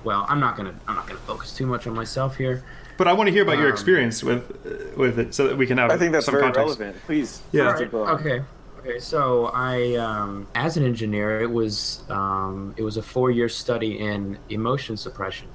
well 0.04 0.24
i'm 0.28 0.40
not 0.40 0.56
gonna 0.56 0.74
i'm 0.88 0.94
not 0.96 1.06
gonna 1.06 1.18
focus 1.20 1.52
too 1.54 1.66
much 1.66 1.86
on 1.86 1.94
myself 1.94 2.36
here 2.36 2.62
But 2.98 3.08
I 3.08 3.14
want 3.14 3.28
to 3.28 3.32
hear 3.32 3.44
about 3.48 3.56
your 3.58 3.68
Um, 3.68 3.72
experience 3.72 4.22
with 4.22 4.42
uh, 4.66 4.70
with 5.02 5.18
it, 5.18 5.34
so 5.34 5.48
that 5.48 5.56
we 5.56 5.66
can 5.66 5.78
have 5.78 5.90
I 5.90 5.96
think 5.96 6.12
that's 6.12 6.26
some 6.26 6.34
very 6.36 6.44
context. 6.44 6.78
relevant. 6.78 7.02
Please. 7.06 7.40
Yeah. 7.50 7.72
please 7.72 7.78
do 7.80 7.86
go 7.96 8.04
on. 8.04 8.20
Okay. 8.20 8.38
Okay. 8.80 8.98
So 9.00 9.50
I, 9.54 9.94
um, 9.96 10.46
as 10.54 10.76
an 10.76 10.84
engineer, 10.84 11.40
it 11.40 11.50
was 11.60 12.02
um, 12.10 12.74
it 12.76 12.82
was 12.88 12.96
a 12.98 13.02
four 13.14 13.30
year 13.30 13.48
study 13.48 13.92
in 14.10 14.36
emotion 14.50 14.96
suppression. 14.98 15.48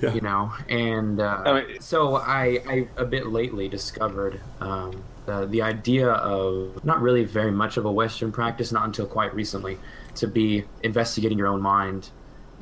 Yeah. 0.00 0.12
You 0.12 0.20
know, 0.20 0.52
and 0.68 1.20
uh, 1.20 1.42
I 1.46 1.52
mean- 1.54 1.80
so 1.80 2.16
I, 2.16 2.58
I 2.68 2.88
a 2.98 3.04
bit 3.06 3.28
lately 3.28 3.66
discovered 3.68 4.40
um, 4.60 5.02
the 5.24 5.46
the 5.46 5.62
idea 5.62 6.08
of 6.10 6.84
not 6.84 7.00
really 7.00 7.24
very 7.24 7.50
much 7.50 7.78
of 7.78 7.86
a 7.86 7.90
Western 7.90 8.30
practice, 8.30 8.72
not 8.72 8.84
until 8.84 9.06
quite 9.06 9.34
recently, 9.34 9.78
to 10.16 10.26
be 10.28 10.64
investigating 10.82 11.38
your 11.38 11.46
own 11.46 11.62
mind 11.62 12.10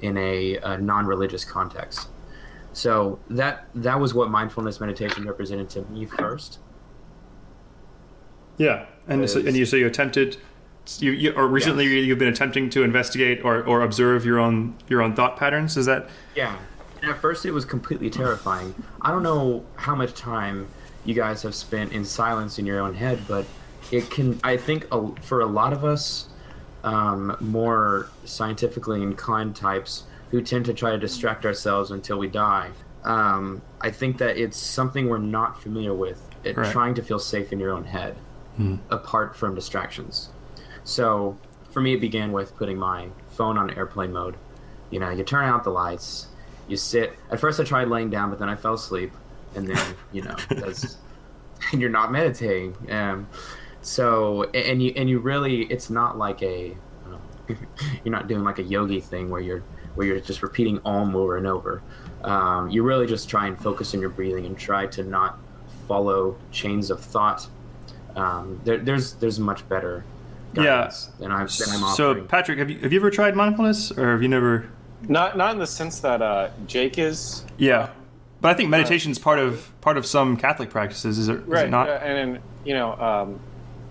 in 0.00 0.16
a, 0.16 0.58
a 0.58 0.78
non 0.78 1.06
religious 1.06 1.44
context. 1.44 2.06
So 2.72 3.18
that 3.30 3.66
that 3.74 3.98
was 3.98 4.14
what 4.14 4.30
mindfulness 4.30 4.78
meditation 4.80 5.24
represented 5.26 5.68
to 5.70 5.82
me 5.86 6.06
first. 6.06 6.58
Yeah, 8.58 8.86
and 9.08 9.28
so, 9.28 9.40
and 9.40 9.56
you 9.56 9.66
so 9.66 9.76
you 9.76 9.86
attempted, 9.88 10.36
you, 10.98 11.10
you 11.10 11.32
or 11.32 11.48
recently 11.48 11.86
Yes. 11.86 12.04
you've 12.06 12.18
been 12.18 12.28
attempting 12.28 12.70
to 12.70 12.84
investigate 12.84 13.44
or, 13.44 13.64
or 13.64 13.82
observe 13.82 14.24
your 14.24 14.38
own 14.38 14.76
your 14.88 15.02
own 15.02 15.14
thought 15.16 15.36
patterns. 15.36 15.76
Is 15.76 15.86
that 15.86 16.08
Yeah. 16.36 16.56
And 17.04 17.12
at 17.12 17.20
first, 17.20 17.44
it 17.44 17.50
was 17.50 17.66
completely 17.66 18.08
terrifying. 18.08 18.74
I 19.02 19.10
don't 19.10 19.22
know 19.22 19.62
how 19.76 19.94
much 19.94 20.14
time 20.14 20.66
you 21.04 21.12
guys 21.12 21.42
have 21.42 21.54
spent 21.54 21.92
in 21.92 22.02
silence 22.02 22.58
in 22.58 22.64
your 22.64 22.80
own 22.80 22.94
head, 22.94 23.20
but 23.28 23.44
it 23.92 24.08
can. 24.10 24.40
I 24.42 24.56
think 24.56 24.86
a, 24.90 25.14
for 25.20 25.40
a 25.40 25.46
lot 25.46 25.74
of 25.74 25.84
us, 25.84 26.28
um, 26.82 27.36
more 27.40 28.08
scientifically 28.24 29.02
inclined 29.02 29.54
types 29.54 30.04
who 30.30 30.40
tend 30.40 30.64
to 30.64 30.72
try 30.72 30.92
to 30.92 30.98
distract 30.98 31.44
ourselves 31.44 31.90
until 31.90 32.18
we 32.18 32.26
die. 32.26 32.70
Um, 33.02 33.60
I 33.82 33.90
think 33.90 34.16
that 34.16 34.38
it's 34.38 34.56
something 34.56 35.06
we're 35.06 35.18
not 35.18 35.62
familiar 35.62 35.92
with. 35.92 36.26
It, 36.42 36.56
Right. 36.56 36.64
Hmm. 36.64 36.72
Trying 36.72 36.94
to 36.94 37.02
feel 37.02 37.18
safe 37.18 37.52
in 37.52 37.60
your 37.60 37.72
own 37.72 37.84
head, 37.84 38.16
apart 38.88 39.36
from 39.36 39.54
distractions. 39.54 40.30
So, 40.84 41.36
for 41.70 41.82
me, 41.82 41.92
it 41.96 42.00
began 42.00 42.32
with 42.32 42.56
putting 42.56 42.78
my 42.78 43.08
phone 43.28 43.58
on 43.58 43.76
airplane 43.76 44.10
mode. 44.14 44.36
You 44.90 45.00
know, 45.00 45.10
you 45.10 45.22
turn 45.22 45.44
out 45.44 45.64
the 45.64 45.70
lights, 45.70 46.28
you 46.68 46.76
sit. 46.76 47.14
At 47.30 47.40
first, 47.40 47.60
I 47.60 47.64
tried 47.64 47.88
laying 47.88 48.10
down, 48.10 48.30
but 48.30 48.38
then 48.38 48.48
I 48.48 48.56
fell 48.56 48.74
asleep, 48.74 49.12
and 49.54 49.68
then 49.68 49.96
you 50.12 50.22
know, 50.22 50.36
because 50.48 50.96
you're 51.72 51.90
not 51.90 52.12
meditating. 52.12 52.76
Um, 52.90 53.28
so, 53.82 54.44
and 54.50 54.82
you 54.82 54.92
and 54.96 55.08
you 55.08 55.18
really, 55.18 55.62
it's 55.64 55.90
not 55.90 56.16
like 56.16 56.42
a, 56.42 56.76
uh, 57.06 57.54
you're 58.04 58.12
not 58.12 58.28
doing 58.28 58.44
like 58.44 58.58
a 58.58 58.62
yogi 58.62 59.00
thing 59.00 59.30
where 59.30 59.40
you're 59.40 59.62
where 59.94 60.06
you're 60.06 60.20
just 60.20 60.42
repeating 60.42 60.80
om 60.84 61.14
over 61.14 61.36
and 61.36 61.46
over. 61.46 61.82
Um, 62.22 62.70
you 62.70 62.82
really 62.82 63.06
just 63.06 63.28
try 63.28 63.46
and 63.46 63.58
focus 63.58 63.94
on 63.94 64.00
your 64.00 64.10
breathing 64.10 64.46
and 64.46 64.58
try 64.58 64.86
to 64.86 65.02
not 65.02 65.38
follow 65.86 66.36
chains 66.50 66.90
of 66.90 67.00
thought. 67.00 67.46
Um, 68.16 68.60
there, 68.64 68.78
there's 68.78 69.14
there's 69.14 69.38
much 69.38 69.68
better 69.68 70.04
guidance 70.54 71.06
than, 71.18 71.32
I, 71.32 71.38
than 71.38 71.84
I'm 71.84 71.94
So. 71.94 72.22
Patrick, 72.22 72.58
have 72.58 72.70
you, 72.70 72.78
have 72.78 72.92
you 72.92 73.00
ever 73.00 73.10
tried 73.10 73.36
mindfulness, 73.36 73.90
or 73.92 74.12
have 74.12 74.22
you 74.22 74.28
never? 74.28 74.70
Not 75.08 75.36
not 75.36 75.52
in 75.52 75.58
the 75.58 75.66
sense 75.66 76.00
that 76.00 76.22
uh, 76.22 76.50
Jake 76.66 76.98
is. 76.98 77.44
Yeah, 77.58 77.90
but 78.40 78.50
I 78.50 78.54
think 78.54 78.70
meditation 78.70 79.10
is 79.12 79.18
part 79.18 79.38
of 79.38 79.68
part 79.80 79.96
of 79.96 80.06
some 80.06 80.36
Catholic 80.36 80.70
practices. 80.70 81.18
Is 81.18 81.28
it, 81.28 81.36
is 81.40 81.46
Right. 81.46 81.66
it 81.66 81.70
not? 81.70 81.88
uh, 81.88 81.92
and, 82.02 82.38
you 82.64 82.74
know, 82.74 82.92
um, 82.94 83.40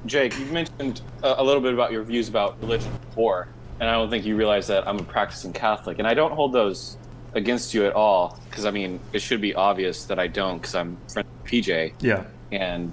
Jake, 0.05 0.38
you've 0.39 0.51
mentioned 0.51 1.01
a, 1.24 1.41
a 1.41 1.43
little 1.43 1.61
bit 1.61 1.74
about 1.74 1.91
your 1.91 2.03
views 2.03 2.30
about 2.30 2.59
religion 2.61 2.91
before, 3.09 3.47
and 3.80 3.89
I 3.89 3.93
don't 3.93 4.09
think 4.09 4.26
you 4.26 4.36
realize 4.36 4.68
that 4.68 4.88
I'm 4.88 4.99
a 4.99 5.03
practicing 5.03 5.53
Catholic, 5.53 5.99
and 5.99 6.07
I 6.07 6.14
don't 6.14 6.32
hold 6.34 6.51
those 6.53 6.97
against 7.36 7.74
you 7.74 7.86
at 7.86 7.93
all. 7.93 8.39
Because 8.49 8.66
I 8.66 8.72
mean, 8.72 8.99
it 9.14 9.22
should 9.22 9.41
be 9.41 9.53
obvious 9.55 10.05
that 10.05 10.20
I 10.20 10.28
don't, 10.28 10.57
because 10.57 10.76
I'm 10.76 10.97
friends 11.11 11.28
with 11.43 11.51
PJ, 11.51 11.93
Yeah. 12.01 12.24
and 12.51 12.91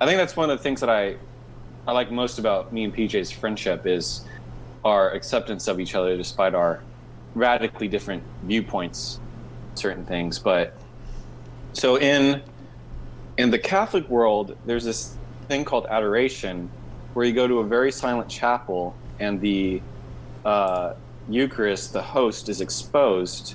I 0.00 0.06
think 0.06 0.18
that's 0.18 0.36
one 0.36 0.50
of 0.50 0.58
the 0.58 0.62
things 0.62 0.80
that 0.80 0.90
I 0.90 1.16
I 1.86 1.92
like 1.92 2.12
most 2.12 2.38
about 2.38 2.72
me 2.72 2.84
and 2.84 2.94
PJ's 2.94 3.32
friendship 3.32 3.86
is 3.86 4.24
our 4.84 5.10
acceptance 5.12 5.66
of 5.68 5.80
each 5.80 5.94
other 5.96 6.16
despite 6.16 6.54
our 6.54 6.80
radically 7.34 7.88
different 7.88 8.22
viewpoints 8.42 9.20
certain 9.74 10.04
things 10.04 10.38
but 10.38 10.76
so 11.72 11.98
in 11.98 12.42
in 13.38 13.50
the 13.50 13.58
Catholic 13.58 14.08
world 14.08 14.56
there's 14.66 14.84
this 14.84 15.16
thing 15.48 15.64
called 15.64 15.86
adoration 15.86 16.70
where 17.14 17.24
you 17.24 17.32
go 17.32 17.48
to 17.48 17.60
a 17.60 17.64
very 17.64 17.90
silent 17.90 18.28
chapel 18.28 18.94
and 19.18 19.40
the 19.40 19.80
uh, 20.44 20.94
Eucharist 21.28 21.92
the 21.92 22.02
host 22.02 22.48
is 22.48 22.60
exposed 22.60 23.54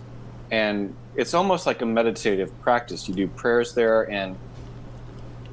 and 0.51 0.95
it's 1.15 1.34
almost 1.34 1.65
like 1.65 1.82
a 1.82 1.86
meditative 1.86 2.57
practice 2.61 3.07
you 3.07 3.13
do 3.13 3.28
prayers 3.28 3.73
there 3.73 4.09
and 4.09 4.36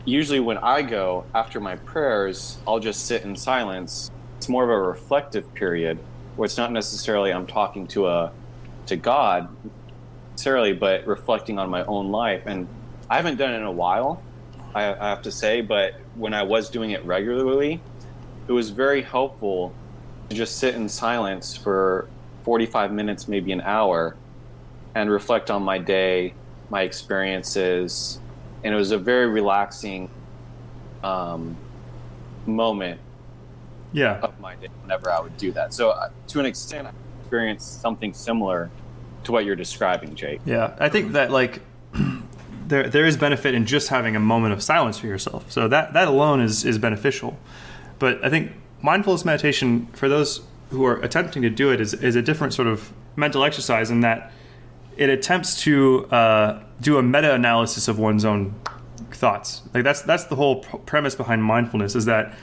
usually 0.05 0.41
when 0.41 0.59
I 0.59 0.83
go 0.83 1.25
after 1.35 1.61
my 1.61 1.77
prayers, 1.77 2.59
I'll 2.67 2.81
just 2.81 3.07
sit 3.07 3.23
in 3.23 3.37
silence. 3.37 4.11
It's 4.37 4.49
more 4.49 4.65
of 4.65 4.71
a 4.71 4.79
reflective 4.79 5.53
period 5.55 5.99
where 6.37 6.47
it's 6.47 6.57
not 6.57 6.73
necessarily 6.73 7.33
I'm 7.33 7.47
talking 7.47 7.87
to 7.89 8.09
a 8.09 8.33
to 8.87 8.97
God 8.97 9.49
necessarily, 10.33 10.73
but 10.73 11.07
reflecting 11.07 11.59
on 11.59 11.71
my 11.71 11.85
own 11.85 12.11
life. 12.11 12.43
And 12.47 12.69
I 13.09 13.17
haven't 13.17 13.37
done 13.37 13.55
it 13.55 13.59
in 13.59 13.63
a 13.63 13.73
while, 13.73 14.23
I, 14.75 14.93
I 14.93 15.09
have 15.09 15.23
to 15.23 15.31
say, 15.31 15.61
but 15.61 15.95
when 16.17 16.35
I 16.35 16.43
was 16.43 16.69
doing 16.69 16.91
it 16.91 17.05
regularly, 17.05 17.81
it 18.49 18.53
was 18.53 18.71
very 18.71 19.03
helpful 19.03 19.73
to 20.29 20.37
just 20.37 20.59
sit 20.59 20.75
in 20.75 20.89
silence 20.89 21.57
for 21.57 22.09
45 22.43 22.93
minutes, 22.93 23.29
maybe 23.29 23.53
an 23.53 23.61
hour, 23.61 24.17
and 24.95 25.11
reflect 25.11 25.51
on 25.51 25.63
my 25.63 25.79
day, 25.79 26.35
my 26.71 26.83
experiences, 26.83 28.19
and 28.63 28.75
it 28.75 28.77
was 28.77 28.91
a 28.91 28.99
very 28.99 29.27
relaxing 29.27 30.11
um, 31.03 31.57
moment 32.47 33.01
Yeah. 33.95 34.19
of 34.21 34.39
my 34.41 34.57
day 34.57 34.69
whenever 34.83 35.11
I 35.11 35.21
would 35.21 35.37
do 35.37 35.53
that. 35.53 35.73
So, 35.73 35.91
uh, 35.91 36.11
to 36.29 36.41
an 36.41 36.47
extent, 36.47 36.87
I 36.87 36.93
experienced 37.21 37.81
something 37.81 38.13
similar 38.13 38.71
to 39.25 39.33
what 39.33 39.45
you're 39.45 39.57
describing, 39.57 40.15
Jake. 40.15 40.41
Yeah, 40.45 40.77
I 40.79 40.89
think 40.89 41.13
that 41.13 41.31
like 41.31 41.63
there 42.67 42.89
there 42.89 43.07
is 43.07 43.17
benefit 43.17 43.55
in 43.55 43.67
just 43.67 43.89
having 43.89 44.17
a 44.17 44.21
moment 44.21 44.53
of 44.53 44.63
silence 44.63 44.99
for 44.99 45.07
yourself. 45.07 45.51
So 45.51 45.69
that 45.69 45.95
that 45.95 46.09
alone 46.09 46.41
is 46.41 46.65
is 46.65 46.79
beneficial. 46.79 47.39
But 47.99 48.25
I 48.25 48.29
think 48.29 48.53
mindfulness 48.83 49.25
meditation 49.25 49.87
for 49.93 50.09
those 50.09 50.43
who 50.71 50.85
are 50.85 50.97
attempting 50.97 51.43
to 51.43 51.51
do 51.51 51.71
it 51.71 51.81
is 51.81 51.95
is 51.95 52.17
a 52.17 52.23
different 52.23 52.53
sort 52.53 52.69
of 52.69 52.93
mental 53.17 53.45
exercise 53.45 53.91
in 53.91 54.01
that 54.01 54.33
it 54.97 55.09
attempts 55.09 55.61
to 55.63 56.07
uh, 56.07 56.63
do 56.81 56.99
a 56.99 57.03
meta 57.03 57.35
analysis 57.35 57.89
of 57.89 57.99
one's 57.99 58.25
own 58.25 58.55
thoughts. 59.11 59.63
Like 59.73 59.85
that's 59.85 60.03
that's 60.03 60.25
the 60.25 60.37
whole 60.37 60.63
pr- 60.63 60.77
premise 60.79 61.15
behind 61.15 61.43
mindfulness 61.43 61.95
is 61.95 62.05
that 62.05 62.35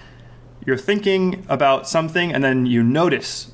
you're 0.66 0.78
thinking 0.78 1.46
about 1.50 1.88
something 1.88 2.34
and 2.34 2.44
then 2.44 2.66
you 2.66 2.84
notice 2.84 3.52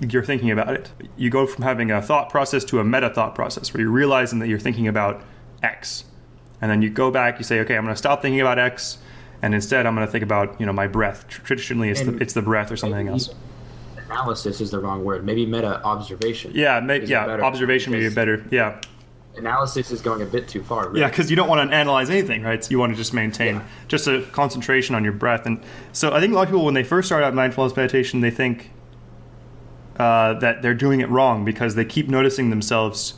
you're 0.00 0.24
thinking 0.24 0.50
about 0.50 0.74
it. 0.74 0.90
You 1.16 1.30
go 1.30 1.46
from 1.46 1.64
having 1.64 1.90
a 1.90 2.00
thought 2.00 2.30
process 2.30 2.64
to 2.66 2.80
a 2.80 2.84
meta 2.84 3.10
thought 3.10 3.34
process 3.34 3.72
where 3.74 3.80
you're 3.82 3.90
realizing 3.90 4.38
that 4.38 4.48
you're 4.48 4.58
thinking 4.58 4.86
about 4.86 5.22
X. 5.62 6.04
And 6.60 6.70
then 6.70 6.82
you 6.82 6.90
go 6.90 7.10
back, 7.10 7.38
you 7.38 7.44
say, 7.44 7.60
okay, 7.60 7.76
I'm 7.76 7.84
going 7.84 7.94
to 7.94 7.98
stop 7.98 8.22
thinking 8.22 8.40
about 8.40 8.58
X, 8.58 8.98
and 9.42 9.54
instead 9.54 9.86
I'm 9.86 9.94
going 9.94 10.06
to 10.06 10.10
think 10.10 10.24
about, 10.24 10.58
you 10.60 10.66
know, 10.66 10.72
my 10.72 10.86
breath. 10.88 11.28
Traditionally, 11.28 11.90
it's, 11.90 12.02
the, 12.02 12.16
it's 12.18 12.34
the 12.34 12.42
breath 12.42 12.72
or 12.72 12.76
something 12.76 13.08
else. 13.08 13.30
Analysis 13.96 14.60
is 14.60 14.70
the 14.70 14.80
wrong 14.80 15.04
word. 15.04 15.24
Maybe 15.24 15.46
meta 15.46 15.82
observation. 15.84 16.52
Yeah, 16.54 16.80
ma- 16.80 16.94
yeah, 16.94 17.26
observation 17.26 17.92
may 17.92 18.00
be 18.00 18.08
better. 18.08 18.44
Yeah. 18.50 18.80
Analysis 19.38 19.90
is 19.90 20.00
going 20.02 20.22
a 20.22 20.26
bit 20.26 20.48
too 20.48 20.62
far. 20.62 20.88
Really. 20.88 21.00
Yeah, 21.00 21.08
because 21.08 21.30
you 21.30 21.36
don't 21.36 21.48
want 21.48 21.70
to 21.70 21.74
analyze 21.76 22.10
anything, 22.10 22.42
right? 22.42 22.62
So 22.62 22.70
you 22.70 22.78
want 22.78 22.92
to 22.92 22.96
just 22.96 23.14
maintain 23.14 23.56
Yeah. 23.56 23.62
just 23.88 24.06
a 24.06 24.22
concentration 24.32 24.94
on 24.94 25.04
your 25.04 25.12
breath. 25.12 25.46
And 25.46 25.60
so 25.92 26.12
I 26.12 26.20
think 26.20 26.32
a 26.32 26.36
lot 26.36 26.42
of 26.42 26.48
people, 26.48 26.64
when 26.64 26.74
they 26.74 26.82
first 26.84 27.08
start 27.08 27.22
out 27.22 27.34
mindfulness 27.34 27.76
meditation, 27.76 28.20
they 28.20 28.30
think 28.30 28.70
uh, 29.98 30.34
that 30.34 30.62
they're 30.62 30.74
doing 30.74 31.00
it 31.00 31.08
wrong 31.08 31.44
because 31.44 31.74
they 31.74 31.84
keep 31.84 32.08
noticing 32.08 32.50
themselves 32.50 33.14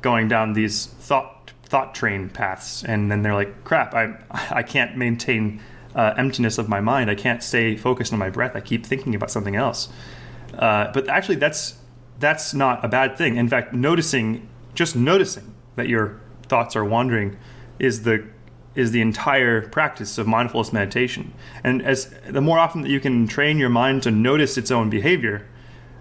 going 0.00 0.28
down 0.28 0.52
these 0.54 0.86
thought 0.86 1.52
thought 1.64 1.94
train 1.94 2.28
paths, 2.28 2.82
and 2.84 3.10
then 3.10 3.22
they're 3.22 3.34
like, 3.34 3.64
"Crap, 3.64 3.94
I 3.94 4.14
I 4.50 4.62
can't 4.62 4.96
maintain 4.96 5.60
uh, 5.94 6.14
emptiness 6.16 6.58
of 6.58 6.68
my 6.68 6.80
mind. 6.80 7.10
I 7.10 7.14
can't 7.14 7.42
stay 7.42 7.76
focused 7.76 8.12
on 8.12 8.18
my 8.18 8.30
breath. 8.30 8.56
I 8.56 8.60
keep 8.60 8.86
thinking 8.86 9.14
about 9.14 9.30
something 9.30 9.56
else." 9.56 9.88
Uh, 10.56 10.90
but 10.92 11.08
actually, 11.08 11.36
that's 11.36 11.74
that's 12.18 12.54
not 12.54 12.84
a 12.84 12.88
bad 12.88 13.16
thing. 13.18 13.36
In 13.36 13.48
fact, 13.48 13.72
noticing 13.74 14.48
just 14.74 14.96
noticing 14.96 15.51
that 15.76 15.88
your 15.88 16.20
thoughts 16.48 16.76
are 16.76 16.84
wandering 16.84 17.36
is 17.78 18.02
the 18.02 18.26
is 18.74 18.90
the 18.90 19.02
entire 19.02 19.68
practice 19.68 20.16
of 20.16 20.26
mindfulness 20.26 20.72
meditation. 20.72 21.32
And 21.62 21.82
as 21.82 22.14
the 22.26 22.40
more 22.40 22.58
often 22.58 22.80
that 22.82 22.88
you 22.88 23.00
can 23.00 23.28
train 23.28 23.58
your 23.58 23.68
mind 23.68 24.02
to 24.04 24.10
notice 24.10 24.56
its 24.56 24.70
own 24.70 24.88
behavior, 24.88 25.46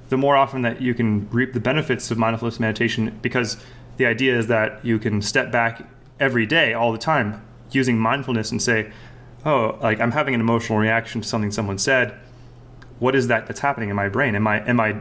the 0.08 0.18
more 0.18 0.36
often 0.36 0.62
that 0.62 0.82
you 0.82 0.94
can 0.94 1.30
reap 1.32 1.54
the 1.54 1.60
benefits 1.60 2.12
of 2.12 2.18
mindfulness 2.18 2.60
meditation 2.60 3.18
because 3.22 3.58
the 3.98 4.06
idea 4.06 4.38
is 4.38 4.48
that 4.48 4.84
you 4.86 5.00
can 5.00 5.22
step 5.22 5.52
back 5.52 5.88
every 6.20 6.46
day 6.46 6.74
all 6.74 6.92
the 6.92 6.98
time 6.98 7.42
using 7.72 7.98
mindfulness 7.98 8.52
and 8.52 8.62
say 8.62 8.92
oh 9.46 9.78
like 9.82 10.00
i'm 10.00 10.12
having 10.12 10.36
an 10.36 10.42
emotional 10.42 10.78
reaction 10.78 11.22
to 11.22 11.28
something 11.28 11.50
someone 11.50 11.78
said 11.78 12.14
what 13.00 13.16
is 13.16 13.28
that 13.28 13.48
that's 13.48 13.62
happening 13.62 13.90
in 13.90 13.96
my 13.96 14.10
brain 14.10 14.36
am 14.36 14.46
i 14.48 14.60
am 14.68 14.80
i 14.80 14.96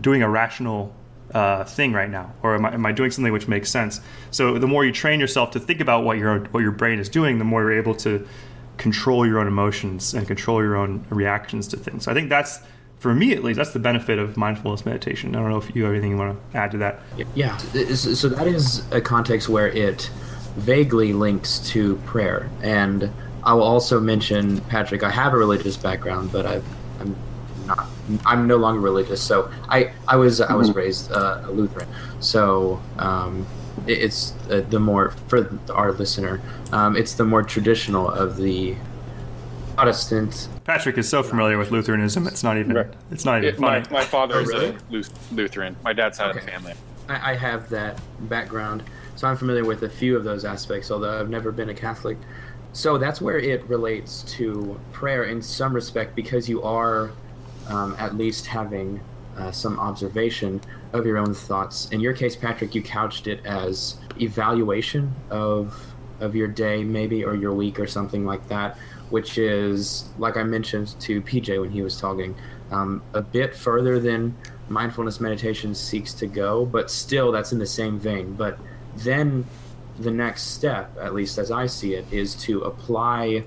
doing 0.00 0.22
a 0.22 0.28
rational 0.28 0.94
uh, 1.34 1.64
thing 1.64 1.92
right 1.92 2.10
now 2.10 2.32
or 2.42 2.54
am 2.54 2.64
I, 2.64 2.74
am 2.74 2.86
I 2.86 2.92
doing 2.92 3.10
something 3.10 3.32
which 3.32 3.48
makes 3.48 3.70
sense? 3.70 4.00
So 4.30 4.58
the 4.58 4.66
more 4.66 4.84
you 4.84 4.92
train 4.92 5.20
yourself 5.20 5.50
to 5.52 5.60
think 5.60 5.80
about 5.80 6.04
what 6.04 6.16
your 6.18 6.40
what 6.46 6.60
your 6.60 6.72
brain 6.72 6.98
is 6.98 7.08
doing 7.08 7.38
the 7.38 7.44
more 7.44 7.62
you're 7.62 7.78
able 7.78 7.94
to 7.96 8.26
control 8.76 9.26
your 9.26 9.38
own 9.38 9.46
emotions 9.46 10.14
and 10.14 10.26
control 10.26 10.62
your 10.62 10.76
own 10.76 11.04
reactions 11.10 11.68
to 11.68 11.76
things. 11.76 12.04
So 12.04 12.10
i 12.10 12.14
think 12.14 12.28
that's 12.28 12.60
for 12.98 13.14
me 13.14 13.34
at 13.34 13.44
least 13.44 13.58
that's 13.58 13.72
the 13.72 13.78
benefit 13.78 14.18
of 14.18 14.36
mindfulness 14.36 14.86
meditation. 14.86 15.36
I 15.36 15.40
don't 15.40 15.50
know 15.50 15.58
if 15.58 15.76
you 15.76 15.84
have 15.84 15.92
anything 15.92 16.12
you 16.12 16.16
want 16.16 16.52
to 16.52 16.58
add 16.58 16.70
to 16.70 16.78
that. 16.78 17.00
Yeah. 17.34 17.56
So 17.58 18.30
that 18.30 18.46
is 18.46 18.82
a 18.92 19.00
context 19.00 19.48
where 19.48 19.68
it 19.68 20.10
vaguely 20.56 21.12
links 21.12 21.58
to 21.70 21.96
prayer. 22.06 22.48
And 22.62 23.10
I 23.42 23.52
will 23.54 23.62
also 23.62 24.00
mention, 24.00 24.60
Patrick, 24.62 25.02
I 25.02 25.10
have 25.10 25.34
a 25.34 25.36
religious 25.36 25.76
background, 25.76 26.32
but 26.32 26.46
I've, 26.46 26.64
not. 27.66 27.86
I'm 28.26 28.46
no 28.46 28.56
longer 28.56 28.80
religious. 28.80 29.22
So 29.22 29.50
I, 29.68 29.92
I 30.08 30.16
was 30.16 30.40
I 30.40 30.54
was 30.54 30.74
raised 30.74 31.10
uh, 31.12 31.42
a 31.44 31.50
Lutheran. 31.50 31.88
So 32.20 32.80
um, 32.98 33.46
it- 33.86 33.98
it's 33.98 34.34
uh, 34.50 34.62
the 34.70 34.78
more 34.80 35.10
for 35.28 35.48
our 35.72 35.92
listener, 35.92 36.40
um, 36.72 36.96
it's 36.96 37.14
the 37.14 37.24
more 37.24 37.42
traditional 37.42 38.08
of 38.08 38.36
the 38.36 38.76
Protestant. 39.76 40.48
patrick 40.64 40.96
is 40.98 41.08
so 41.08 41.20
familiar 41.22 41.58
with 41.58 41.72
lutheranism 41.72 42.28
it's 42.28 42.44
not 42.44 42.56
even 42.56 42.74
Right. 42.74 42.86
it's 43.10 43.24
not 43.24 43.38
even 43.42 43.54
It- 43.54 43.58
my, 43.60 43.82
funny 43.82 43.92
my 43.92 44.04
father 44.04 44.36
Oh, 44.36 44.40
is 44.40 44.48
really? 44.48 44.68
a 44.68 45.34
Lutheran. 45.34 45.74
My 45.82 45.92
dad's 45.92 46.16
side 46.18 46.30
of 46.30 46.36
the 46.36 46.42
family. 46.48 46.74
I, 47.08 47.32
I 47.32 47.34
have 47.34 47.68
that 47.70 48.00
background, 48.28 48.84
so 49.16 49.26
I'm 49.26 49.36
familiar 49.36 49.64
with 49.64 49.82
a 49.82 49.88
few 49.88 50.16
of 50.16 50.22
those 50.22 50.44
aspects, 50.44 50.90
although 50.92 51.18
I've 51.20 51.28
never 51.28 51.50
been 51.50 51.70
a 51.70 51.74
Catholic. 51.74 52.16
So 52.72 52.98
that's 52.98 53.20
where 53.20 53.38
it 53.38 53.64
relates 53.68 54.22
to 54.36 54.78
prayer 54.92 55.24
in 55.24 55.42
some 55.42 55.72
respect, 55.74 56.14
because 56.14 56.48
you 56.48 56.62
are 56.62 57.10
um, 57.68 57.96
at 57.98 58.16
least 58.16 58.46
having 58.46 59.00
uh, 59.36 59.50
some 59.50 59.78
observation 59.80 60.60
of 60.92 61.04
your 61.06 61.18
own 61.18 61.34
thoughts. 61.34 61.88
In 61.90 62.00
your 62.00 62.12
case, 62.12 62.36
Patrick, 62.36 62.74
you 62.74 62.82
couched 62.82 63.26
it 63.26 63.44
as 63.44 63.96
evaluation 64.20 65.12
of 65.30 65.74
of 66.20 66.36
your 66.36 66.46
day, 66.46 66.84
maybe, 66.84 67.24
or 67.24 67.34
your 67.34 67.52
week, 67.52 67.80
or 67.80 67.86
something 67.88 68.24
like 68.24 68.46
that, 68.48 68.78
which 69.10 69.36
is, 69.36 70.04
like 70.16 70.36
I 70.36 70.44
mentioned 70.44 70.94
to 71.00 71.20
PJ 71.20 71.60
when 71.60 71.70
he 71.70 71.82
was 71.82 72.00
talking, 72.00 72.36
um, 72.70 73.02
a 73.14 73.20
bit 73.20 73.54
further 73.54 73.98
than 73.98 74.36
mindfulness 74.68 75.20
meditation 75.20 75.74
seeks 75.74 76.14
to 76.14 76.26
go, 76.26 76.64
but 76.64 76.90
still 76.90 77.32
that's 77.32 77.52
in 77.52 77.58
the 77.58 77.66
same 77.66 77.98
vein. 77.98 78.34
But 78.34 78.58
then 78.96 79.44
the 79.98 80.10
next 80.10 80.54
step, 80.54 80.96
at 81.00 81.14
least 81.14 81.38
as 81.38 81.50
I 81.50 81.66
see 81.66 81.94
it, 81.94 82.06
is 82.12 82.34
to 82.36 82.60
apply 82.60 83.44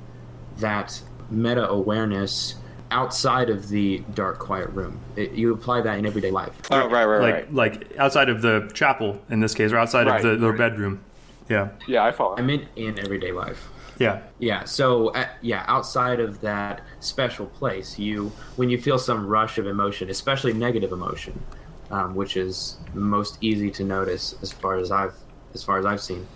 that 0.57 1.01
meta 1.29 1.67
awareness 1.69 2.55
outside 2.91 3.49
of 3.49 3.69
the 3.69 3.99
dark, 4.13 4.39
quiet 4.39 4.69
room. 4.69 4.99
It, 5.15 5.31
you 5.33 5.53
apply 5.53 5.81
that 5.81 5.97
in 5.99 6.05
everyday 6.05 6.31
life. 6.31 6.53
Oh, 6.71 6.89
right, 6.89 7.05
right, 7.05 7.21
like 7.21 7.33
right. 7.33 7.53
like 7.53 7.97
outside 7.97 8.29
of 8.29 8.41
the 8.41 8.69
chapel 8.73 9.21
in 9.29 9.39
this 9.39 9.53
case, 9.53 9.71
or 9.71 9.77
outside 9.77 10.07
Right, 10.07 10.23
of 10.23 10.31
the, 10.31 10.37
the 10.37 10.49
right. 10.49 10.57
bedroom. 10.57 11.03
Yeah, 11.49 11.69
Yeah, 11.87 12.03
I 12.03 12.11
follow. 12.11 12.35
I 12.37 12.41
mean, 12.41 12.67
in 12.75 12.99
everyday 12.99 13.31
life. 13.31 13.69
yeah, 13.99 14.21
Yeah. 14.39 14.65
So 14.65 15.09
uh, 15.09 15.27
yeah, 15.41 15.63
outside 15.67 16.19
of 16.19 16.41
that 16.41 16.81
special 16.99 17.45
place, 17.45 17.97
you 17.97 18.31
when 18.57 18.69
you 18.69 18.77
feel 18.81 18.99
some 18.99 19.25
rush 19.25 19.57
of 19.57 19.65
emotion, 19.67 20.09
especially 20.09 20.53
negative 20.53 20.91
emotion, 20.91 21.41
um, 21.89 22.15
which 22.15 22.35
is 22.35 22.77
most 22.93 23.37
easy 23.41 23.71
to 23.71 23.83
notice 23.83 24.35
as 24.41 24.51
far 24.51 24.75
as 24.77 24.91
I've 24.91 25.15
as 25.53 25.63
far 25.63 25.77
as 25.79 25.85
I've 25.85 26.01
seen, 26.01 26.27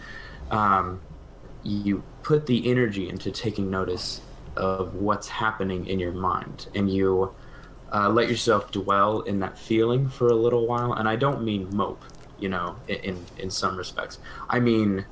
um, 0.49 1.01
you 1.63 2.03
put 2.23 2.45
the 2.45 2.69
energy 2.71 3.09
into 3.09 3.31
taking 3.31 3.69
notice 3.69 4.21
of 4.55 4.95
what's 4.95 5.27
happening 5.27 5.87
in 5.87 5.99
your 5.99 6.11
mind, 6.11 6.67
and 6.75 6.91
you 6.91 7.33
uh, 7.93 8.09
let 8.09 8.29
yourself 8.29 8.71
dwell 8.71 9.21
in 9.21 9.39
that 9.39 9.57
feeling 9.57 10.07
for 10.07 10.27
a 10.27 10.35
little 10.35 10.67
while. 10.67 10.93
And 10.93 11.07
I 11.07 11.15
don't 11.15 11.43
mean 11.43 11.67
mope, 11.75 12.03
you 12.39 12.49
know, 12.49 12.75
in 12.87 12.97
in, 12.97 13.25
in 13.37 13.49
some 13.49 13.77
respects. 13.77 14.19
I 14.49 14.59
mean 14.59 15.05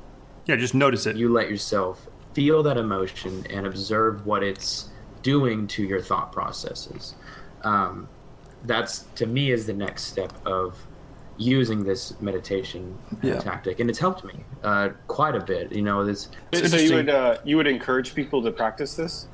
yeah. 0.49 0.55
Just 0.55 0.73
notice 0.73 1.05
it. 1.05 1.15
you 1.15 1.29
let 1.29 1.47
yourself 1.47 2.07
feel 2.33 2.63
that 2.63 2.75
emotion 2.75 3.45
and 3.51 3.67
observe 3.67 4.25
what 4.25 4.41
it's 4.41 4.89
doing 5.21 5.67
to 5.67 5.83
your 5.83 6.01
thought 6.01 6.31
processes. 6.31 7.13
Um, 7.63 8.09
that's 8.65 9.05
to 9.15 9.27
me 9.27 9.51
is 9.51 9.67
the 9.67 9.73
next 9.73 10.05
step 10.05 10.33
of 10.47 10.75
using 11.39 11.83
this 11.83 12.19
meditation 12.21 12.95
Yeah. 13.23 13.39
tactic, 13.39 13.79
and 13.79 13.89
it's 13.89 13.97
helped 13.97 14.23
me 14.23 14.35
uh, 14.63 14.89
quite 15.07 15.35
a 15.35 15.39
bit. 15.39 15.71
You 15.71 15.81
know, 15.81 16.05
this. 16.05 16.29
So 16.53 16.75
you 16.77 16.95
would 16.95 17.09
uh, 17.09 17.37
you 17.43 17.57
would 17.57 17.67
encourage 17.67 18.13
people 18.13 18.43
to 18.43 18.51
practice 18.51 18.95
this? 18.95 19.27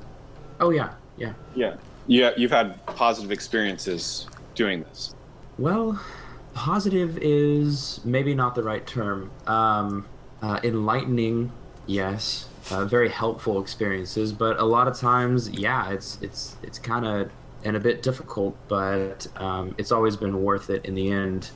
Oh 0.59 0.69
yeah, 0.69 0.93
yeah. 1.17 1.33
Yeah. 1.55 1.75
Yeah, 2.07 2.31
you've 2.37 2.51
had 2.51 2.85
positive 2.85 3.31
experiences 3.31 4.27
doing 4.53 4.83
this. 4.83 5.15
Well, 5.57 5.99
positive 6.53 7.17
is 7.19 7.99
maybe 8.05 8.35
not 8.35 8.53
the 8.53 8.61
right 8.61 8.85
term. 8.85 9.31
Um, 9.47 10.05
uh, 10.41 10.59
enlightening, 10.63 11.51
yes. 11.87 12.47
Uh, 12.69 12.85
very 12.85 13.09
helpful 13.09 13.59
experiences, 13.61 14.31
but 14.31 14.59
a 14.59 14.63
lot 14.63 14.87
of 14.87 14.97
times, 14.97 15.49
yeah, 15.49 15.91
it's 15.91 16.19
it's 16.21 16.55
it's 16.61 16.77
kind 16.79 17.05
of 17.05 17.31
and 17.63 17.75
a 17.75 17.79
bit 17.79 18.03
difficult, 18.03 18.55
but 18.67 19.27
um, 19.37 19.73
it's 19.79 19.91
always 19.91 20.15
been 20.15 20.43
worth 20.43 20.69
it 20.69 20.85
in 20.85 20.93
the 20.93 21.09
end 21.11 21.49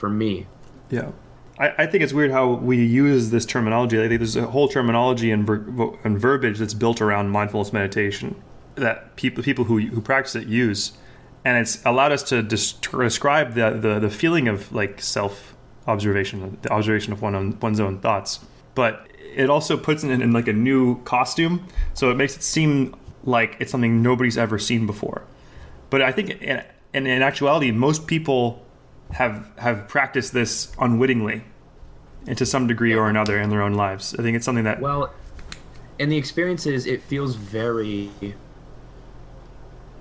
for 0.00 0.08
me. 0.08 0.46
Yeah. 0.90 1.12
I, 1.58 1.74
I 1.78 1.86
think 1.86 2.02
it's 2.02 2.12
weird 2.12 2.32
how 2.32 2.54
we 2.54 2.84
use 2.84 3.30
this 3.30 3.46
terminology. 3.46 4.02
I 4.02 4.08
think 4.08 4.20
there's 4.20 4.34
a 4.34 4.46
whole 4.46 4.66
terminology 4.66 5.30
and, 5.30 5.46
ver- 5.46 5.94
and 6.02 6.18
verbiage 6.18 6.58
that's 6.58 6.74
built 6.74 7.00
around 7.00 7.30
mindfulness 7.30 7.72
meditation 7.72 8.42
that 8.76 9.14
people 9.16 9.44
people 9.44 9.64
who, 9.64 9.78
who 9.78 10.00
practice 10.00 10.34
it 10.34 10.48
use, 10.48 10.92
and 11.44 11.58
it's 11.58 11.84
allowed 11.84 12.12
us 12.12 12.22
to 12.24 12.42
dis- 12.42 12.72
to 12.72 13.02
describe 13.02 13.54
the, 13.54 13.70
the 13.70 13.98
the 14.00 14.10
feeling 14.10 14.48
of 14.48 14.72
like 14.72 15.00
self 15.00 15.54
observation, 15.86 16.58
the 16.62 16.72
observation 16.72 17.12
of 17.12 17.20
one 17.20 17.34
own, 17.34 17.58
one's 17.60 17.80
own 17.80 17.98
thoughts. 18.00 18.40
But 18.74 19.08
it 19.34 19.50
also 19.50 19.76
puts 19.76 20.02
it 20.02 20.10
in, 20.10 20.22
in 20.22 20.32
like 20.32 20.48
a 20.48 20.52
new 20.52 21.02
costume, 21.02 21.66
so 21.94 22.10
it 22.10 22.16
makes 22.16 22.36
it 22.36 22.42
seem 22.42 22.96
like 23.24 23.56
it's 23.60 23.70
something 23.70 24.02
nobody's 24.02 24.38
ever 24.38 24.58
seen 24.58 24.86
before. 24.86 25.24
But 25.90 26.00
I 26.00 26.12
think 26.12 26.30
in, 26.30 26.62
in, 26.94 27.06
in 27.06 27.22
actuality, 27.22 27.70
most 27.70 28.06
people 28.06 28.64
have 29.12 29.50
have 29.58 29.88
practiced 29.88 30.32
this 30.32 30.72
unwittingly, 30.78 31.42
and 32.26 32.36
to 32.38 32.46
some 32.46 32.66
degree 32.66 32.94
or 32.94 33.08
another 33.08 33.40
in 33.40 33.50
their 33.50 33.62
own 33.62 33.74
lives. 33.74 34.14
I 34.18 34.22
think 34.22 34.36
it's 34.36 34.44
something 34.44 34.64
that 34.64 34.80
Well, 34.80 35.12
and 35.98 36.10
the 36.10 36.16
experiences 36.16 36.86
it 36.86 37.02
feels 37.02 37.34
very 37.34 38.10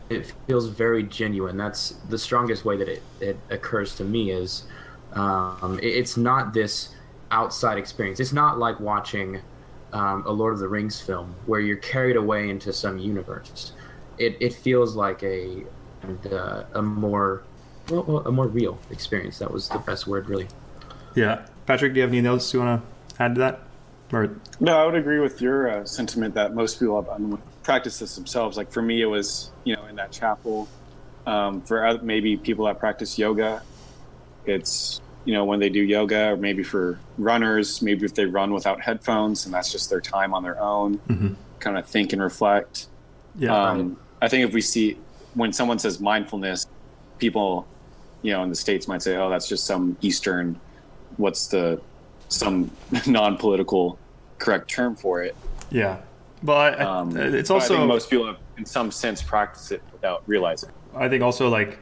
it 0.09 0.33
feels 0.47 0.67
very 0.67 1.03
genuine. 1.03 1.55
That's 1.57 1.91
the 2.09 2.17
strongest 2.17 2.65
way 2.65 2.77
that 2.77 2.87
it, 2.89 3.03
it 3.19 3.37
occurs 3.51 3.95
to 3.97 4.03
me 4.03 4.31
is 4.31 4.63
um, 5.13 5.79
it- 5.81 5.87
it's 5.87 6.17
not 6.17 6.53
this 6.53 6.95
outside 7.31 7.77
experience. 7.77 8.19
It's 8.19 8.33
not 8.33 8.57
like 8.57 8.79
watching 8.79 9.39
um, 9.93 10.23
a 10.25 10.31
Lord 10.31 10.53
of 10.53 10.59
the 10.59 10.67
Rings 10.67 10.99
film 11.01 11.33
where 11.45 11.59
you're 11.59 11.77
carried 11.77 12.15
away 12.15 12.49
into 12.49 12.73
some 12.73 12.97
universe. 12.97 13.73
It, 14.17 14.35
it 14.39 14.53
feels 14.53 14.95
like 14.95 15.21
a 15.23 15.63
and, 16.01 16.33
uh, 16.33 16.63
a 16.73 16.81
more 16.81 17.43
a 17.91 18.31
more 18.31 18.47
real 18.47 18.77
experience. 18.91 19.39
That 19.39 19.51
was 19.51 19.69
the 19.69 19.79
best 19.79 20.07
word, 20.07 20.29
really. 20.29 20.47
yeah. 21.15 21.45
Patrick, 21.65 21.93
do 21.93 21.97
you 21.97 22.01
have 22.01 22.09
anything 22.11 22.25
else 22.25 22.51
you 22.53 22.59
want 22.61 22.81
to 23.17 23.23
add 23.23 23.35
to 23.35 23.39
that? 23.41 23.59
Or 24.11 24.35
No, 24.59 24.75
I 24.75 24.85
would 24.85 24.95
agree 24.95 25.19
with 25.19 25.39
your 25.39 25.69
uh, 25.69 25.85
sentiment 25.85 26.33
that 26.33 26.55
most 26.55 26.79
people 26.79 26.99
have 26.99 27.09
un- 27.13 27.39
practiced 27.61 27.99
this 27.99 28.15
themselves. 28.15 28.57
Like 28.57 28.71
for 28.71 28.81
me, 28.81 29.01
it 29.01 29.05
was 29.05 29.51
you 29.65 29.75
know 29.75 29.85
in 29.85 29.95
that 29.97 30.11
chapel. 30.11 30.67
Um, 31.27 31.61
for 31.61 31.85
other, 31.85 32.01
maybe 32.01 32.37
people 32.37 32.65
that 32.65 32.79
practice 32.79 33.19
yoga, 33.19 33.61
it's 34.45 34.99
you 35.25 35.33
know 35.33 35.45
when 35.45 35.59
they 35.59 35.69
do 35.69 35.81
yoga, 35.81 36.29
or 36.31 36.37
maybe 36.37 36.63
for 36.63 36.99
runners, 37.19 37.81
maybe 37.83 38.03
if 38.05 38.15
they 38.15 38.25
run 38.25 38.51
without 38.51 38.81
headphones 38.81 39.45
and 39.45 39.53
that's 39.53 39.71
just 39.71 39.89
their 39.91 40.01
time 40.01 40.33
on 40.33 40.41
their 40.41 40.59
own, 40.59 40.99
kind 41.59 41.77
of 41.77 41.85
think 41.85 42.13
and 42.13 42.21
reflect. 42.21 42.87
yeah, 43.37 43.53
Um, 43.53 43.99
I 44.23 44.27
think 44.27 44.47
if 44.47 44.53
we 44.55 44.61
see 44.61 44.97
when 45.35 45.53
someone 45.53 45.77
says 45.77 45.99
mindfulness, 45.99 46.65
people, 47.19 47.67
you 48.21 48.31
know, 48.33 48.43
in 48.43 48.49
the 48.49 48.55
states 48.55 48.87
might 48.87 49.01
say, 49.01 49.15
"Oh, 49.15 49.29
that's 49.29 49.47
just 49.47 49.65
some 49.65 49.97
Eastern, 50.01 50.59
what's 51.17 51.47
the 51.47 51.81
some 52.27 52.71
non-political 53.07 53.97
correct 54.37 54.69
term 54.69 54.95
for 54.95 55.23
it." 55.23 55.35
yeah. 55.69 55.97
But 56.41 56.79
I, 56.79 56.83
Um, 56.85 57.17
it's 57.17 57.49
also 57.49 57.75
I 57.75 57.77
think 57.79 57.89
most 57.89 58.09
people 58.09 58.25
have, 58.27 58.37
in 58.57 58.65
some 58.65 58.91
sense, 58.91 59.21
practice 59.21 59.71
it 59.71 59.81
without 59.91 60.23
realizing. 60.25 60.69
I 60.95 61.09
think 61.09 61.21
also 61.21 61.49
like 61.49 61.79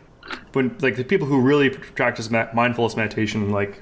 when 0.54 0.76
like 0.82 0.96
the 0.96 1.04
people 1.04 1.28
who 1.28 1.40
really 1.40 1.70
practice 1.70 2.30
mindfulness 2.30 2.96
meditation, 2.96 3.52
like 3.52 3.82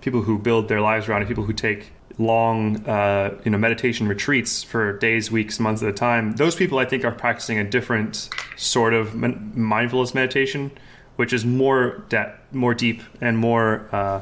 people 0.00 0.22
who 0.22 0.38
build 0.38 0.68
their 0.68 0.80
lives 0.80 1.08
around 1.08 1.22
it, 1.22 1.28
people 1.28 1.44
who 1.44 1.52
take 1.52 1.92
long, 2.18 2.86
uh, 2.86 3.38
you 3.44 3.50
know, 3.50 3.58
meditation 3.58 4.06
retreats 4.06 4.62
for 4.62 4.98
days, 4.98 5.30
weeks, 5.30 5.58
months 5.58 5.82
at 5.82 5.88
a 5.88 5.92
time. 5.92 6.32
Those 6.32 6.54
people, 6.54 6.78
I 6.78 6.84
think, 6.84 7.04
are 7.04 7.12
practicing 7.12 7.58
a 7.58 7.64
different 7.64 8.28
sort 8.56 8.94
of 8.94 9.14
min- 9.14 9.52
mindfulness 9.54 10.14
meditation, 10.14 10.70
which 11.16 11.32
is 11.32 11.44
more 11.44 12.04
de- 12.08 12.32
more 12.52 12.74
deep 12.74 13.02
and 13.20 13.38
more 13.38 13.86
uh, 13.92 14.20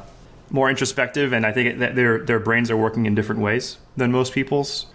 more 0.50 0.68
introspective. 0.68 1.32
And 1.32 1.46
I 1.46 1.52
think 1.52 1.78
that 1.78 1.94
their 1.94 2.18
their 2.24 2.40
brains 2.40 2.70
are 2.70 2.76
working 2.76 3.06
in 3.06 3.14
different 3.14 3.40
ways 3.40 3.78
than 3.96 4.12
most 4.12 4.32
people's. 4.32 4.86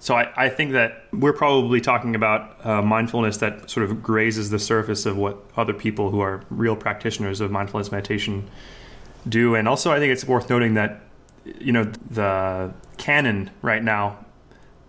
So 0.00 0.14
I, 0.14 0.30
I 0.36 0.48
think 0.50 0.72
that 0.72 1.04
we're 1.12 1.32
probably 1.32 1.80
talking 1.80 2.14
about 2.14 2.66
uh, 2.66 2.82
mindfulness 2.82 3.38
that 3.38 3.70
sort 3.70 3.88
of 3.88 4.02
grazes 4.02 4.50
the 4.50 4.58
surface 4.58 5.06
of 5.06 5.16
what 5.16 5.38
other 5.56 5.72
people 5.72 6.10
who 6.10 6.20
are 6.20 6.42
real 6.50 6.76
practitioners 6.76 7.40
of 7.40 7.50
mindfulness 7.50 7.90
meditation 7.90 8.46
do. 9.26 9.54
And 9.54 9.66
also, 9.66 9.90
I 9.90 9.98
think 9.98 10.12
it's 10.12 10.26
worth 10.26 10.50
noting 10.50 10.74
that 10.74 11.00
you 11.58 11.72
know 11.72 11.84
the 12.10 12.72
canon 12.98 13.50
right 13.62 13.82
now 13.82 14.18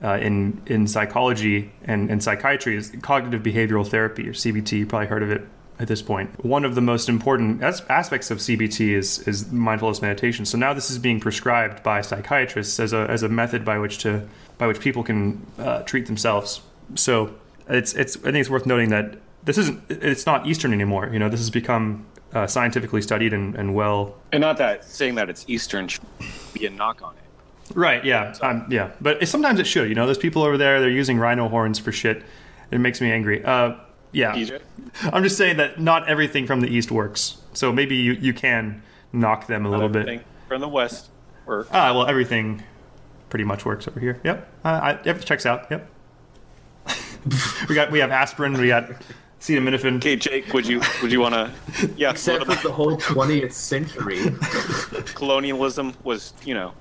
uh, 0.03 0.17
in 0.21 0.61
in 0.65 0.87
psychology 0.87 1.71
and, 1.83 2.09
and 2.09 2.21
psychiatry 2.21 2.75
is 2.75 2.93
cognitive 3.01 3.41
behavioral 3.41 3.87
therapy 3.87 4.27
or 4.27 4.33
CBT. 4.33 4.79
You 4.79 4.85
probably 4.85 5.07
heard 5.07 5.23
of 5.23 5.31
it 5.31 5.47
at 5.79 5.87
this 5.87 6.01
point. 6.01 6.43
One 6.43 6.63
of 6.63 6.75
the 6.75 6.81
most 6.81 7.09
important 7.09 7.61
as- 7.61 7.81
aspects 7.89 8.31
of 8.31 8.39
CBT 8.39 8.93
is 8.93 9.19
is 9.27 9.51
mindfulness 9.51 10.01
meditation. 10.01 10.45
So 10.45 10.57
now 10.57 10.73
this 10.73 10.89
is 10.89 10.97
being 10.97 11.19
prescribed 11.19 11.83
by 11.83 12.01
psychiatrists 12.01 12.79
as 12.79 12.93
a 12.93 13.07
as 13.09 13.23
a 13.23 13.29
method 13.29 13.65
by 13.65 13.77
which 13.79 13.97
to 13.99 14.27
by 14.57 14.67
which 14.67 14.79
people 14.79 15.03
can 15.03 15.45
uh, 15.59 15.81
treat 15.83 16.05
themselves. 16.05 16.61
So 16.95 17.35
it's 17.67 17.93
it's 17.93 18.17
I 18.17 18.31
think 18.31 18.37
it's 18.37 18.49
worth 18.49 18.65
noting 18.65 18.89
that 18.89 19.17
this 19.43 19.57
isn't 19.57 19.81
it's 19.89 20.25
not 20.25 20.47
Eastern 20.47 20.73
anymore. 20.73 21.09
You 21.11 21.19
know, 21.19 21.29
this 21.29 21.39
has 21.39 21.49
become 21.49 22.05
uh, 22.33 22.47
scientifically 22.47 23.01
studied 23.01 23.33
and, 23.33 23.55
and 23.55 23.73
well 23.73 24.15
And 24.31 24.41
not 24.41 24.57
that 24.57 24.83
saying 24.83 25.15
that 25.15 25.29
it's 25.29 25.45
Eastern 25.47 25.87
should 25.87 26.03
be 26.53 26.65
a 26.65 26.69
knock 26.69 27.01
on 27.01 27.15
it. 27.15 27.75
Right. 27.75 28.03
Yeah. 28.05 28.35
Um, 28.41 28.67
yeah. 28.69 28.91
But 29.01 29.23
it, 29.23 29.27
sometimes 29.27 29.59
it 29.59 29.65
should. 29.65 29.89
You 29.89 29.95
know, 29.95 30.05
there's 30.05 30.17
people 30.17 30.43
over 30.43 30.57
there. 30.57 30.79
They're 30.79 30.89
using 30.89 31.17
rhino 31.17 31.47
horns 31.47 31.79
for 31.79 31.91
shit. 31.91 32.23
It 32.71 32.79
makes 32.79 33.01
me 33.01 33.11
angry. 33.11 33.43
Uh, 33.43 33.75
yeah. 34.15 34.33
PJ? 34.33 34.61
I'm 35.13 35.23
just 35.23 35.37
saying 35.37 35.57
that 35.57 35.79
not 35.79 36.07
everything 36.07 36.47
from 36.47 36.61
the 36.61 36.67
east 36.67 36.91
works. 36.91 37.37
So 37.53 37.71
maybe 37.71 37.95
you, 37.95 38.13
you 38.13 38.33
can 38.33 38.81
knock 39.13 39.47
them 39.47 39.65
a 39.65 39.69
little 39.69 39.89
bit. 39.89 40.23
From 40.47 40.61
the 40.61 40.67
West. 40.67 41.09
Or 41.47 41.67
Ah, 41.71 41.93
well, 41.93 42.07
everything 42.07 42.63
pretty 43.29 43.45
much 43.45 43.65
works 43.65 43.87
over 43.87 43.99
here. 43.99 44.19
Yep. 44.23 44.51
Uh, 44.63 44.67
I, 44.67 44.99
yep. 45.03 45.21
Checks 45.21 45.45
out. 45.45 45.67
Yep. 45.69 45.89
we 47.69 47.75
got 47.75 47.91
we 47.91 47.99
have 47.99 48.11
aspirin. 48.11 48.53
We 48.53 48.67
got 48.67 48.89
acetaminophen. 49.39 49.97
okay, 49.97 50.15
Jake, 50.15 50.53
would 50.53 50.67
you 50.67 50.81
would 51.01 51.11
you 51.11 51.19
want 51.19 51.33
to? 51.35 51.51
Yeah, 51.97 52.11
Except 52.11 52.45
for 52.45 52.55
the 52.67 52.71
whole 52.71 52.97
20th 52.97 53.51
century. 53.51 54.19
colonialism 55.13 55.93
was 56.03 56.33
you 56.43 56.53
know 56.53 56.73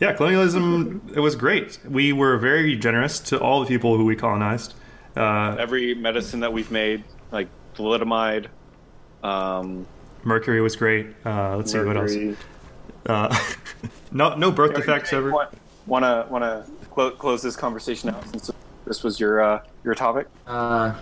Yeah, 0.00 0.12
colonialism 0.14 1.02
it 1.14 1.20
was 1.20 1.34
great. 1.34 1.78
We 1.88 2.12
were 2.12 2.36
very 2.38 2.76
generous 2.76 3.18
to 3.20 3.40
all 3.40 3.60
the 3.60 3.66
people 3.66 3.96
who 3.96 4.04
we 4.04 4.16
colonized. 4.16 4.74
Uh, 5.16 5.56
Every 5.58 5.94
medicine 5.94 6.40
that 6.40 6.52
we've 6.52 6.70
made, 6.70 7.04
like 7.30 7.48
thalidomide, 7.74 8.46
um, 9.22 9.86
mercury 10.24 10.60
was 10.60 10.76
great. 10.76 11.06
Uh, 11.24 11.56
let's 11.56 11.72
see 11.72 11.78
what 11.80 11.96
else. 11.96 12.14
Uh, 13.06 13.36
no, 14.12 14.34
no 14.36 14.50
birth 14.50 14.74
defects 14.74 15.12
ever. 15.12 15.30
Want 15.30 16.04
to 16.04 16.26
want 16.30 16.44
to 16.44 16.64
clo- 16.90 17.10
close 17.10 17.42
this 17.42 17.56
conversation 17.56 18.10
out 18.10 18.26
since 18.28 18.50
this 18.86 19.02
was 19.02 19.18
your 19.20 19.42
uh, 19.42 19.64
your 19.84 19.94
topic. 19.94 20.28
Uh, 20.46 20.94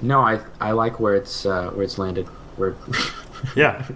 no, 0.00 0.20
I 0.20 0.40
I 0.60 0.70
like 0.72 1.00
where 1.00 1.14
it's 1.14 1.44
uh, 1.44 1.70
where 1.70 1.84
it's 1.84 1.98
landed. 1.98 2.26
Where 2.56 2.74
Yeah, 3.56 3.86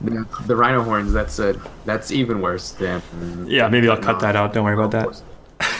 the, 0.00 0.26
the 0.46 0.56
rhino 0.56 0.82
horns. 0.82 1.12
That's 1.12 1.38
a 1.38 1.60
that's 1.84 2.10
even 2.10 2.40
worse 2.40 2.72
than. 2.72 3.02
yeah. 3.46 3.68
Maybe 3.68 3.88
I'll 3.88 3.98
cut 3.98 4.18
that 4.20 4.34
out. 4.34 4.54
Don't 4.54 4.64
worry 4.64 4.74
about 4.82 4.90
that. 4.92 5.22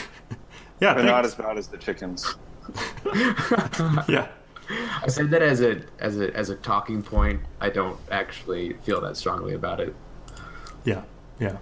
Yeah, 0.81 0.93
They're 0.93 1.03
not 1.03 1.25
as 1.25 1.35
bad 1.35 1.57
as 1.57 1.67
the 1.67 1.77
chickens. 1.77 2.35
yeah. 4.07 4.27
I 5.01 5.07
said 5.07 5.31
that 5.31 5.41
as 5.41 5.61
a 5.61 5.81
as 5.99 6.19
a 6.19 6.35
as 6.35 6.49
a 6.49 6.55
talking 6.55 7.01
point. 7.01 7.41
I 7.59 7.69
don't 7.69 7.99
actually 8.11 8.73
feel 8.83 9.01
that 9.01 9.17
strongly 9.17 9.53
about 9.53 9.79
it. 9.79 9.95
Yeah, 10.83 11.01
yeah. 11.39 11.57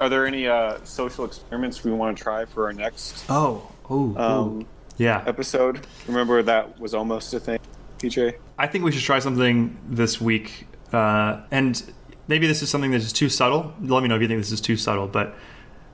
Are 0.00 0.08
there 0.08 0.26
any 0.26 0.46
uh, 0.46 0.78
social 0.84 1.24
experiments 1.24 1.82
we 1.82 1.90
want 1.90 2.16
to 2.16 2.22
try 2.22 2.44
for 2.44 2.66
our 2.66 2.72
next 2.72 3.24
Oh, 3.28 3.68
oh, 3.90 4.16
um, 4.16 4.66
yeah. 4.96 5.24
episode? 5.26 5.84
Remember 6.06 6.40
that 6.42 6.78
was 6.78 6.94
almost 6.94 7.34
a 7.34 7.40
thing, 7.40 7.58
PJ. 7.98 8.34
I 8.58 8.66
think 8.68 8.84
we 8.84 8.92
should 8.92 9.02
try 9.02 9.18
something 9.18 9.76
this 9.88 10.20
week, 10.20 10.68
uh, 10.92 11.40
and 11.50 11.82
maybe 12.28 12.46
this 12.46 12.62
is 12.62 12.70
something 12.70 12.92
that 12.92 12.98
is 12.98 13.12
too 13.12 13.28
subtle. 13.28 13.74
Let 13.80 14.02
me 14.04 14.08
know 14.08 14.14
if 14.14 14.22
you 14.22 14.28
think 14.28 14.40
this 14.40 14.52
is 14.52 14.60
too 14.60 14.76
subtle. 14.76 15.08
But 15.08 15.34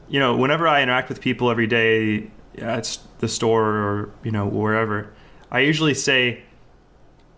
you 0.08 0.20
know, 0.20 0.36
whenever 0.36 0.68
I 0.68 0.82
interact 0.82 1.08
with 1.08 1.22
people 1.22 1.50
every 1.50 1.66
day 1.66 2.30
at 2.58 2.98
the 3.18 3.28
store 3.28 3.64
or 3.64 4.10
you 4.22 4.30
know 4.30 4.46
wherever, 4.46 5.12
I 5.50 5.60
usually 5.60 5.94
say, 5.94 6.42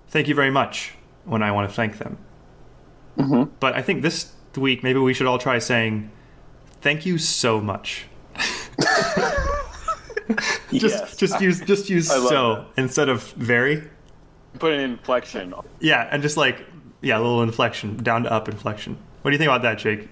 "Thank 0.08 0.28
you 0.28 0.34
very 0.34 0.50
much" 0.50 0.94
when 1.24 1.42
I 1.42 1.52
want 1.52 1.68
to 1.68 1.74
thank 1.74 1.98
them. 1.98 2.18
Mm-hmm. 3.18 3.50
But 3.60 3.74
I 3.74 3.82
think 3.82 4.02
this 4.02 4.32
week 4.56 4.82
maybe 4.82 4.98
we 4.98 5.14
should 5.14 5.26
all 5.26 5.38
try 5.38 5.58
saying, 5.58 6.10
"Thank 6.80 7.06
you 7.06 7.18
so 7.18 7.60
much." 7.60 8.06
just 10.72 10.98
Yes. 10.98 11.16
just 11.16 11.40
use 11.40 11.60
just 11.60 11.88
use 11.90 12.08
so 12.08 12.66
instead 12.76 13.08
of 13.08 13.22
very. 13.32 13.88
Put 14.58 14.72
an 14.72 14.80
inflection. 14.80 15.54
Yeah, 15.80 16.08
and 16.10 16.22
just 16.22 16.36
like 16.36 16.66
yeah, 17.02 17.18
a 17.18 17.20
little 17.20 17.42
inflection, 17.42 17.96
down 18.02 18.22
to 18.24 18.32
up 18.32 18.48
inflection. 18.48 18.96
What 19.22 19.30
do 19.30 19.34
you 19.34 19.38
think 19.38 19.48
about 19.48 19.62
that, 19.62 19.78
Jake? 19.78 20.08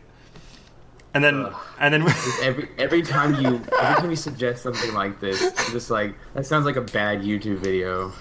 And 1.15 1.23
then 1.23 1.47
and 1.79 1.95
then 1.95 2.03
Every 2.43 2.69
every 2.77 3.03
time 3.03 3.35
you 3.41 3.61
every 3.81 4.01
time 4.01 4.11
you 4.11 4.17
suggest 4.17 4.63
something 4.65 4.93
like 4.95 5.21
this, 5.21 5.41
just 5.71 5.89
like 5.91 6.15
that 6.35 6.45
sounds 6.45 6.67
like 6.67 6.77
a 6.77 6.81
bad 6.81 7.23
YouTube 7.23 7.59
video. 7.59 8.13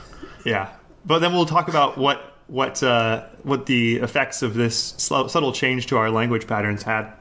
yeah, 0.45 0.69
but 1.05 1.19
then 1.19 1.33
we'll 1.33 1.45
talk 1.47 1.67
about 1.69 1.97
what 1.97 2.35
what 2.47 2.83
uh, 2.83 3.25
what 3.43 3.65
the 3.65 3.95
effects 3.97 4.41
of 4.43 4.53
this 4.53 4.93
subtle 4.97 5.51
change 5.51 5.87
to 5.87 5.97
our 5.97 6.11
language 6.11 6.45
patterns 6.45 6.83
had, 6.83 7.11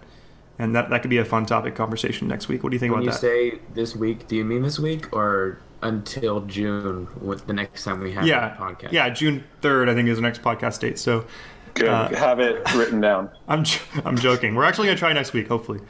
and 0.58 0.74
that 0.76 0.90
that 0.90 1.00
could 1.00 1.10
be 1.10 1.18
a 1.18 1.24
fun 1.24 1.46
topic 1.46 1.74
conversation 1.74 2.28
next 2.28 2.48
week. 2.48 2.62
What 2.62 2.70
do 2.70 2.76
you 2.76 2.80
think 2.80 2.92
When 2.92 3.02
you 3.02 3.08
about 3.08 3.20
that? 3.22 3.26
say 3.26 3.58
this 3.72 3.96
week, 3.96 4.26
do 4.28 4.36
you 4.36 4.44
mean 4.44 4.60
this 4.62 4.78
week 4.78 5.10
or 5.16 5.58
until 5.80 6.42
June? 6.42 7.08
With 7.20 7.46
the 7.46 7.54
next 7.54 7.84
time 7.84 8.00
we 8.00 8.12
have 8.12 8.26
yeah, 8.26 8.54
a 8.54 8.60
podcast. 8.60 8.92
yeah, 8.92 9.08
June 9.08 9.42
third, 9.62 9.88
I 9.88 9.94
think 9.94 10.08
is 10.08 10.16
the 10.18 10.22
next 10.22 10.42
podcast 10.42 10.80
date. 10.80 10.98
So 10.98 11.24
Good. 11.74 11.88
Uh, 11.88 12.08
Have 12.10 12.40
it 12.40 12.62
written 12.74 13.00
down. 13.00 13.30
I'm 13.48 13.64
j- 13.64 13.80
I'm 14.04 14.16
joking. 14.16 14.54
We're 14.54 14.64
actually 14.64 14.88
gonna 14.88 14.98
try 14.98 15.12
next 15.12 15.32
week. 15.32 15.48
Hopefully, 15.48 15.80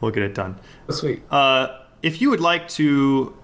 we'll 0.00 0.10
get 0.10 0.22
it 0.22 0.34
done. 0.34 0.58
sweet. 0.90 1.22
Uh, 1.30 1.78
if 2.02 2.20
you 2.20 2.30
would 2.30 2.40
like 2.40 2.68
to 2.68 3.36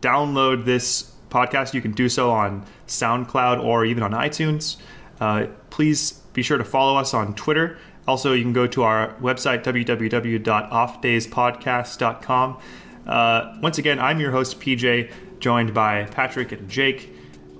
download 0.00 0.64
this 0.64 1.12
podcast, 1.30 1.74
you 1.74 1.82
can 1.82 1.92
do 1.92 2.08
so 2.08 2.30
on 2.30 2.64
SoundCloud 2.86 3.62
or 3.62 3.84
even 3.84 4.02
on 4.02 4.12
iTunes. 4.12 4.76
Uh, 5.20 5.46
please 5.70 6.12
be 6.32 6.42
sure 6.42 6.58
to 6.58 6.64
follow 6.64 6.96
us 6.98 7.12
on 7.14 7.34
Twitter. 7.34 7.78
Also, 8.06 8.32
you 8.32 8.42
can 8.42 8.52
go 8.52 8.66
to 8.68 8.82
our 8.84 9.12
website, 9.14 9.64
www.offdayspodcast.com. 9.64 12.58
Uh, 13.06 13.56
once 13.62 13.78
again, 13.78 13.98
I'm 13.98 14.20
your 14.20 14.30
host, 14.32 14.60
PJ, 14.60 15.10
joined 15.40 15.72
by 15.74 16.04
Patrick 16.04 16.52
and 16.52 16.68
Jake. 16.68 17.10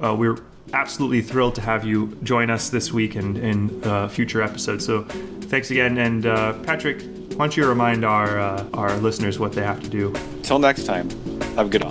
Uh, 0.03 0.15
we're 0.15 0.37
absolutely 0.73 1.23
thrilled 1.23 1.55
to 1.57 1.61
have 1.61 1.85
you 1.85 2.17
join 2.23 2.51
us 2.51 2.71
this 2.71 2.93
week 2.93 3.15
and 3.15 3.37
in 3.39 3.85
uh, 3.85 4.09
future 4.09 4.43
episodes. 4.43 4.85
So, 4.85 5.03
thanks 5.03 5.71
again. 5.71 5.99
And 5.99 6.27
uh, 6.27 6.55
Patrick, 6.65 7.03
why 7.37 7.47
don't 7.47 7.57
you 7.57 7.67
remind 7.67 8.05
our 8.05 8.39
uh, 8.39 8.67
our 8.75 8.97
listeners 8.99 9.39
what 9.39 9.53
they 9.53 9.63
have 9.63 9.83
to 9.83 9.89
do? 9.89 10.15
Till 10.43 10.59
next 10.59 10.85
time. 10.85 11.09
Have 11.57 11.67
a 11.67 11.71
good 11.71 11.83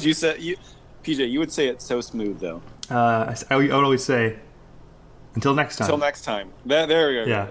would 0.00 0.06
you 0.06 0.14
say 0.14 0.38
you 0.38 0.56
PJ, 1.04 1.30
you 1.30 1.38
would 1.38 1.52
say 1.52 1.68
it 1.68 1.82
so 1.82 2.00
smooth 2.00 2.40
though. 2.40 2.62
Uh, 2.90 3.34
I, 3.50 3.54
I 3.54 3.56
would 3.56 3.70
always 3.70 4.02
say, 4.04 4.38
until 5.34 5.54
next 5.54 5.76
time. 5.76 5.86
Till 5.86 5.98
next 5.98 6.22
time. 6.22 6.50
There, 6.66 6.86
there 6.86 7.08
we 7.08 7.14
go. 7.16 7.24
Yeah. 7.24 7.48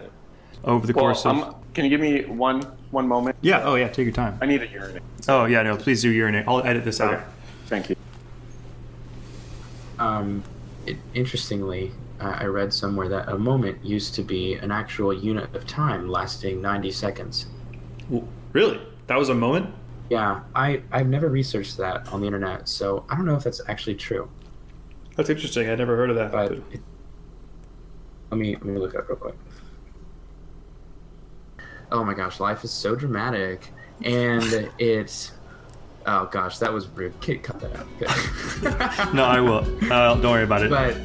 Over 0.64 0.86
the 0.86 0.94
Well, 0.94 1.06
course 1.06 1.26
of. 1.26 1.38
um, 1.38 1.56
can 1.74 1.86
you 1.86 1.90
give 1.90 2.02
me 2.02 2.26
one 2.26 2.62
one 2.92 3.08
moment? 3.08 3.38
yeah. 3.42 3.62
Oh 3.64 3.76
yeah. 3.76 3.88
Take 3.88 4.06
your 4.06 4.14
time. 4.14 4.38
I 4.42 4.46
need 4.48 4.62
a 4.64 4.68
urinate. 4.68 5.04
Oh 5.28 5.46
yeah. 5.46 5.62
No. 5.62 5.78
Please 5.78 6.02
do 6.02 6.10
urinate. 6.10 6.48
I'll 6.48 6.64
edit 6.64 6.84
this 6.84 7.00
out. 7.00 7.24
Thank 7.68 7.90
you. 7.90 7.96
Um, 10.00 10.44
it, 10.86 10.98
interestingly, 11.14 11.92
uh, 12.20 12.36
I 12.40 12.46
read 12.46 12.74
somewhere 12.74 13.10
that 13.10 13.30
a 13.30 13.38
moment 13.38 13.84
used 13.86 14.16
to 14.16 14.24
be 14.24 14.56
an 14.56 14.72
actual 14.72 15.14
unit 15.14 15.54
of 15.56 15.68
time 15.68 16.08
lasting 16.10 16.62
90 16.62 16.92
seconds. 16.92 17.46
Really? 18.54 18.82
That 19.08 19.18
was 19.18 19.30
a 19.30 19.36
moment. 19.36 19.74
Yeah, 20.10 20.42
I, 20.56 20.82
I've 20.92 21.08
never 21.08 21.30
researched 21.30 21.78
that 21.78 22.08
on 22.12 22.22
the 22.22 22.28
internet, 22.28 22.68
so 22.68 23.06
I 23.10 23.16
don't 23.16 23.26
know 23.26 23.36
if 23.36 23.44
that's 23.44 23.62
actually 23.68 23.96
true. 23.96 24.30
That's 25.16 25.30
interesting. 25.30 25.70
I 25.70 25.76
never 25.76 25.96
heard 25.96 26.10
of 26.10 26.16
that. 26.16 26.32
But 26.32 26.52
it, 26.54 26.82
let 28.32 28.38
me 28.40 28.56
let 28.56 28.66
me 28.66 28.80
look 28.80 28.94
it 28.94 29.00
up 29.00 29.10
real 29.10 29.18
quick. 29.18 29.36
Oh 31.92 32.04
my 32.04 32.14
gosh, 32.14 32.40
life 32.40 32.64
is 32.64 32.72
so 32.72 32.96
dramatic, 32.96 33.70
and 34.04 34.70
it's 34.80 35.32
oh 36.06 36.26
gosh, 36.32 36.58
that 36.60 36.72
was 36.72 36.88
rude. 36.88 37.20
Kid, 37.22 37.44
cut 37.44 37.60
that 37.60 37.76
out. 37.76 39.14
no, 39.14 39.26
I 39.26 39.40
will. 39.40 39.66
Uh, 39.92 40.16
don't 40.16 40.24
worry 40.24 40.44
about 40.44 40.64
it. 40.64 40.70
but 40.70 40.96